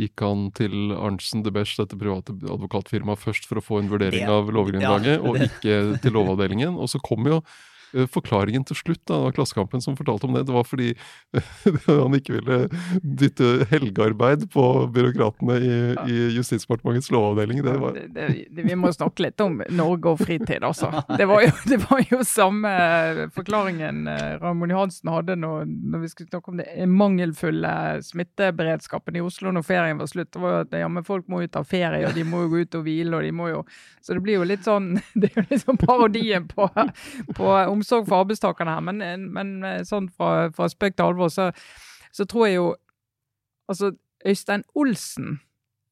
gikk 0.00 0.22
han 0.24 0.46
til 0.56 0.92
Arntzen 0.96 1.42
de 1.44 1.52
Besch, 1.52 1.76
dette 1.76 1.98
private 1.98 2.32
advokatfirmaet, 2.32 3.20
først 3.20 3.44
for 3.48 3.60
å 3.60 3.64
få 3.64 3.80
en 3.82 3.90
vurdering 3.92 4.24
Det- 4.24 4.28
av 4.28 4.48
lovgrunnlaget, 4.48 5.18
ja, 5.18 5.20
og 5.20 5.36
ikke 5.36 6.00
til 6.00 6.12
Lovavdelingen. 6.12 6.78
Og 6.78 6.88
så 6.88 7.00
kom 7.02 7.26
jo 7.28 7.42
forklaringen 8.12 8.64
til 8.68 8.78
slutt 8.78 9.02
da, 9.08 9.18
av 9.28 9.34
Klassekampen 9.36 9.82
som 9.84 9.96
fortalte 9.98 10.28
om 10.28 10.36
det. 10.36 10.44
Det 10.48 10.54
var 10.54 10.66
fordi 10.68 10.92
han 11.86 12.16
ikke 12.18 12.36
ville 12.38 12.58
dytte 13.02 13.66
helgearbeid 13.70 14.48
på 14.52 14.66
byråkratene 14.94 15.58
i, 15.58 15.74
i 16.08 16.18
Justisdepartementets 16.36 17.10
lovavdeling. 17.14 17.62
Det 17.64 17.76
var, 17.82 17.98
Det, 17.98 18.26
det, 18.50 18.66
vi 18.66 18.76
må 18.78 18.92
snakke 18.94 19.26
litt 19.26 19.40
om 19.44 19.60
Norge 19.72 20.14
og 20.14 20.22
fritid, 20.22 20.64
altså. 20.64 20.90
Det 21.18 21.26
var 21.28 21.44
jo, 21.46 21.52
det 21.72 21.80
var 21.84 22.04
jo 22.10 22.22
samme 22.26 22.72
forklaringen 23.36 24.06
eh, 24.10 24.36
Ramon 24.42 24.72
Johansen 24.72 25.12
hadde 25.12 25.36
når, 25.38 25.66
når 25.66 26.04
vi 26.04 26.12
skulle 26.12 26.30
snakke 26.32 26.52
om 26.52 26.60
det 26.62 26.88
mangelfulle 26.88 27.74
smitteberedskapen 28.06 29.16
i 29.18 29.24
Oslo 29.24 29.52
når 29.52 29.66
ferien 29.66 30.00
var 30.00 30.10
slutt. 30.10 30.32
Det 30.32 30.42
var 30.42 30.56
jo 30.56 30.62
at 30.66 30.76
ja, 30.82 30.88
men 30.92 31.06
folk 31.06 31.28
må 31.32 31.42
jo 31.44 31.50
ta 31.52 31.64
ferie, 31.66 32.04
og 32.08 32.16
de 32.16 32.24
må 32.26 32.44
jo 32.44 32.52
gå 32.52 32.64
ut 32.64 32.78
og 32.78 32.86
hvile, 32.86 33.16
og 33.18 33.26
de 33.26 33.32
må 33.36 33.50
jo 33.52 33.64
Så 34.02 34.16
det 34.16 34.22
blir 34.24 34.40
jo 34.40 34.46
litt 34.48 34.64
sånn 34.66 34.96
Det 35.18 35.30
er 35.30 35.42
jo 35.42 35.46
litt 35.50 35.62
sånn 35.64 35.78
parodien 35.80 36.48
på, 36.50 36.66
på 37.36 37.50
omsorg 37.82 38.08
for 38.08 38.22
arbeidstakerne 38.22 38.76
her. 38.78 38.84
Men, 38.88 39.26
men 39.34 39.84
sånn 39.88 40.08
fra, 40.14 40.48
fra 40.54 40.70
spøk 40.72 40.96
til 40.96 41.10
alvor, 41.10 41.32
så, 41.34 41.50
så 42.14 42.28
tror 42.28 42.48
jeg 42.48 42.60
jo 42.60 42.70
Altså, 43.70 43.92
Øystein 44.26 44.64
Olsen 44.74 45.36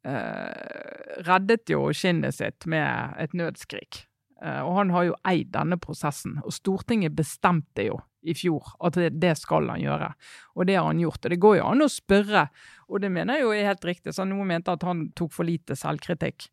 eh, 0.04 1.20
reddet 1.24 1.70
jo 1.70 1.86
skinnet 1.96 2.36
sitt 2.36 2.66
med 2.68 3.14
et 3.22 3.34
nødskrik. 3.34 4.02
Eh, 4.42 4.60
og 4.64 4.76
han 4.78 4.92
har 4.94 5.08
jo 5.10 5.18
eid 5.28 5.50
denne 5.54 5.78
prosessen. 5.80 6.38
Og 6.44 6.54
Stortinget 6.54 7.16
bestemte 7.16 7.84
jo 7.86 7.98
i 8.20 8.34
fjor 8.36 8.74
at 8.84 8.98
det, 9.16 9.34
skal 9.40 9.68
han 9.72 9.80
gjøre. 9.80 10.12
Og 10.56 10.68
det 10.68 10.76
har 10.76 10.88
han 10.88 11.00
gjort. 11.00 11.24
Og 11.24 11.32
det 11.32 11.40
går 11.40 11.58
jo 11.60 11.66
an 11.70 11.84
å 11.84 11.90
spørre, 11.92 12.46
og 12.88 13.04
det 13.04 13.12
mener 13.12 13.38
jeg 13.38 13.46
jo 13.46 13.52
er 13.56 13.68
helt 13.70 13.86
riktig. 13.88 14.14
Så 14.16 14.26
noen 14.28 14.48
mente 14.50 14.72
at 14.74 14.84
han 14.86 15.08
tok 15.16 15.32
for 15.34 15.48
lite 15.48 15.76
selvkritikk 15.78 16.48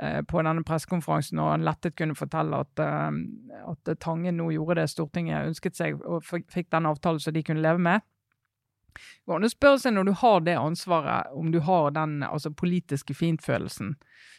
eh, 0.00 0.20
på 0.28 0.42
denne 0.44 0.64
pressekonferansen, 0.66 1.40
og 1.40 1.54
han 1.54 1.66
lettet 1.66 1.96
kunne 1.98 2.18
fortelle 2.18 2.60
at, 2.66 2.84
eh, 2.84 3.62
at 3.72 3.94
Tangen 4.02 4.40
nå 4.40 4.50
gjorde 4.56 4.80
det 4.82 4.90
Stortinget 4.92 5.52
ønsket 5.52 5.80
seg, 5.80 6.04
og 6.04 6.24
fikk 6.26 6.70
den 6.72 6.92
avtalen 6.92 7.22
som 7.22 7.36
de 7.36 7.44
kunne 7.46 7.64
leve 7.64 7.82
med. 7.88 8.04
Det 8.96 9.30
går 9.30 9.40
an 9.40 9.48
å 9.48 9.52
spørre 9.52 9.80
seg 9.82 9.96
når 9.96 10.10
du 10.10 10.14
har 10.22 10.44
det 10.46 10.58
ansvaret, 10.60 11.32
om 11.36 11.50
du 11.54 11.60
har 11.66 11.90
den 11.96 12.20
altså, 12.26 12.52
politiske 12.54 13.16
fintfølelsen 13.16 13.96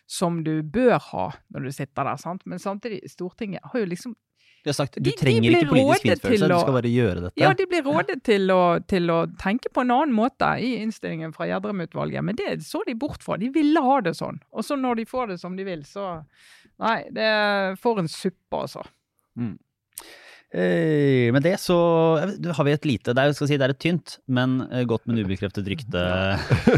som 0.08 0.40
du 0.44 0.62
bør 0.64 0.98
ha 1.12 1.26
når 1.54 1.68
du 1.68 1.76
sitter 1.76 2.08
der. 2.08 2.16
sant? 2.22 2.46
Men 2.46 2.60
samtidig, 2.64 3.04
Stortinget 3.12 3.66
har 3.72 3.84
jo 3.84 3.90
liksom 3.92 4.16
De 4.64 4.72
har 4.72 4.76
sagt 4.78 4.98
du 5.04 5.12
trenger 5.20 5.54
ikke 5.54 5.70
politisk 5.70 6.24
til 6.24 6.42
du 6.48 6.56
skal 6.58 6.76
bare 6.76 6.92
gjøre 6.92 7.28
dette. 7.28 7.40
Ja, 7.40 7.54
de 7.56 7.68
blir 7.70 7.84
rådet 7.86 8.22
til 8.28 8.52
å, 8.52 8.80
til 8.88 9.12
å 9.14 9.20
tenke 9.40 9.72
på 9.72 9.84
en 9.84 9.94
annen 9.96 10.16
måte 10.16 10.50
i 10.64 10.74
innstillingen 10.82 11.36
fra 11.36 11.48
Gjedrem-utvalget, 11.48 12.26
men 12.26 12.40
det 12.40 12.58
så 12.66 12.82
de 12.88 12.96
bort 12.96 13.24
fra. 13.24 13.38
De 13.40 13.52
ville 13.54 13.84
ha 13.84 14.00
det 14.04 14.16
sånn. 14.18 14.42
Og 14.52 14.66
så 14.68 14.80
når 14.80 15.02
de 15.02 15.08
får 15.08 15.34
det 15.34 15.40
som 15.44 15.56
de 15.60 15.68
vil, 15.68 15.86
så 15.88 16.18
Nei, 16.78 17.08
det 17.10 17.30
for 17.82 17.98
en 17.98 18.10
suppe, 18.12 18.54
altså. 18.54 18.84
Eh, 19.40 19.56
med 20.56 21.44
det 21.44 21.58
så 21.60 21.76
har 22.56 22.64
vi 22.64 22.72
et 22.72 22.86
lite 22.88 23.12
Det 23.12 23.20
er 23.20 23.34
si 23.36 23.58
det 23.60 23.66
er 23.66 23.74
et 23.74 23.80
tynt, 23.84 24.14
men 24.32 24.62
eh, 24.72 24.86
godt, 24.88 25.04
men 25.06 25.20
ubekreftet 25.20 25.68
rykte, 25.68 26.04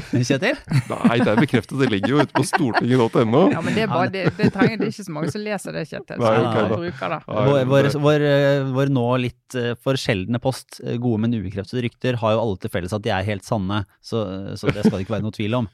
Kjetil. 0.09 0.57
nei, 0.89 1.19
det 1.21 1.29
er 1.29 1.37
bekreftet. 1.39 1.75
Det 1.77 1.89
ligger 1.91 2.15
jo 2.15 2.23
ute 2.23 2.33
på 2.33 2.45
stortinget.no. 2.49 3.43
Ja, 3.53 3.61
men 3.61 3.77
det 3.77 3.85
er, 3.85 3.91
bare, 3.91 4.09
det, 4.13 4.25
det, 4.39 4.49
trenger, 4.55 4.79
det 4.81 4.89
er 4.89 4.93
ikke 4.93 5.05
så 5.05 5.15
mange 5.15 5.33
som 5.33 5.43
leser 5.45 5.77
det, 5.77 5.85
Kjetil. 5.91 6.21
Nei, 6.21 6.31
så 6.33 6.47
ok 6.47 6.57
jeg 6.57 6.71
da. 6.71 6.79
bruker 6.81 7.13
det. 7.13 7.19
Vår, 7.29 7.59
vår, 7.69 7.89
vår, 8.05 8.25
eh, 8.29 8.71
vår 8.79 8.93
nå 8.95 9.05
litt 9.21 9.59
eh, 9.59 9.75
for 9.77 10.01
sjeldne 10.01 10.41
post, 10.41 10.81
eh, 10.83 10.97
gode, 10.97 11.21
men 11.25 11.37
ubekreftede 11.37 11.85
rykter, 11.85 12.17
har 12.23 12.35
jo 12.35 12.41
alle 12.41 12.63
til 12.63 12.73
felles 12.73 12.95
at 12.95 13.05
de 13.05 13.13
er 13.13 13.27
helt 13.29 13.45
sanne, 13.45 13.83
så, 14.01 14.25
så 14.57 14.73
det 14.73 14.87
skal 14.87 14.97
det 14.97 15.05
ikke 15.05 15.19
være 15.19 15.27
noe 15.27 15.37
tvil 15.37 15.61
om. 15.61 15.69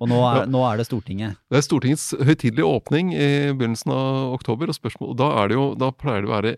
Og 0.00 0.08
nå 0.10 0.18
er, 0.26 0.48
nå 0.50 0.64
er 0.66 0.80
det 0.80 0.88
Stortinget. 0.88 1.38
Det 1.50 1.60
er 1.60 1.64
Stortingets 1.64 2.08
høytidelige 2.18 2.66
åpning 2.66 3.12
i 3.14 3.28
begynnelsen 3.54 3.94
av 3.94 4.34
oktober, 4.34 4.70
og 4.70 4.76
spørsmål, 4.76 5.14
og 5.14 5.20
da, 5.20 5.30
er 5.42 5.50
det 5.50 5.58
jo, 5.58 5.66
da 5.78 5.92
pleier 5.94 6.26
det 6.26 6.30
å 6.30 6.34
være 6.34 6.54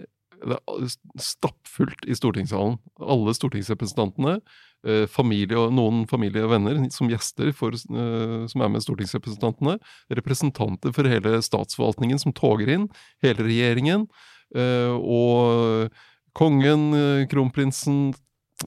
det 0.49 0.59
er 0.59 0.93
stappfullt 1.23 2.07
i 2.09 2.17
stortingssalen. 2.17 2.79
Alle 3.01 3.35
stortingsrepresentantene, 3.37 4.39
eh, 4.87 5.07
familie 5.07 5.59
og 5.59 5.73
noen 5.77 6.05
familie 6.11 6.45
og 6.45 6.53
venner 6.55 6.81
som 6.91 7.11
gjester 7.11 7.53
for, 7.55 7.73
eh, 7.73 8.47
som 8.47 8.61
er 8.61 8.69
med 8.69 8.83
stortingsrepresentantene, 8.83 9.79
representanter 10.11 10.93
for 10.93 11.05
hele 11.05 11.41
statsforvaltningen 11.43 12.19
som 12.19 12.33
toger 12.33 12.69
inn, 12.69 12.89
hele 13.23 13.47
regjeringen, 13.47 14.09
eh, 14.55 14.93
og 14.93 15.91
kongen, 16.35 17.29
kronprinsen, 17.29 18.15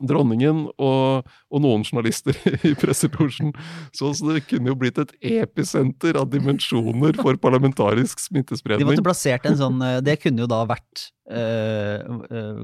dronningen 0.02 0.66
og, 0.76 1.28
og 1.52 1.64
noen 1.64 1.86
journalister 1.86 2.38
i 2.70 2.74
presselosjen. 2.80 3.54
Så, 3.96 4.14
så 4.18 4.32
det 4.34 4.46
kunne 4.50 4.72
jo 4.72 4.80
blitt 4.80 5.00
et 5.02 5.14
episenter 5.42 6.20
av 6.20 6.30
dimensjoner 6.34 7.18
for 7.22 7.38
parlamentarisk 7.41 8.24
smittespredning. 8.24 8.86
De 8.86 8.91
måtte 8.93 9.06
plassert 9.06 9.46
en 9.50 9.60
sånn 9.60 9.82
eh, 9.86 10.02
Det 10.06 10.18
kunne 10.24 10.46
jo 10.46 10.50
da 10.52 10.64
vært 10.70 11.08
eh, 11.30 12.02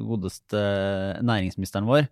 godeste 0.08 0.66
næringsministeren 1.26 1.88
vår, 1.90 2.10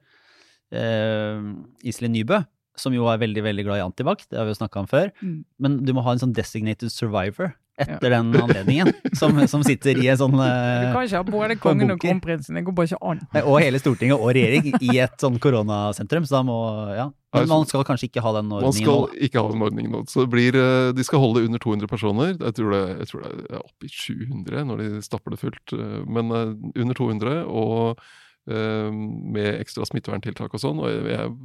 øh, 0.75 1.51
Iselin 1.87 2.15
Nybø, 2.17 2.43
som 2.79 2.95
jo 2.95 3.07
er 3.11 3.21
veldig 3.21 3.43
veldig 3.43 3.65
glad 3.67 3.81
i 3.81 3.85
antibac, 3.85 4.23
det 4.29 4.39
har 4.39 4.47
vi 4.47 4.53
jo 4.55 4.61
snakka 4.61 4.83
om 4.83 4.89
før. 4.89 5.11
Mm. 5.19 5.39
Men 5.59 5.79
du 5.83 5.91
må 5.95 6.03
ha 6.05 6.15
en 6.15 6.21
sånn 6.21 6.35
designated 6.35 6.93
survivor. 6.93 7.53
Etter 7.85 8.13
den 8.15 8.33
anledningen, 8.35 8.91
som, 9.17 9.37
som 9.47 9.63
sitter 9.65 9.97
i 10.01 10.09
en 10.11 10.19
sånn 10.19 10.35
Du 10.35 10.43
eh, 10.43 10.89
kan 10.93 11.05
ikke 11.07 11.21
ha 11.21 11.23
både 11.27 11.57
kongen 11.61 11.93
og 11.95 12.01
kronprinsen, 12.03 12.57
det 12.59 12.65
går 12.67 12.75
bare 12.77 12.91
ikke 12.91 13.01
an. 13.13 13.23
Og 13.45 13.57
hele 13.63 13.79
Stortinget 13.81 14.19
og 14.19 14.31
regjering 14.35 14.71
i 14.81 14.99
et 15.03 15.15
sånn 15.21 15.39
koronasentrum, 15.43 16.27
så 16.27 16.39
da 16.39 16.43
må 16.49 16.59
Ja. 16.97 17.09
Men 17.35 17.45
man 17.45 17.65
skal 17.69 17.83
kanskje 17.85 18.07
ikke 18.07 18.23
ha 18.25 18.31
den 18.39 18.47
Man 18.49 18.63
ordningen 18.63 18.87
skal 18.87 19.03
nå, 19.03 19.17
ikke 19.27 19.41
ha 19.43 19.49
den 19.51 19.61
ordningen 19.61 19.91
nå. 19.93 19.99
Så 20.09 20.23
det 20.23 20.31
blir, 20.33 20.55
eh, 20.57 20.87
de 20.97 21.03
skal 21.05 21.21
holde 21.21 21.43
under 21.45 21.61
200 21.61 21.85
personer. 21.91 22.31
Jeg 22.33 22.55
tror 22.57 22.73
det, 22.73 22.79
jeg 23.03 23.09
tror 23.11 23.21
det 23.27 23.33
er 23.51 23.59
oppe 23.59 23.85
i 23.85 23.91
700 23.93 24.63
når 24.65 24.81
de 24.81 25.03
stapper 25.05 25.35
det 25.35 25.39
fullt. 25.43 25.75
eh, 25.77 25.99
Men 26.09 26.33
under 26.73 26.97
200, 26.97 27.43
og 27.45 28.01
med 28.49 29.59
ekstra 29.61 29.85
smitteverntiltak 29.85 30.53
og 30.57 30.61
sånn. 30.63 30.79
Og 30.81 30.89
jeg, 30.89 31.03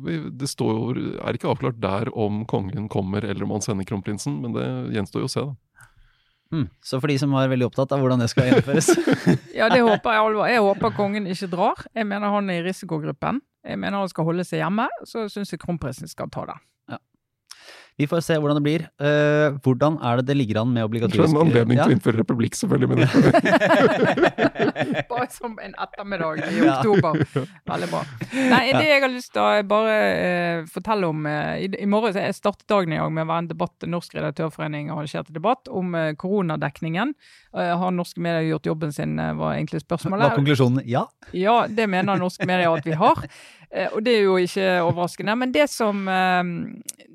jeg, 0.09 0.20
det 0.41 0.49
står 0.49 0.70
jo, 0.72 1.11
er 1.20 1.37
ikke 1.37 1.51
avklart 1.53 1.76
der 1.82 2.09
om 2.16 2.45
kongen 2.49 2.89
kommer 2.89 3.26
eller 3.28 3.45
om 3.45 3.53
han 3.59 3.64
sender 3.66 3.85
kronprinsen, 3.85 4.39
men 4.41 4.55
det 4.57 4.64
gjenstår 4.97 5.20
jo 5.24 5.28
å 5.28 5.35
se, 5.35 5.45
da. 5.51 5.57
Mm. 6.53 6.68
Så 6.84 7.01
for 7.01 7.11
de 7.11 7.16
som 7.18 7.32
er 7.38 7.49
veldig 7.51 7.66
opptatt 7.70 7.95
av 7.95 8.03
hvordan 8.03 8.20
det 8.22 8.28
skal 8.30 8.51
gjennomføres 8.51 8.90
Ja, 9.59 9.70
det 9.72 9.80
håper 9.82 10.14
jeg 10.14 10.26
alvor. 10.26 10.51
Jeg 10.51 10.62
håper 10.62 10.95
kongen 10.97 11.26
ikke 11.30 11.49
drar. 11.51 11.86
Jeg 11.97 12.07
mener 12.11 12.34
han 12.34 12.53
er 12.53 12.61
i 12.61 12.66
risikogruppen. 12.68 13.40
Jeg 13.64 13.80
mener 13.80 14.05
han 14.05 14.12
skal 14.12 14.28
holde 14.28 14.45
seg 14.47 14.61
hjemme. 14.61 14.86
Så 15.09 15.26
syns 15.32 15.55
jeg 15.55 15.62
kronprinsen 15.62 16.11
skal 16.11 16.30
ta 16.34 16.45
det. 16.53 16.59
Vi 17.97 18.07
får 18.11 18.20
se 18.26 18.34
hvordan 18.42 18.59
det 18.59 18.64
blir. 18.66 18.82
Uh, 18.99 19.55
hvordan 19.62 20.01
er 20.03 20.18
det 20.18 20.24
det 20.32 20.34
ligger 20.36 20.62
an 20.64 20.72
med 20.74 20.82
obligatorisk 20.82 21.30
en 21.30 21.45
anledning 21.45 21.78
Ja. 21.78 21.84
til 21.86 21.92
å 21.92 21.97
innføre 21.99 22.18
republikk, 22.18 22.57
selvfølgelig. 22.59 22.88
Men 22.90 22.99
det, 23.05 23.09
Bare 25.12 25.28
som 25.30 25.55
en 25.62 25.74
ettermiddag 25.78 26.40
i 26.42 26.64
Ja. 26.64 26.80
oktober. 26.80 27.20
Veldig 27.70 27.90
bra. 27.92 28.03
Nei, 28.34 28.72
det 28.74 28.88
jeg 28.88 29.01
har 29.05 29.12
lyst 29.12 29.32
til 29.36 29.42
å 29.45 29.62
bare 29.70 29.95
uh, 30.11 30.66
fortelle 30.74 31.07
om 31.07 31.22
uh, 31.26 31.55
i, 31.62 31.68
I 31.70 31.86
morgen 31.86 32.18
jeg 32.18 32.34
startet 32.34 32.66
dagen 32.70 32.92
i 32.95 32.99
dag 32.99 33.12
med 33.14 33.26
å 33.26 33.30
være 33.30 33.45
en 33.45 33.51
debatt 33.53 33.86
Norsk 33.95 34.14
redaktørforening 34.18 34.90
arrangerte 34.90 35.32
debatt 35.34 35.68
om 35.70 35.95
eh, 35.99 36.12
koronadekningen. 36.18 37.12
Eh, 37.55 37.72
har 37.78 37.92
norske 37.95 38.20
medier 38.22 38.47
gjort 38.49 38.66
jobben 38.70 38.92
sin, 38.95 39.18
eh, 39.20 39.32
var 39.38 39.55
egentlig 39.55 39.82
Var 39.82 39.86
spørsmålet. 39.86 40.34
konklusjonen 40.38 40.82
ja? 40.88 41.05
Ja, 41.36 41.66
det 41.68 41.86
mener 41.90 42.18
norske 42.18 42.47
medier 42.49 42.72
at 42.74 42.86
vi 42.86 42.97
har. 42.99 43.20
Eh, 43.70 43.88
og 43.92 44.03
det 44.07 44.16
er 44.18 44.22
jo 44.24 44.36
ikke 44.40 44.68
overraskende. 44.86 45.36
Men 45.38 45.53
det 45.53 45.68
som, 45.70 46.07
eh, 46.09 46.42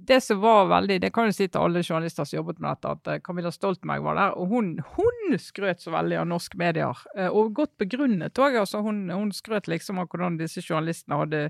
det 0.10 0.22
som 0.26 0.40
var 0.42 0.66
veldig 0.70 0.98
Det 1.04 1.12
kan 1.14 1.28
jo 1.30 1.34
si 1.36 1.46
til 1.48 1.62
alle 1.62 1.84
journalister 1.86 2.26
som 2.26 2.40
jobbet 2.40 2.60
med 2.60 2.72
dette, 2.72 2.94
at 2.96 3.10
eh, 3.12 3.20
Camilla 3.26 3.52
Stoltenberg 3.54 4.02
var 4.08 4.18
der. 4.18 4.38
Og 4.42 4.54
hun, 4.54 4.72
hun 4.96 5.38
skrøt 5.42 5.84
så 5.84 5.94
veldig 5.94 6.18
av 6.24 6.26
norske 6.32 6.58
medier. 6.58 7.04
eh, 7.16 7.30
og 7.30 7.54
godt 7.60 7.76
begrunnet 7.82 8.42
òg. 8.42 8.58
Altså, 8.64 8.82
hun, 8.86 9.06
hun 9.14 9.30
skrøt 9.36 9.70
liksom 9.70 10.02
av 10.02 10.10
hvordan 10.10 10.40
disse 10.42 10.64
journalistene 10.66 11.22
hadde 11.22 11.44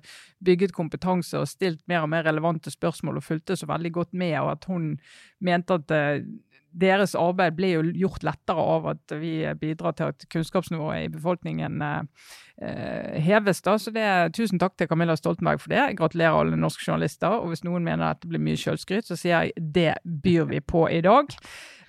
bygget 0.43 0.75
kompetanse 0.75 1.39
og 1.39 1.47
stilt 1.47 1.81
mer 1.87 2.03
og 2.03 2.11
mer 2.11 2.27
relevante 2.27 2.73
spørsmål 2.73 3.21
og 3.21 3.27
fulgte 3.29 3.55
så 3.59 3.69
veldig 3.69 3.93
godt 3.95 4.13
med. 4.13 4.35
Og 4.41 4.51
at 4.57 4.67
hun 4.67 4.91
mente 5.39 5.79
at 5.79 5.95
eh, 5.95 6.27
deres 6.69 7.15
arbeid 7.17 7.55
ble 7.57 7.71
jo 7.71 7.85
gjort 8.03 8.27
lettere 8.27 8.67
av 8.75 8.91
at 8.91 9.15
vi 9.17 9.39
bidrar 9.61 9.95
til 9.97 10.11
at 10.11 10.27
kunnskapsnivået 10.29 11.07
i 11.07 11.13
befolkningen 11.15 11.81
heves. 12.59 13.61
da, 13.63 13.77
så 13.79 13.91
det 13.95 14.03
er 14.03 14.31
Tusen 14.35 14.59
takk 14.59 14.73
til 14.75 14.89
Camilla 14.91 15.15
Stoltenberg 15.15 15.61
for 15.63 15.71
det. 15.71 15.79
Jeg 15.79 15.97
gratulerer 16.01 16.35
alle 16.41 16.59
norske 16.59 16.83
journalister. 16.83 17.39
Og 17.39 17.53
hvis 17.53 17.63
noen 17.63 17.85
mener 17.85 18.11
at 18.11 18.21
det 18.21 18.31
blir 18.33 18.43
mye 18.43 18.59
sjølskryt, 18.59 19.07
så 19.07 19.15
sier 19.15 19.47
jeg 19.47 19.67
det 19.75 19.93
byr 20.03 20.49
vi 20.49 20.59
på 20.59 20.87
i 20.91 20.99
dag. 21.05 21.31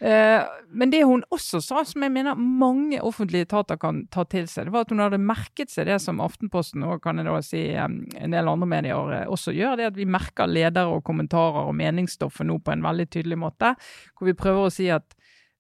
Eh, 0.01 0.43
men 0.73 0.91
det 0.91 1.03
hun 1.05 1.21
også 1.29 1.59
sa, 1.61 1.83
som 1.85 2.05
jeg 2.07 2.13
mener 2.15 2.39
mange 2.39 3.03
offentlige 3.05 3.45
etater 3.45 3.77
kan 3.77 4.07
ta 4.09 4.25
til 4.25 4.47
seg, 4.49 4.67
det 4.67 4.73
var 4.73 4.87
at 4.87 4.95
hun 4.95 5.03
hadde 5.05 5.21
merket 5.21 5.69
seg 5.69 5.91
det 5.91 5.99
som 6.01 6.23
Aftenposten 6.25 6.87
og 6.89 7.03
kan 7.05 7.21
jeg 7.21 7.29
da 7.29 7.35
si 7.45 7.61
eh, 7.75 7.85
en 7.85 8.37
del 8.37 8.49
andre 8.49 8.69
medier 8.71 9.13
eh, 9.19 9.27
også 9.29 9.53
gjør, 9.53 9.77
det 9.77 9.91
at 9.91 10.01
vi 10.01 10.09
merker 10.09 10.49
ledere 10.49 10.97
og 10.97 11.05
kommentarer 11.05 11.69
og 11.69 11.77
meningsstoffet 11.77 12.49
nå 12.49 12.57
på 12.65 12.73
en 12.73 12.87
veldig 12.87 13.11
tydelig 13.13 13.41
måte. 13.45 13.75
Hvor 14.17 14.31
vi 14.31 14.39
prøver 14.41 14.71
å 14.71 14.73
si 14.73 14.89
at 14.95 15.05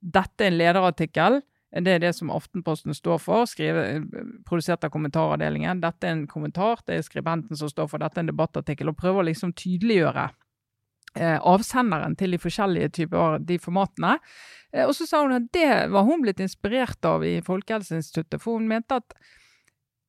dette 0.00 0.46
er 0.46 0.54
en 0.54 0.56
lederartikkel. 0.56 1.42
Det 1.70 1.92
er 1.92 2.00
det 2.02 2.10
som 2.16 2.32
Aftenposten 2.34 2.94
står 2.96 3.20
for, 3.22 3.46
skrive, 3.46 4.02
produsert 4.48 4.82
av 4.86 4.90
kommentaravdelingen. 4.90 5.82
Dette 5.84 6.08
er 6.08 6.16
en 6.16 6.26
kommentar, 6.30 6.82
det 6.86 6.96
er 6.98 7.06
skribenten 7.06 7.58
som 7.58 7.70
står 7.70 7.86
for 7.92 8.02
dette 8.02 8.18
er 8.18 8.26
en 8.26 8.32
debattartikkel. 8.32 8.90
Og 8.90 8.98
prøver 8.98 9.22
å 9.22 9.28
liksom 9.28 9.52
tydeliggjøre 9.54 10.24
eh, 11.14 11.38
avsenderen 11.38 12.16
til 12.18 12.34
de 12.34 12.40
forskjellige 12.42 12.90
typer 12.98 13.38
de 13.46 13.58
formatene. 13.62 14.16
Eh, 14.74 14.82
og 14.82 14.96
så 14.98 15.06
sa 15.06 15.22
hun 15.22 15.36
at 15.38 15.46
det 15.54 15.70
var 15.94 16.08
hun 16.08 16.26
blitt 16.26 16.42
inspirert 16.42 17.06
av 17.06 17.22
i 17.26 17.36
Folkehelseinstituttet, 17.46 18.42
for 18.42 18.58
hun 18.58 18.66
mente 18.70 18.98
at 18.98 19.14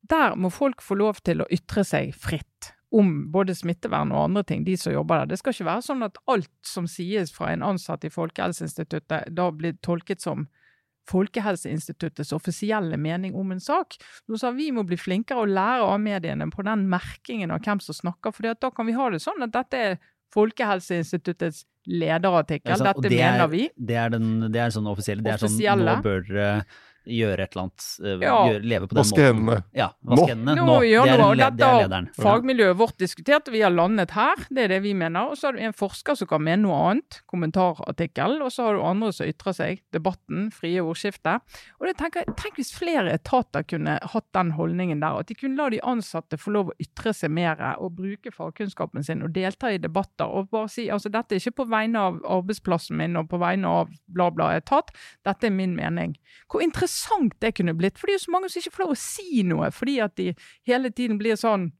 der 0.09 0.33
må 0.33 0.49
folk 0.49 0.81
få 0.81 0.97
lov 0.97 1.21
til 1.21 1.43
å 1.43 1.49
ytre 1.53 1.85
seg 1.85 2.15
fritt 2.17 2.71
om 2.91 3.29
både 3.31 3.53
smittevern 3.55 4.09
og 4.11 4.25
andre 4.25 4.43
ting, 4.49 4.65
de 4.67 4.73
som 4.77 4.91
jobber 4.91 5.21
der. 5.21 5.31
Det 5.31 5.39
skal 5.39 5.55
ikke 5.55 5.69
være 5.69 5.85
sånn 5.85 6.03
at 6.03 6.17
alt 6.31 6.51
som 6.67 6.89
sies 6.91 7.31
fra 7.31 7.53
en 7.53 7.63
ansatt 7.63 8.03
i 8.03 8.11
Folkehelseinstituttet 8.11 9.29
da 9.31 9.45
blir 9.55 9.77
tolket 9.85 10.25
som 10.25 10.49
Folkehelseinstituttets 11.09 12.33
offisielle 12.35 12.97
mening 12.97 13.35
om 13.35 13.51
en 13.51 13.59
sak. 13.59 13.97
Så 14.27 14.39
sa 14.39 14.51
vi 14.55 14.69
må 14.71 14.83
bli 14.87 14.97
flinkere 14.99 15.43
å 15.43 15.49
lære 15.49 15.87
av 15.87 15.99
mediene 15.99 16.49
på 16.51 16.63
den 16.67 16.87
merkingen 16.91 17.51
av 17.51 17.61
hvem 17.65 17.81
som 17.81 17.97
snakker, 17.97 18.33
for 18.35 18.53
da 18.53 18.69
kan 18.71 18.85
vi 18.85 18.93
ha 18.97 19.09
det 19.09 19.21
sånn 19.23 19.41
at 19.43 19.51
dette 19.55 19.73
er 19.77 19.97
Folkehelseinstituttets 20.31 21.65
lederartikkel. 21.87 22.77
Dette 22.77 23.01
det 23.09 23.19
er- 23.19 23.31
mener 23.33 23.47
vi. 23.49 23.69
Det 23.77 23.95
er 23.95 24.09
den 24.09 24.51
det 24.51 24.61
er 24.61 24.69
sånn 24.69 24.87
offisielle. 24.87 25.23
Det 25.23 25.33
er 25.33 25.47
sånn 25.47 25.57
nå 25.59 26.01
bør 26.01 26.65
gjøre 27.07 27.39
et 27.43 27.51
eller 27.55 27.63
annet. 27.63 27.85
eh, 28.03 28.19
Ja. 28.21 28.35
gjøre, 28.49 28.63
leve 28.63 28.87
på 28.87 28.93
den 28.93 29.01
Vaske 29.03 29.17
måten. 29.17 29.35
hendene. 29.35 29.63
Ja, 29.73 29.87
Nå. 30.03 30.15
vaske 30.15 30.29
hendene. 30.35 30.55
Nå, 30.55 30.65
Nå. 30.65 30.79
gjør 30.81 31.03
Det 31.03 31.11
er, 31.11 31.51
det 31.51 31.65
er 31.65 31.87
lederen. 31.87 32.09
fagmiljøet 32.15 32.77
vårt 32.77 32.97
diskutert, 32.97 33.47
og 33.47 33.53
vi 33.53 33.61
har 33.61 33.71
landet 33.71 34.11
her. 34.11 34.35
Det 34.49 34.57
er 34.63 34.67
det 34.67 34.81
vi 34.83 34.93
mener. 34.93 35.29
Og 35.31 35.37
så 35.37 35.47
har 35.47 35.53
du 35.53 35.59
en 35.59 35.73
forsker 35.73 36.15
som 36.15 36.27
kan 36.27 36.41
mene 36.41 36.61
noe 36.61 36.91
annet, 36.91 37.21
kommentarartikkel, 37.27 38.41
og 38.43 38.51
så 38.51 38.63
har 38.67 38.73
du 38.77 38.81
andre 38.85 39.11
som 39.13 39.25
ytrer 39.27 39.53
seg, 39.57 39.81
debatten, 39.93 40.51
frie 40.51 40.81
ordskiftet. 40.83 41.41
Og 41.79 41.87
det 41.87 41.97
tenker 41.97 42.21
jeg, 42.25 42.35
Tenk 42.41 42.55
hvis 42.57 42.71
flere 42.73 43.11
etater 43.13 43.63
kunne 43.67 43.97
hatt 44.01 44.27
den 44.33 44.51
holdningen 44.51 44.99
der, 45.01 45.19
at 45.19 45.27
de 45.27 45.35
kunne 45.35 45.57
la 45.57 45.69
de 45.69 45.79
ansatte 45.83 46.37
få 46.39 46.51
lov 46.55 46.69
å 46.71 46.77
ytre 46.81 47.13
seg 47.13 47.29
mer 47.31 47.59
og 47.79 47.95
bruke 47.95 48.31
fagkunnskapen 48.33 49.03
sin 49.03 49.21
og 49.23 49.33
delta 49.33 49.71
i 49.71 49.77
debatter. 49.77 50.25
og 50.25 50.49
bare 50.49 50.69
si, 50.69 50.87
altså 50.89 51.09
Dette 51.11 51.33
er 51.35 51.39
ikke 51.39 51.55
på 51.63 51.67
vegne 51.69 51.95
av 51.99 52.21
arbeidsplassen 52.23 52.95
min 52.97 53.15
og 53.17 53.27
på 53.29 53.37
vegne 53.39 53.65
av 53.67 53.89
bla, 54.07 54.29
bla 54.31 54.51
etat, 54.55 54.91
dette 55.25 55.43
er 55.45 55.51
min 55.51 55.75
mening. 55.75 56.15
Hvor 56.49 56.61
interessant 56.61 56.90
det 57.41 57.53
kunne 57.57 57.73
blitt. 57.77 57.97
For 57.99 58.07
det 58.07 58.15
er 58.15 58.19
jo 58.19 58.25
så 58.27 58.33
mange 58.35 58.49
som 58.51 58.61
ikke 58.61 58.75
får 58.75 58.83
lov 58.85 58.95
å 58.95 59.01
si 59.01 59.43
noe, 59.47 59.69
fordi 59.71 59.99
at 60.03 60.15
de 60.19 60.33
hele 60.67 60.91
tiden 60.91 61.17
blir 61.21 61.39
sånn 61.39 61.71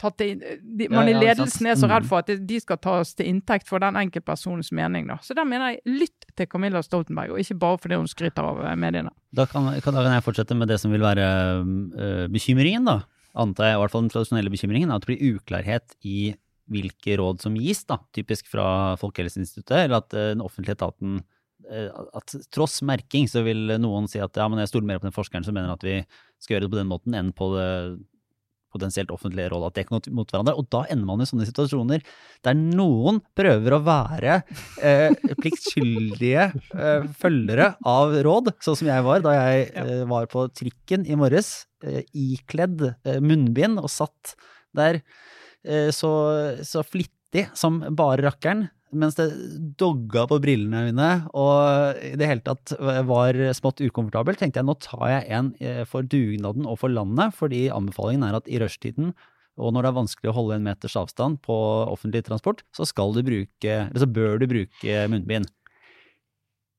tatt 0.00 0.20
inn, 0.24 0.40
de, 0.60 0.88
Man 0.90 1.06
Ja, 1.06 1.14
i 1.14 1.20
ledelsen 1.22 1.68
er 1.70 1.76
så 1.78 1.86
redd 1.86 2.02
Mm. 2.02 2.08
for 2.10 2.18
at 2.18 2.26
de 2.46 2.56
skal 2.60 2.76
tas 2.82 3.14
til 3.14 3.26
inntekt 3.30 3.68
for 3.68 3.78
den 3.78 3.94
enkeltpersonens 3.94 4.72
mening. 4.72 5.06
da. 5.06 5.16
Så 5.22 5.34
der 5.36 5.44
mener 5.44 5.70
jeg 5.70 5.80
lytt 5.86 6.26
til 6.36 6.46
Camilla 6.50 6.82
Stoltenberg, 6.82 7.30
og 7.30 7.38
ikke 7.38 7.58
bare 7.58 7.78
fordi 7.78 7.94
hun 7.96 8.08
skryter 8.10 8.42
av 8.42 8.58
eh, 8.64 8.74
mediene. 8.74 9.10
Da 9.32 9.46
kan, 9.46 9.70
kan, 9.80 9.94
da 9.94 10.02
kan 10.02 10.12
jeg 10.16 10.24
fortsette 10.26 10.56
med 10.58 10.66
det 10.68 10.80
som 10.80 10.90
vil 10.90 11.00
være 11.00 11.62
øh, 11.62 12.28
bekymringen, 12.28 12.84
da. 12.84 13.04
Antar 13.36 13.66
jeg, 13.70 13.76
i 13.76 13.80
hvert 13.82 13.90
fall 13.90 14.02
den 14.02 14.10
tradisjonelle 14.10 14.50
bekymringen, 14.50 14.90
at 14.90 15.02
det 15.02 15.10
blir 15.16 15.34
uklarhet 15.38 15.94
i 16.04 16.34
hvilke 16.70 17.16
råd 17.18 17.40
som 17.40 17.54
gis, 17.54 17.84
da. 17.84 17.98
Typisk 18.14 18.46
fra 18.50 18.96
Folkehelseinstituttet, 18.98 19.84
eller 19.84 19.96
at 20.02 20.12
øh, 20.14 20.34
den 20.34 20.40
offentlige 20.42 20.74
etaten 20.74 21.22
at 21.64 22.34
tross 22.52 22.82
merking 22.84 23.28
så 23.30 23.44
vil 23.46 23.76
noen 23.80 24.08
si 24.10 24.20
at 24.22 24.36
ja, 24.36 24.48
men 24.50 24.60
jeg 24.60 24.72
stoler 24.72 24.90
mer 24.90 25.00
på 25.00 25.08
den 25.08 25.16
forskeren 25.16 25.46
som 25.46 25.56
mener 25.56 25.72
at 25.72 25.86
vi 25.86 26.00
skal 26.42 26.56
gjøre 26.56 26.66
det 26.66 26.72
på 26.74 26.80
den 26.80 26.90
måten 26.90 27.16
enn 27.16 27.30
på 27.36 27.54
det 27.54 27.70
potensielt 28.74 29.12
offentlige 29.14 29.50
rådet, 29.52 29.70
at 29.70 29.78
det 29.78 29.86
kan 29.88 30.00
gå 30.02 30.14
mot 30.18 30.30
hverandre. 30.30 30.56
Og 30.58 30.68
da 30.72 30.82
ender 30.90 31.08
man 31.08 31.22
i 31.22 31.28
sånne 31.28 31.46
situasjoner 31.48 32.02
der 32.44 32.58
noen 32.58 33.20
prøver 33.38 33.76
å 33.76 33.82
være 33.86 34.40
eh, 34.82 35.14
pliktskyldige 35.38 36.48
eh, 36.50 37.06
følgere 37.20 37.74
av 37.86 38.16
råd, 38.26 38.54
sånn 38.64 38.80
som 38.82 38.90
jeg 38.90 39.06
var 39.06 39.24
da 39.24 39.36
jeg 39.38 39.68
eh, 39.84 40.02
var 40.10 40.28
på 40.32 40.48
trikken 40.58 41.06
i 41.06 41.18
morges, 41.20 41.68
eh, 41.86 42.02
ikledd 42.18 42.88
eh, 42.90 43.20
munnbind 43.22 43.82
og 43.82 43.92
satt 43.92 44.34
der 44.74 45.00
eh, 45.62 45.90
så, 45.94 46.12
så 46.66 46.82
flittig 46.86 47.48
som 47.58 47.82
bare 47.94 48.26
rakkeren, 48.26 48.68
mens 48.96 49.18
det 49.18 49.28
dogga 49.80 50.24
på 50.30 50.40
brillene 50.44 50.86
mine 50.88 51.10
og 51.36 52.00
i 52.04 52.14
det 52.20 52.30
hele 52.30 52.44
tatt 52.46 52.74
var 53.08 53.38
smått 53.56 53.82
ukomfortabelt, 53.84 54.40
tenkte 54.40 54.62
jeg 54.62 54.68
nå 54.68 54.76
tar 54.82 55.06
jeg 55.10 55.30
en 55.38 55.52
eh, 55.60 55.84
for 55.88 56.06
dugnaden 56.06 56.68
og 56.70 56.80
for 56.82 56.92
landet, 56.92 57.34
fordi 57.36 57.66
anbefalingen 57.74 58.26
er 58.28 58.38
at 58.38 58.50
i 58.50 58.60
rushtiden 58.62 59.14
og 59.60 59.74
når 59.74 59.84
det 59.84 59.90
er 59.90 59.98
vanskelig 60.00 60.30
å 60.30 60.34
holde 60.34 60.56
en 60.58 60.64
meters 60.66 60.96
avstand 60.98 61.38
på 61.44 61.56
offentlig 61.86 62.24
transport, 62.26 62.64
så 62.74 62.86
du 63.14 63.22
bruke, 63.22 63.76
så 63.94 64.08
bør 64.10 64.40
du 64.42 64.48
bruke 64.50 65.04
munnbind. 65.10 65.46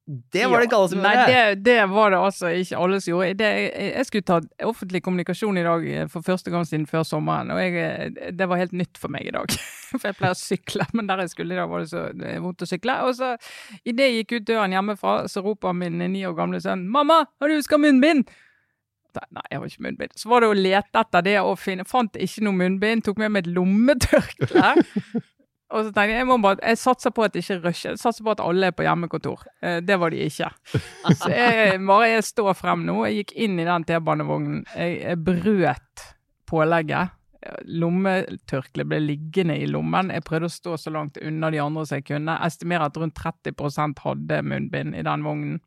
Det 0.05 0.45
var 0.45 0.61
det 0.61 0.67
ikke 0.67 0.77
alle 0.77 0.89
som 0.91 0.99
Nei, 1.01 1.11
gjorde! 1.17 1.29
det, 1.33 1.61
det 1.65 1.85
var 1.89 2.11
det 2.13 2.17
altså 2.21 2.49
ikke 2.53 2.77
alle 2.77 2.99
som 3.01 3.09
gjorde. 3.09 3.37
Det, 3.39 3.47
jeg, 3.57 3.87
jeg 3.89 4.05
skulle 4.05 4.27
ta 4.29 4.37
offentlig 4.69 5.01
kommunikasjon 5.05 5.57
i 5.57 5.63
dag 5.65 5.87
eh, 5.89 6.05
for 6.13 6.25
første 6.27 6.53
gang 6.53 6.67
siden 6.69 6.85
før 6.89 7.07
sommeren, 7.09 7.49
og 7.55 7.61
jeg, 7.63 7.73
eh, 7.81 8.29
det 8.37 8.47
var 8.51 8.61
helt 8.61 8.75
nytt 8.77 9.01
for 9.01 9.13
meg 9.13 9.25
i 9.25 9.33
dag. 9.33 9.49
For 9.95 10.09
jeg 10.09 10.17
pleier 10.17 10.33
å 10.35 10.37
sykle, 10.37 10.85
men 10.97 11.07
der 11.07 11.21
jeg 11.23 11.31
skulle 11.31 11.55
i 11.55 11.57
dag 11.57 11.69
var 11.71 11.85
det 11.85 11.87
så 11.87 12.01
vondt 12.43 12.63
å 12.65 12.67
sykle. 12.67 12.97
Og 13.07 13.13
så, 13.15 13.29
idet 13.87 14.09
jeg 14.09 14.17
gikk 14.17 14.33
ut 14.33 14.47
døren 14.49 14.73
hjemmefra, 14.75 15.13
så 15.31 15.43
roper 15.45 15.77
min 15.77 16.01
ni 16.11 16.25
år 16.27 16.35
gamle 16.35 16.59
sønn 16.59 16.83
'Mamma, 16.91 17.21
har 17.39 17.47
du 17.47 17.55
huska 17.55 17.79
munnbind?' 17.79 18.27
Nei, 19.31 19.45
jeg 19.47 19.61
har 19.61 19.69
ikke 19.69 19.85
munnbind. 19.85 20.17
Så 20.19 20.27
var 20.27 20.43
det 20.43 20.49
å 20.51 20.57
lete 20.57 20.99
etter 20.99 21.23
det 21.23 21.37
og 21.39 21.55
finne 21.61 21.85
Fant 21.87 22.17
ikke 22.19 22.43
noe 22.43 22.57
munnbind. 22.59 23.05
Tok 23.05 23.21
med 23.21 23.31
meg 23.31 23.45
et 23.45 23.53
lommetørkle. 23.55 24.73
Og 25.75 25.83
så 25.83 25.91
tenkte 25.91 26.13
jeg 26.13 26.21
jeg 26.21 26.29
må 26.29 26.37
bare, 26.43 26.61
jeg 26.63 26.79
satser 26.79 27.11
på 27.11 27.25
at 27.25 27.35
det 27.35 27.43
ikke 27.43 27.59
rusher. 27.65 27.95
Jeg 27.95 28.01
satser 28.01 28.23
på 28.23 28.31
at 28.31 28.43
alle 28.43 28.71
er 28.71 28.75
på 28.75 28.85
hjemmekontor. 28.85 29.43
Eh, 29.59 29.81
det 29.83 29.99
var 29.99 30.13
de 30.13 30.23
ikke. 30.23 30.49
Så 31.19 31.31
jeg 31.33 31.81
bare 31.83 32.09
jeg 32.13 32.23
står 32.29 32.55
frem 32.55 32.85
nå. 32.87 33.01
Jeg 33.09 33.21
gikk 33.25 33.35
inn 33.45 33.59
i 33.59 33.67
den 33.67 33.87
T-banevognen. 33.89 34.63
Jeg, 34.71 34.97
jeg 35.03 35.21
brøt 35.27 36.05
pålegget. 36.47 37.13
Lommetørkleet 37.69 38.89
ble 38.89 39.01
liggende 39.03 39.57
i 39.61 39.67
lommen. 39.69 40.09
Jeg 40.15 40.25
prøvde 40.25 40.49
å 40.49 40.53
stå 40.55 40.79
så 40.81 40.93
langt 40.95 41.19
unna 41.21 41.51
de 41.53 41.61
andre 41.61 41.85
som 41.85 41.99
jeg 41.99 42.07
kunne. 42.07 42.39
Estimerer 42.47 42.87
at 42.87 42.97
rundt 43.01 43.19
30% 43.19 44.01
hadde 44.05 44.41
munnbind 44.47 44.97
i 44.97 45.03
den 45.05 45.25
vognen. 45.27 45.59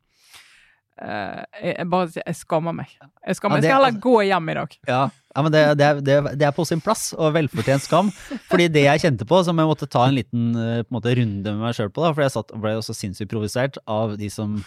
Eh, 0.99 1.43
jeg, 1.63 1.73
jeg 1.77 1.87
bare 1.91 2.09
jeg 2.19 2.35
skammer 2.35 2.75
meg. 2.75 2.91
Jeg, 2.99 3.37
skammer. 3.39 3.61
Jeg 3.61 3.69
skal 3.69 3.77
heller 3.77 3.99
gå 4.03 4.15
hjem 4.27 4.49
i 4.51 4.55
dag. 4.57 4.73
Ja, 4.89 4.99
ja 5.35 5.43
men 5.45 5.53
det, 5.55 5.61
det, 5.79 5.89
det, 6.07 6.17
er- 6.19 6.35
det 6.41 6.51
på 6.57 6.65
sin 6.67 6.81
plass, 6.83 7.09
og 7.15 7.31
velfortjent 7.37 7.85
skam. 7.85 8.11
Fordi 8.51 8.67
det 8.73 8.83
jeg 8.87 9.03
kjente 9.05 9.27
på, 9.29 9.39
som 9.47 9.61
jeg 9.61 9.69
måtte 9.69 9.87
ta 9.91 10.03
en 10.09 10.17
liten 10.17 10.49
eh, 10.59 10.81
på 10.83 10.91
en 10.91 10.97
måte, 10.99 11.15
runde 11.21 11.53
med 11.55 11.63
meg 11.63 11.77
sjøl 11.77 11.91
på, 11.95 12.03
da, 12.03 12.11
for 12.15 12.25
jeg 12.25 12.35
satt, 12.35 12.51
ble 12.59 12.75
også 12.81 12.95
sinnssykt 12.97 13.31
provosert 13.31 13.79
av 13.87 14.17
de 14.19 14.27
som 14.33 14.59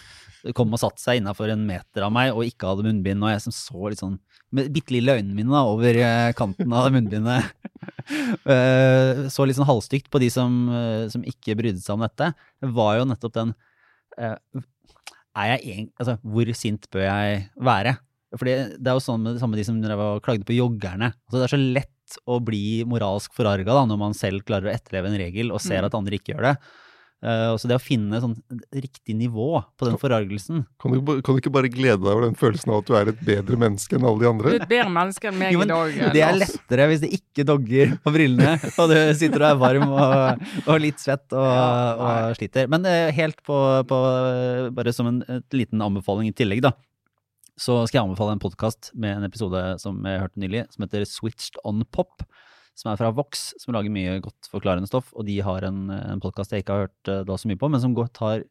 kom 0.57 0.73
og 0.75 0.81
satte 0.81 0.99
seg 0.99 1.21
innafor 1.21 1.53
en 1.53 1.61
meter 1.63 2.03
av 2.03 2.11
meg 2.11 2.33
og 2.35 2.43
ikke 2.43 2.67
hadde 2.67 2.83
munnbind, 2.83 3.21
og 3.23 3.31
jeg 3.31 3.43
som 3.45 3.53
så 3.55 3.91
litt 3.93 4.01
sånn 4.01 4.17
med 4.53 4.67
bitte 4.75 4.91
lille 4.93 5.13
øynene 5.15 5.37
mine 5.37 5.53
da, 5.53 5.61
over 5.69 5.95
eh, 5.97 6.33
kanten 6.37 6.73
av 6.77 6.89
munnbindet. 6.93 7.47
Så 9.33 9.45
litt 9.47 9.55
sånn 9.57 9.67
halvstygt 9.67 10.09
på 10.11 10.19
de 10.21 10.27
som, 10.31 10.51
som 11.09 11.23
ikke 11.27 11.55
brydde 11.57 11.79
seg 11.81 11.95
om 11.95 12.03
dette, 12.03 12.27
var 12.75 12.97
jo 12.99 13.05
nettopp 13.07 13.33
den 13.37 13.53
egentlig, 15.35 15.93
altså, 15.99 16.17
Hvor 16.21 16.53
sint 16.55 16.89
bør 16.93 17.05
jeg 17.07 17.49
være? 17.57 17.97
Fordi 18.37 18.53
Det 18.81 18.87
er 18.89 18.97
jo 18.97 19.03
sånn 19.03 19.21
med 19.21 19.39
samme 19.41 19.57
de 19.57 19.63
som 19.63 19.81
klagde 19.81 20.45
på 20.45 20.55
joggerne. 20.57 21.13
Altså, 21.27 21.37
det 21.37 21.45
er 21.45 21.53
så 21.57 21.61
lett 21.61 21.89
å 22.29 22.39
bli 22.43 22.83
moralsk 22.85 23.33
forarga 23.33 23.85
når 23.87 23.97
man 23.97 24.13
selv 24.13 24.43
klarer 24.45 24.69
å 24.69 24.73
etterleve 24.73 25.09
en 25.09 25.17
regel 25.17 25.51
og 25.51 25.61
ser 25.61 25.81
Mm. 25.81 25.85
at 25.85 25.95
andre 25.95 26.17
ikke 26.17 26.33
gjør 26.35 26.41
det. 26.49 26.57
Eh, 27.23 27.55
så 27.55 27.69
det 27.71 27.77
å 27.77 27.79
finne 27.79 28.19
sånn 28.19 28.33
riktig 28.75 29.13
nivå 29.15 29.61
på 29.79 29.87
den 29.87 29.95
forargelsen 30.01 30.65
Kan 30.81 30.91
du, 30.91 30.99
kan 31.23 31.37
du 31.37 31.39
ikke 31.39 31.53
bare 31.55 31.69
glede 31.71 32.01
deg 32.01 32.09
over 32.11 32.25
den 32.25 32.35
følelsen 32.35 32.73
av 32.73 32.81
at 32.81 32.89
du 32.89 32.97
er 32.99 33.11
et 33.13 33.21
bedre 33.23 33.59
menneske 33.61 33.95
enn 33.95 34.07
alle 34.09 34.19
de 34.19 34.27
andre? 34.27 34.51
Du 34.51 34.57
er 34.57 34.65
et 34.65 34.73
bedre 34.73 34.91
menneske 34.91 35.29
enn 35.29 35.37
meg 35.39 35.55
Jo, 35.55 35.61
i 35.63 35.69
dag. 35.69 35.99
Det 36.17 36.23
er 36.27 36.39
lettere 36.41 36.87
hvis 36.91 37.03
det 37.05 37.11
ikke 37.15 37.45
dogger 37.47 37.95
på 38.03 38.13
brillene, 38.17 38.57
og 38.75 38.91
du 38.91 38.97
sitter 39.15 39.45
og 39.45 39.47
er 39.53 39.61
varm 39.61 39.93
og, 39.95 40.47
og 40.65 40.81
litt 40.83 40.99
svett 40.99 41.25
og, 41.31 41.47
Ja, 41.47 41.67
og 42.27 42.35
sliter. 42.41 42.67
Men 42.71 42.89
uh, 42.89 43.07
helt 43.15 43.39
på, 43.47 43.59
på 43.87 43.99
Bare 44.75 44.93
som 44.95 45.07
en 45.09 45.21
et 45.23 45.55
liten 45.55 45.81
anbefaling 45.83 46.27
i 46.27 46.35
tillegg, 46.35 46.63
da. 46.65 46.73
Så 47.55 47.77
skal 47.87 48.01
jeg 48.01 48.07
anbefale 48.07 48.35
en 48.35 48.41
podkast 48.41 48.91
med 48.97 49.19
en 49.19 49.27
episode 49.27 49.61
som 49.81 50.01
jeg 50.09 50.21
hørte 50.25 50.41
nylig, 50.41 50.65
som 50.73 50.83
heter 50.83 51.05
Switched 51.07 51.59
on 51.63 51.85
Pop. 51.93 52.25
Som 52.77 52.89
er 52.91 52.97
fra 52.97 53.11
Vox, 53.13 53.51
som 53.61 53.75
lager 53.75 53.93
mye 53.93 54.17
godt 54.23 54.49
forklarende 54.49 54.89
stoff. 54.89 55.11
Og 55.13 55.27
de 55.27 55.37
har 55.45 55.67
en, 55.67 55.85
en 55.93 56.23
podkast 56.23 56.55
jeg 56.55 56.65
ikke 56.65 56.77
har 56.77 56.87
hørt 56.87 57.11
eh, 57.11 57.23
da 57.27 57.37
så 57.37 57.49
mye 57.49 57.61
på, 57.61 57.69
men 57.69 57.83
som 57.83 57.93
går, 57.97 58.09
tar 58.17 58.45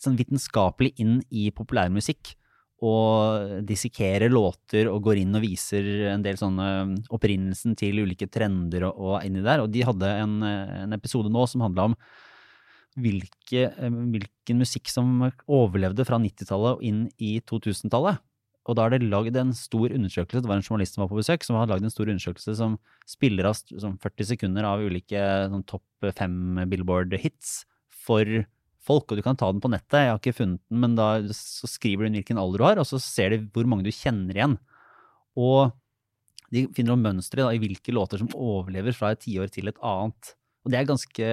sånn 0.00 0.18
vitenskapelig 0.18 0.94
inn 1.02 1.18
i 1.30 1.50
populærmusikk 1.54 2.34
og 2.80 3.60
dissekerer 3.68 4.32
låter 4.32 4.88
og 4.88 5.02
går 5.04 5.20
inn 5.20 5.36
og 5.36 5.44
viser 5.44 5.84
en 6.14 6.22
del 6.24 6.38
sånne 6.40 6.68
um, 6.86 6.94
opprinnelsen 7.12 7.74
til 7.76 8.00
ulike 8.06 8.30
trender 8.32 8.86
og, 8.88 8.96
og 8.96 9.26
inni 9.26 9.44
der. 9.44 9.60
Og 9.64 9.68
de 9.72 9.84
hadde 9.84 10.12
en, 10.22 10.38
eh, 10.46 10.74
en 10.86 10.96
episode 10.96 11.32
nå 11.32 11.44
som 11.50 11.66
handla 11.66 11.90
om 11.90 11.98
hvilke, 13.00 13.68
eh, 13.68 13.98
hvilken 14.14 14.64
musikk 14.64 14.88
som 14.92 15.28
overlevde 15.44 16.06
fra 16.08 16.18
90-tallet 16.22 16.78
og 16.78 16.86
inn 16.86 17.04
i 17.20 17.36
2000-tallet. 17.44 18.24
Og 18.68 18.76
da 18.76 18.84
er 18.86 18.94
det 18.94 19.08
lagd 19.08 19.38
en 19.40 19.54
stor 19.56 19.92
undersøkelse, 19.96 20.42
det 20.44 20.50
var 20.50 20.60
en 20.60 20.66
journalist 20.66 20.96
som 20.96 21.04
var 21.04 21.10
på 21.12 21.18
besøk, 21.18 21.44
som 21.46 21.56
har 21.56 21.70
lagd 21.70 21.86
en 21.86 21.92
stor 21.92 22.10
undersøkelse 22.12 22.54
som 22.58 22.76
spiller 23.08 23.48
av 23.48 23.56
st- 23.56 23.80
sånn 23.80 23.96
40 24.02 24.28
sekunder 24.34 24.66
av 24.68 24.84
ulike 24.84 25.22
sånn, 25.50 25.64
topp 25.70 26.10
fem 26.18 26.60
Billboard-hits 26.68 27.62
for 28.04 28.44
folk, 28.84 29.10
og 29.12 29.18
du 29.18 29.24
kan 29.24 29.38
ta 29.40 29.48
den 29.52 29.62
på 29.64 29.70
nettet, 29.72 29.96
jeg 29.96 30.12
har 30.12 30.20
ikke 30.20 30.36
funnet 30.36 30.60
den, 30.68 30.80
men 30.82 30.96
da 30.98 31.08
skriver 31.32 32.04
du 32.04 32.10
inn 32.10 32.18
hvilken 32.20 32.40
alder 32.40 32.62
du 32.62 32.66
har, 32.68 32.80
og 32.80 32.88
så 32.88 33.00
ser 33.02 33.34
de 33.34 33.40
hvor 33.54 33.68
mange 33.68 33.84
du 33.86 33.92
kjenner 33.92 34.36
igjen. 34.36 34.56
Og 35.40 35.72
de 36.50 36.64
finner 36.74 36.96
om 36.96 37.04
mønstre 37.04 37.46
i 37.54 37.60
hvilke 37.62 37.94
låter 37.94 38.20
som 38.20 38.30
overlever 38.34 38.96
fra 38.96 39.12
et 39.14 39.22
tiår 39.22 39.52
til 39.52 39.70
et 39.70 39.80
annet. 39.86 40.32
Og 40.64 40.72
det 40.72 40.80
er 40.80 40.88
ganske, 40.88 41.28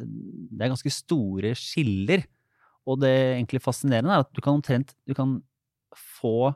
det 0.00 0.64
er 0.64 0.72
ganske 0.72 0.92
store 0.92 1.52
skiller. 1.56 2.24
Og 2.88 2.98
det 3.04 3.12
egentlig 3.12 3.62
fascinerende 3.62 4.16
er 4.16 4.24
at 4.24 4.32
du 4.34 4.40
kan 4.42 4.58
omtrent 4.58 4.96
du 5.06 5.14
kan 5.16 5.38
få 5.98 6.54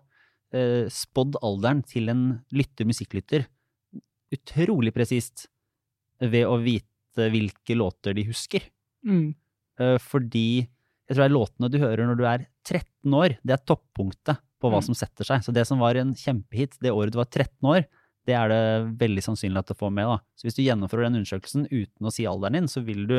eh, 0.54 0.86
spådd 0.92 1.38
alderen 1.42 1.82
til 1.86 2.08
en 2.12 2.24
lytter, 2.54 2.86
musikklytter, 2.88 3.46
utrolig 4.34 4.92
presist 4.94 5.46
ved 6.20 6.46
å 6.48 6.58
vite 6.62 7.28
hvilke 7.30 7.76
låter 7.78 8.14
de 8.16 8.24
husker. 8.28 8.64
Mm. 9.06 9.34
Eh, 9.80 9.98
fordi 10.02 10.64
jeg 10.64 11.12
tror 11.16 11.22
det 11.22 11.28
er 11.28 11.36
låtene 11.36 11.70
du 11.70 11.78
hører 11.82 12.08
når 12.08 12.18
du 12.18 12.24
er 12.26 12.46
13 12.64 13.14
år, 13.14 13.36
det 13.44 13.54
er 13.58 13.66
toppunktet 13.68 14.40
på 14.62 14.70
hva 14.72 14.80
Mm. 14.80 14.86
som 14.86 14.94
setter 14.96 15.24
seg. 15.28 15.42
Så 15.44 15.52
det 15.52 15.66
som 15.68 15.78
var 15.78 15.94
en 16.00 16.14
kjempehit 16.14 16.78
det 16.80 16.90
året 16.90 17.12
du 17.12 17.18
var 17.18 17.28
13 17.28 17.68
år, 17.68 17.84
det 18.26 18.32
er 18.34 18.48
det 18.48 18.96
veldig 18.96 19.20
sannsynlig 19.22 19.58
at 19.58 19.68
du 19.68 19.74
får 19.74 19.92
med. 19.92 20.06
da. 20.08 20.18
Så 20.34 20.46
hvis 20.48 20.56
du 20.56 20.62
gjennomfører 20.64 21.04
den 21.10 21.20
undersøkelsen 21.20 21.66
uten 21.68 22.06
å 22.08 22.12
si 22.12 22.24
alderen 22.24 22.54
din, 22.54 22.66
så 22.72 22.80
vil 22.82 23.06
du 23.06 23.18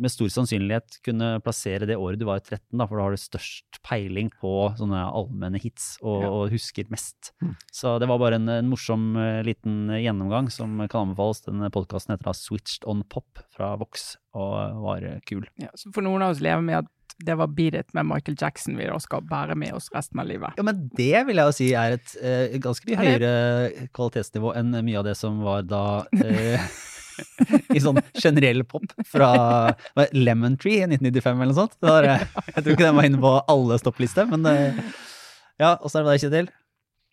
med 0.00 0.10
stor 0.10 0.30
sannsynlighet 0.32 1.00
kunne 1.04 1.34
plassere 1.44 1.86
det 1.86 1.98
året 2.00 2.18
du 2.18 2.24
var 2.26 2.40
13, 2.40 2.60
da, 2.80 2.86
for 2.88 2.96
da 2.98 3.04
har 3.04 3.12
du 3.14 3.20
størst 3.20 3.78
peiling 3.86 4.30
på 4.40 4.52
sånne 4.78 5.02
allmenne 5.12 5.60
hits 5.62 5.98
og, 6.00 6.22
Ja. 6.24 6.30
og 6.32 6.54
husker 6.54 6.88
mest. 6.90 7.32
Mm. 7.44 7.52
Så 7.72 7.98
det 8.00 8.08
var 8.10 8.18
bare 8.22 8.38
en, 8.40 8.48
en 8.48 8.70
morsom 8.72 9.12
eh, 9.20 9.42
liten 9.46 9.92
gjennomgang 10.00 10.48
som 10.50 10.80
kan 10.88 11.08
anbefales. 11.10 11.44
Den 11.44 11.62
podkasten 11.70 12.14
heter 12.16 12.30
da 12.30 12.34
Switched 12.36 12.88
on 12.88 13.04
Pop 13.04 13.42
fra 13.54 13.74
Vox 13.76 14.16
og 14.34 14.56
var 14.86 15.04
eh, 15.06 15.20
kul. 15.28 15.44
Ja, 15.60 15.68
så 15.76 15.92
for 15.94 16.02
noen 16.06 16.24
av 16.24 16.32
oss 16.34 16.40
lever 16.42 16.64
med 16.64 16.82
at 16.84 16.90
det 17.22 17.34
var 17.38 17.46
Beat 17.52 17.74
It 17.76 17.92
med 17.94 18.06
Michael 18.08 18.34
Jackson 18.40 18.74
vi 18.80 18.86
da 18.88 18.96
skal 18.98 19.20
bære 19.28 19.54
med 19.60 19.74
oss 19.76 19.90
resten 19.94 20.18
av 20.18 20.26
livet. 20.26 20.56
Ja, 20.58 20.64
men 20.66 20.86
det 20.96 21.20
vil 21.28 21.36
jeg 21.38 21.50
jo 21.50 21.54
si 21.54 21.68
er 21.76 21.98
et 21.98 22.14
eh, 22.24 22.56
ganske 22.64 22.88
mye 22.88 22.98
høyere 22.98 23.88
kvalitetsnivå 23.94 24.54
enn 24.58 24.72
mye 24.82 24.98
av 24.98 25.04
det 25.06 25.14
som 25.20 25.42
var 25.44 25.62
da 25.68 25.82
eh, 26.24 26.64
i 27.76 27.82
sånn 27.82 28.00
generell 28.18 28.62
pop 28.68 28.86
fra 29.08 29.30
hva, 29.96 30.06
Lemon 30.16 30.56
Tree 30.60 30.80
i 30.82 30.86
1995 30.88 31.32
eller 31.36 31.50
noe 31.52 31.58
sånt. 31.58 31.76
Det 31.80 31.90
var, 31.90 32.08
eh, 32.08 32.24
jeg 32.54 32.60
tror 32.62 32.72
ikke 32.76 32.86
den 32.88 32.98
var 33.00 33.08
inne 33.10 33.20
på 33.22 33.34
alle 33.54 33.78
stopplister, 33.82 34.28
men 34.30 34.46
eh, 34.50 34.80
ja, 35.62 35.76
åssen 35.80 36.00
er 36.00 36.02
det 36.02 36.08
med 36.08 36.14
deg, 36.16 36.24
Kjetil? 36.26 36.50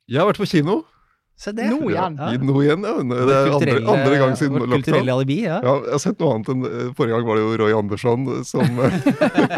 Jeg 0.10 0.22
har 0.24 0.32
vært 0.32 0.42
på 0.42 0.50
kino. 0.50 0.80
Se 1.40 1.54
det. 1.56 1.70
Nå 1.72 1.88
igjen. 1.88 2.18
Ja. 2.20 2.32
Nå 2.44 2.56
igjen, 2.66 2.82
ja. 2.84 2.94
Det 3.00 3.36
er 3.36 3.54
andre, 3.56 3.76
andre 3.94 4.16
gang 4.20 4.34
siden 4.36 4.58
vårt 4.60 4.74
kulturelle 4.74 5.14
alibi, 5.14 5.38
ja. 5.46 5.62
Ja, 5.64 5.76
jeg 5.86 5.94
har 5.96 6.02
sett 6.04 6.20
noe 6.20 6.34
annet 6.36 6.50
enn 6.52 6.66
eh, 6.68 6.90
Forrige 6.98 7.16
gang 7.16 7.30
var 7.30 7.40
det 7.40 7.46
jo 7.46 7.54
Roy 7.62 7.76
Andersson 7.78 8.26
som, 8.50 8.82
eh, 8.84 8.98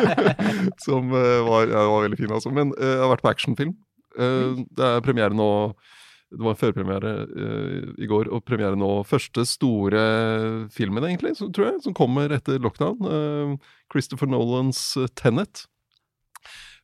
som 0.85 1.09
var, 1.09 1.71
ja, 1.71 1.85
var 1.89 2.05
veldig 2.05 2.19
fin, 2.19 2.35
altså. 2.35 2.53
Men 2.53 2.75
jeg 2.77 2.99
har 3.01 3.09
vært 3.15 3.25
på 3.25 3.31
actionfilm. 3.33 3.73
Eh, 4.13 4.61
Det 4.77 4.91
er 4.91 5.01
premiere 5.07 5.33
nå 5.33 5.49
Det 6.31 6.45
var 6.45 6.55
førpremiere 6.55 7.11
uh, 7.27 7.89
i 7.99 8.07
går, 8.07 8.29
og 8.31 8.45
premiere 8.47 8.79
nå 8.79 9.01
første 9.07 9.43
store 9.47 10.01
filmen, 10.71 11.03
egentlig, 11.03 11.35
så, 11.39 11.49
tror 11.51 11.73
jeg, 11.73 11.81
som 11.83 11.97
kommer 11.97 12.31
etter 12.31 12.61
lockdown. 12.63 13.03
Uh, 13.03 13.73
Christopher 13.91 14.31
Nolans 14.31 14.79
eh, 14.95 15.11
Tenet. 15.19 15.65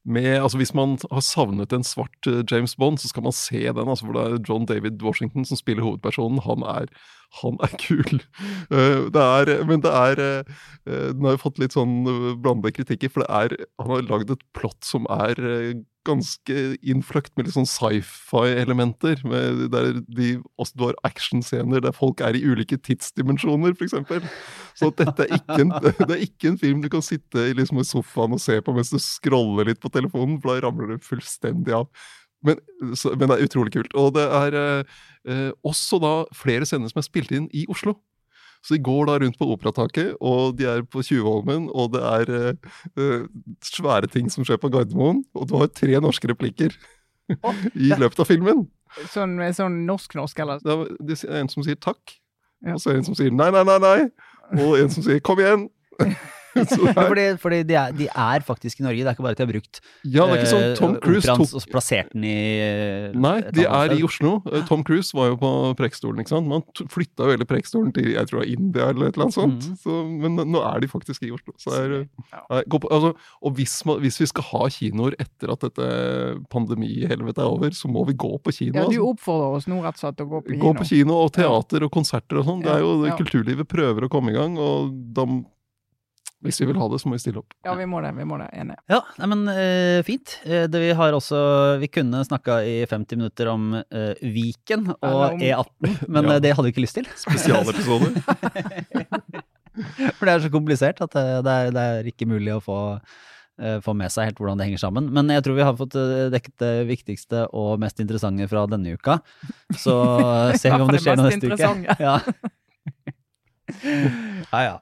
Med, 0.07 0.37
altså 0.39 0.59
Hvis 0.59 0.73
man 0.75 0.95
har 1.11 1.23
savnet 1.23 1.73
en 1.75 1.83
svart 1.83 2.27
James 2.51 2.75
Bond, 2.79 2.99
så 2.99 3.09
skal 3.11 3.23
man 3.23 3.35
se 3.35 3.59
den. 3.59 3.87
altså 3.87 4.07
for 4.07 4.15
Det 4.15 4.23
er 4.23 4.43
John 4.47 4.67
David 4.67 5.03
Washington 5.03 5.47
som 5.47 5.59
spiller 5.59 5.83
hovedpersonen. 5.83 6.39
Han 6.43 6.63
er, 6.63 6.91
han 7.41 7.59
er 7.63 7.73
kul. 7.79 8.21
Det 9.15 9.23
er, 9.23 9.51
men 9.67 9.83
det 9.83 9.91
er 9.91 10.21
Den 10.87 11.27
har 11.27 11.35
jo 11.35 11.43
fått 11.43 11.59
litt 11.59 11.75
sånn 11.75 12.07
blandede 12.39 12.71
kritikker, 12.79 13.11
for 13.11 13.23
det 13.23 13.31
er, 13.31 13.67
han 13.83 13.95
har 13.95 14.07
lagd 14.07 14.31
et 14.31 14.47
plott 14.55 14.79
som 14.87 15.07
er 15.11 15.35
ganske 16.07 16.61
innfløkt 16.79 17.33
med 17.35 17.47
litt 17.47 17.55
sånn 17.57 17.69
sci-fi-elementer. 17.69 19.21
Der 19.73 19.89
de, 20.07 20.29
du 20.39 20.83
har 20.83 20.97
actionscener 21.07 21.83
der 21.83 21.95
folk 21.95 22.23
er 22.25 22.37
i 22.37 22.43
ulike 22.47 22.79
tidsdimensjoner, 22.81 23.75
f.eks. 23.75 23.95
Så 24.77 24.91
dette 24.97 25.27
er 25.27 25.35
ikke, 25.37 25.59
en, 25.63 25.73
det 26.07 26.09
er 26.09 26.23
ikke 26.25 26.53
en 26.53 26.61
film 26.61 26.83
du 26.83 26.89
kan 26.93 27.05
sitte 27.05 27.49
i, 27.49 27.55
liksom, 27.57 27.81
sofaen 27.87 28.37
og 28.37 28.43
se 28.43 28.59
på 28.63 28.75
mens 28.75 28.93
du 28.93 28.99
scroller 29.03 29.71
litt 29.71 29.83
på 29.83 29.91
telefonen, 29.93 30.39
for 30.41 30.53
da 30.53 30.67
ramler 30.67 30.95
du 30.95 31.05
fullstendig 31.05 31.75
av. 31.77 31.91
Men, 32.45 32.59
så, 32.95 33.13
men 33.15 33.29
det 33.29 33.37
er 33.37 33.47
utrolig 33.47 33.73
kult. 33.73 33.95
Og 33.97 34.13
det 34.17 34.25
er 34.25 34.57
eh, 34.57 34.99
eh, 35.27 35.49
også 35.65 35.99
da 36.03 36.13
flere 36.37 36.67
scener 36.69 36.91
som 36.91 37.01
er 37.01 37.07
spilt 37.07 37.33
inn 37.35 37.49
i 37.55 37.65
Oslo. 37.71 37.97
Så 38.65 38.75
de 38.75 38.81
går 38.83 39.07
da 39.09 39.17
rundt 39.21 39.37
på 39.39 39.47
Operataket, 39.53 40.15
og 40.21 40.57
de 40.59 40.65
er 40.67 40.81
på 40.83 41.03
Tjuvholmen, 41.05 41.67
og 41.71 41.93
det 41.93 42.01
er 42.03 42.31
eh, 42.35 42.71
eh, 42.99 43.25
svære 43.63 44.09
ting 44.11 44.31
som 44.33 44.43
skjer 44.47 44.59
på 44.61 44.71
Gardermoen. 44.73 45.23
Og 45.37 45.47
du 45.49 45.55
har 45.61 45.69
tre 45.71 45.99
norske 46.03 46.27
replikker 46.31 46.75
i 47.87 47.91
løpet 47.93 48.19
av 48.23 48.27
filmen. 48.29 48.65
Sånn, 49.11 49.37
sånn 49.55 49.81
norsk-norsk, 49.87 50.39
eller? 50.43 50.61
Det 50.63 50.73
er, 50.73 50.95
det 51.09 51.19
er 51.27 51.41
en 51.43 51.51
som 51.53 51.65
sier 51.67 51.79
takk, 51.79 52.17
Ja. 52.65 52.73
og 52.73 52.81
så 52.81 52.89
er 52.89 52.97
det 52.97 53.03
en 53.03 53.09
som 53.11 53.17
sier 53.19 53.33
nei, 53.35 53.51
nei, 53.53 53.61
nei, 53.67 53.77
nei, 53.83 53.97
og 54.63 54.77
en 54.79 54.89
som 54.89 55.03
sier 55.05 55.19
kom 55.21 55.39
igjen. 55.43 55.67
Så 56.71 56.79
er, 56.87 56.97
fordi 56.97 57.25
fordi 57.41 57.59
de, 57.69 57.75
er, 57.79 57.93
de 57.97 58.07
er 58.09 58.45
faktisk 58.47 58.81
i 58.81 58.85
Norge, 58.85 59.03
det 59.03 59.11
er 59.11 59.15
ikke 59.17 59.25
bare 59.25 59.37
at 59.37 59.41
de 59.41 59.45
har 59.45 59.51
brukt 59.51 59.79
ja, 60.03 60.25
det 60.25 60.27
er 60.27 60.41
ikke 60.41 60.51
sånn 60.51 60.75
Tom 60.79 60.95
eh, 60.95 60.99
Cruise 61.03 61.27
tok 61.27 61.55
og 61.59 61.67
plassert 61.71 62.13
den 62.13 62.25
i 62.27 62.35
eh, 62.63 63.17
Nei, 63.17 63.35
de 63.55 63.65
er 63.67 63.95
i. 63.95 64.01
Oslo. 64.07 64.37
Eh, 64.51 64.63
Tom 64.69 64.83
Cruise 64.87 65.15
var 65.17 65.31
jo 65.31 65.37
på 65.41 65.51
Preikestolen, 65.79 66.21
ikke 66.23 66.33
sant. 66.35 66.47
Man 66.49 66.63
flytta 66.93 67.27
jo 67.27 67.35
hele 67.35 67.47
Preikestolen 67.49 67.91
til 67.95 68.11
jeg 68.13 68.29
tror 68.29 68.43
det 68.43 68.53
India 68.55 68.89
eller 68.91 69.09
et 69.09 69.17
eller 69.17 69.27
annet 69.27 69.37
sånt. 69.37 69.67
Mm. 69.67 69.77
Så, 69.83 69.97
men 70.23 70.39
nå 70.53 70.61
er 70.63 70.83
de 70.83 70.89
faktisk 70.91 71.25
i 71.27 71.31
Oslo. 71.35 71.55
Så 71.61 71.73
er, 71.75 71.95
Ja. 72.31 72.61
på, 72.69 72.79
altså, 72.93 73.13
og 73.41 73.57
hvis, 73.57 73.75
man, 73.87 73.99
hvis 74.03 74.19
vi 74.21 74.29
skal 74.29 74.47
ha 74.51 74.69
kinoer 74.73 75.17
etter 75.21 75.51
at 75.53 75.65
dette 75.65 75.87
pandemihelvetet 76.53 77.43
er 77.43 77.49
over, 77.49 77.73
så 77.75 77.89
må 77.91 78.05
vi 78.07 78.15
gå 78.17 78.31
på 78.43 78.53
kino. 78.55 78.75
Ja, 78.77 78.85
du 78.85 78.95
altså. 78.95 79.09
oppfordrer 79.13 79.59
oss 79.59 79.69
nå 79.69 79.81
rett 79.83 79.99
og 79.99 80.03
slett 80.03 80.17
til 80.19 80.27
å 80.27 80.31
gå 80.35 80.41
på 80.45 80.53
Gå 80.53 80.57
kino. 80.61 80.73
på 80.79 80.89
kino 80.91 81.19
og 81.25 81.33
teater 81.37 81.85
og 81.87 81.93
konserter 81.93 82.41
og 82.41 82.47
sånn. 82.49 82.63
Det 82.65 82.73
er 82.73 82.83
jo 82.85 82.95
ja. 83.07 83.15
Kulturlivet 83.17 83.69
prøver 83.69 84.07
å 84.07 84.11
komme 84.11 84.33
i 84.33 84.37
gang, 84.37 84.57
og 84.61 84.91
da 85.17 85.25
Hvis 86.45 86.59
vi 86.61 86.67
vil 86.69 86.77
ha 86.77 86.85
det, 86.91 86.99
så 87.01 87.09
må 87.09 87.15
vi 87.17 87.21
stille 87.23 87.39
opp. 87.41 87.53
Ja, 87.65 87.73
vi 87.73 87.85
må 87.89 87.97
det. 88.05 88.11
Vi 88.13 88.25
må 88.29 88.37
det. 88.37 88.45
Enig. 88.53 88.75
Ja, 88.91 88.99
nei, 89.17 89.27
men 89.31 89.39
uh, 89.49 90.03
fint. 90.05 90.35
Eh, 90.45 90.67
det 90.69 90.81
vi 90.83 90.91
har 90.93 91.15
også 91.17 91.39
Vi 91.81 91.89
kunne 91.89 92.19
snakka 92.27 92.59
i 92.61 92.75
50 92.85 93.17
minutter 93.17 93.49
om 93.49 93.71
uh, 93.79 94.13
Viken 94.21 94.91
og 94.99 95.17
om- 95.31 95.41
E18, 95.41 95.95
men 96.13 96.29
Ja. 96.29 96.37
det 96.43 96.51
hadde 96.53 96.67
vi 96.69 96.73
ikke 96.75 96.83
lyst 96.85 96.99
til. 96.99 97.09
Spesialepisoder. 97.25 98.21
For 100.17 100.25
det 100.29 100.35
er 100.35 100.45
så 100.45 100.53
komplisert 100.53 101.01
at 101.05 101.17
det 101.17 101.55
er, 101.57 101.73
det 101.73 101.87
er 101.97 102.11
ikke 102.13 102.29
mulig 102.29 102.53
å 102.55 102.61
få, 102.61 102.77
få 103.85 103.93
med 103.97 104.09
seg 104.13 104.29
helt 104.29 104.39
hvordan 104.41 104.57
det 104.61 104.65
henger 104.69 104.81
sammen. 104.85 105.09
Men 105.13 105.29
jeg 105.33 105.43
tror 105.45 105.57
vi 105.57 105.65
har 105.65 105.75
fått 105.77 105.97
dekket 106.33 106.55
det 106.61 106.73
viktigste 106.89 107.43
og 107.53 107.79
mest 107.81 107.97
interessante 108.01 108.45
fra 108.49 108.65
denne 108.69 108.93
uka. 108.97 109.19
Så 109.73 109.97
ser 110.57 110.77
vi 110.77 110.81
om 110.85 110.93
det 110.93 111.01
skjer 111.01 111.17
noe 111.17 111.29
neste 111.33 111.49
uke. 111.53 111.97
Ja. 112.01 112.17
ja, 114.53 114.61
ja. 114.69 114.75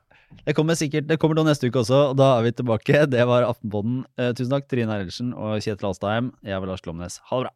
Det 0.46 0.54
kommer 0.54 0.78
sikkert 0.78 1.08
det 1.10 1.18
kommer 1.22 1.40
da 1.40 1.46
neste 1.48 1.70
uke 1.72 1.82
også, 1.82 2.12
og 2.12 2.18
da 2.22 2.36
er 2.38 2.46
vi 2.46 2.54
tilbake. 2.54 3.06
Det 3.10 3.26
var 3.26 3.48
Aftenpodden. 3.48 4.04
Eh, 4.18 4.32
tusen 4.38 4.54
takk, 4.54 4.70
Trine 4.70 4.94
Eilertsen 4.94 5.34
og 5.34 5.58
Kjetil 5.58 5.90
Alstheim. 5.90 6.34
Jeg 6.46 6.62
var 6.62 6.70
Lars 6.70 6.86
Glomnes. 6.86 7.20
Ha 7.32 7.42
det 7.42 7.48
bra. 7.48 7.54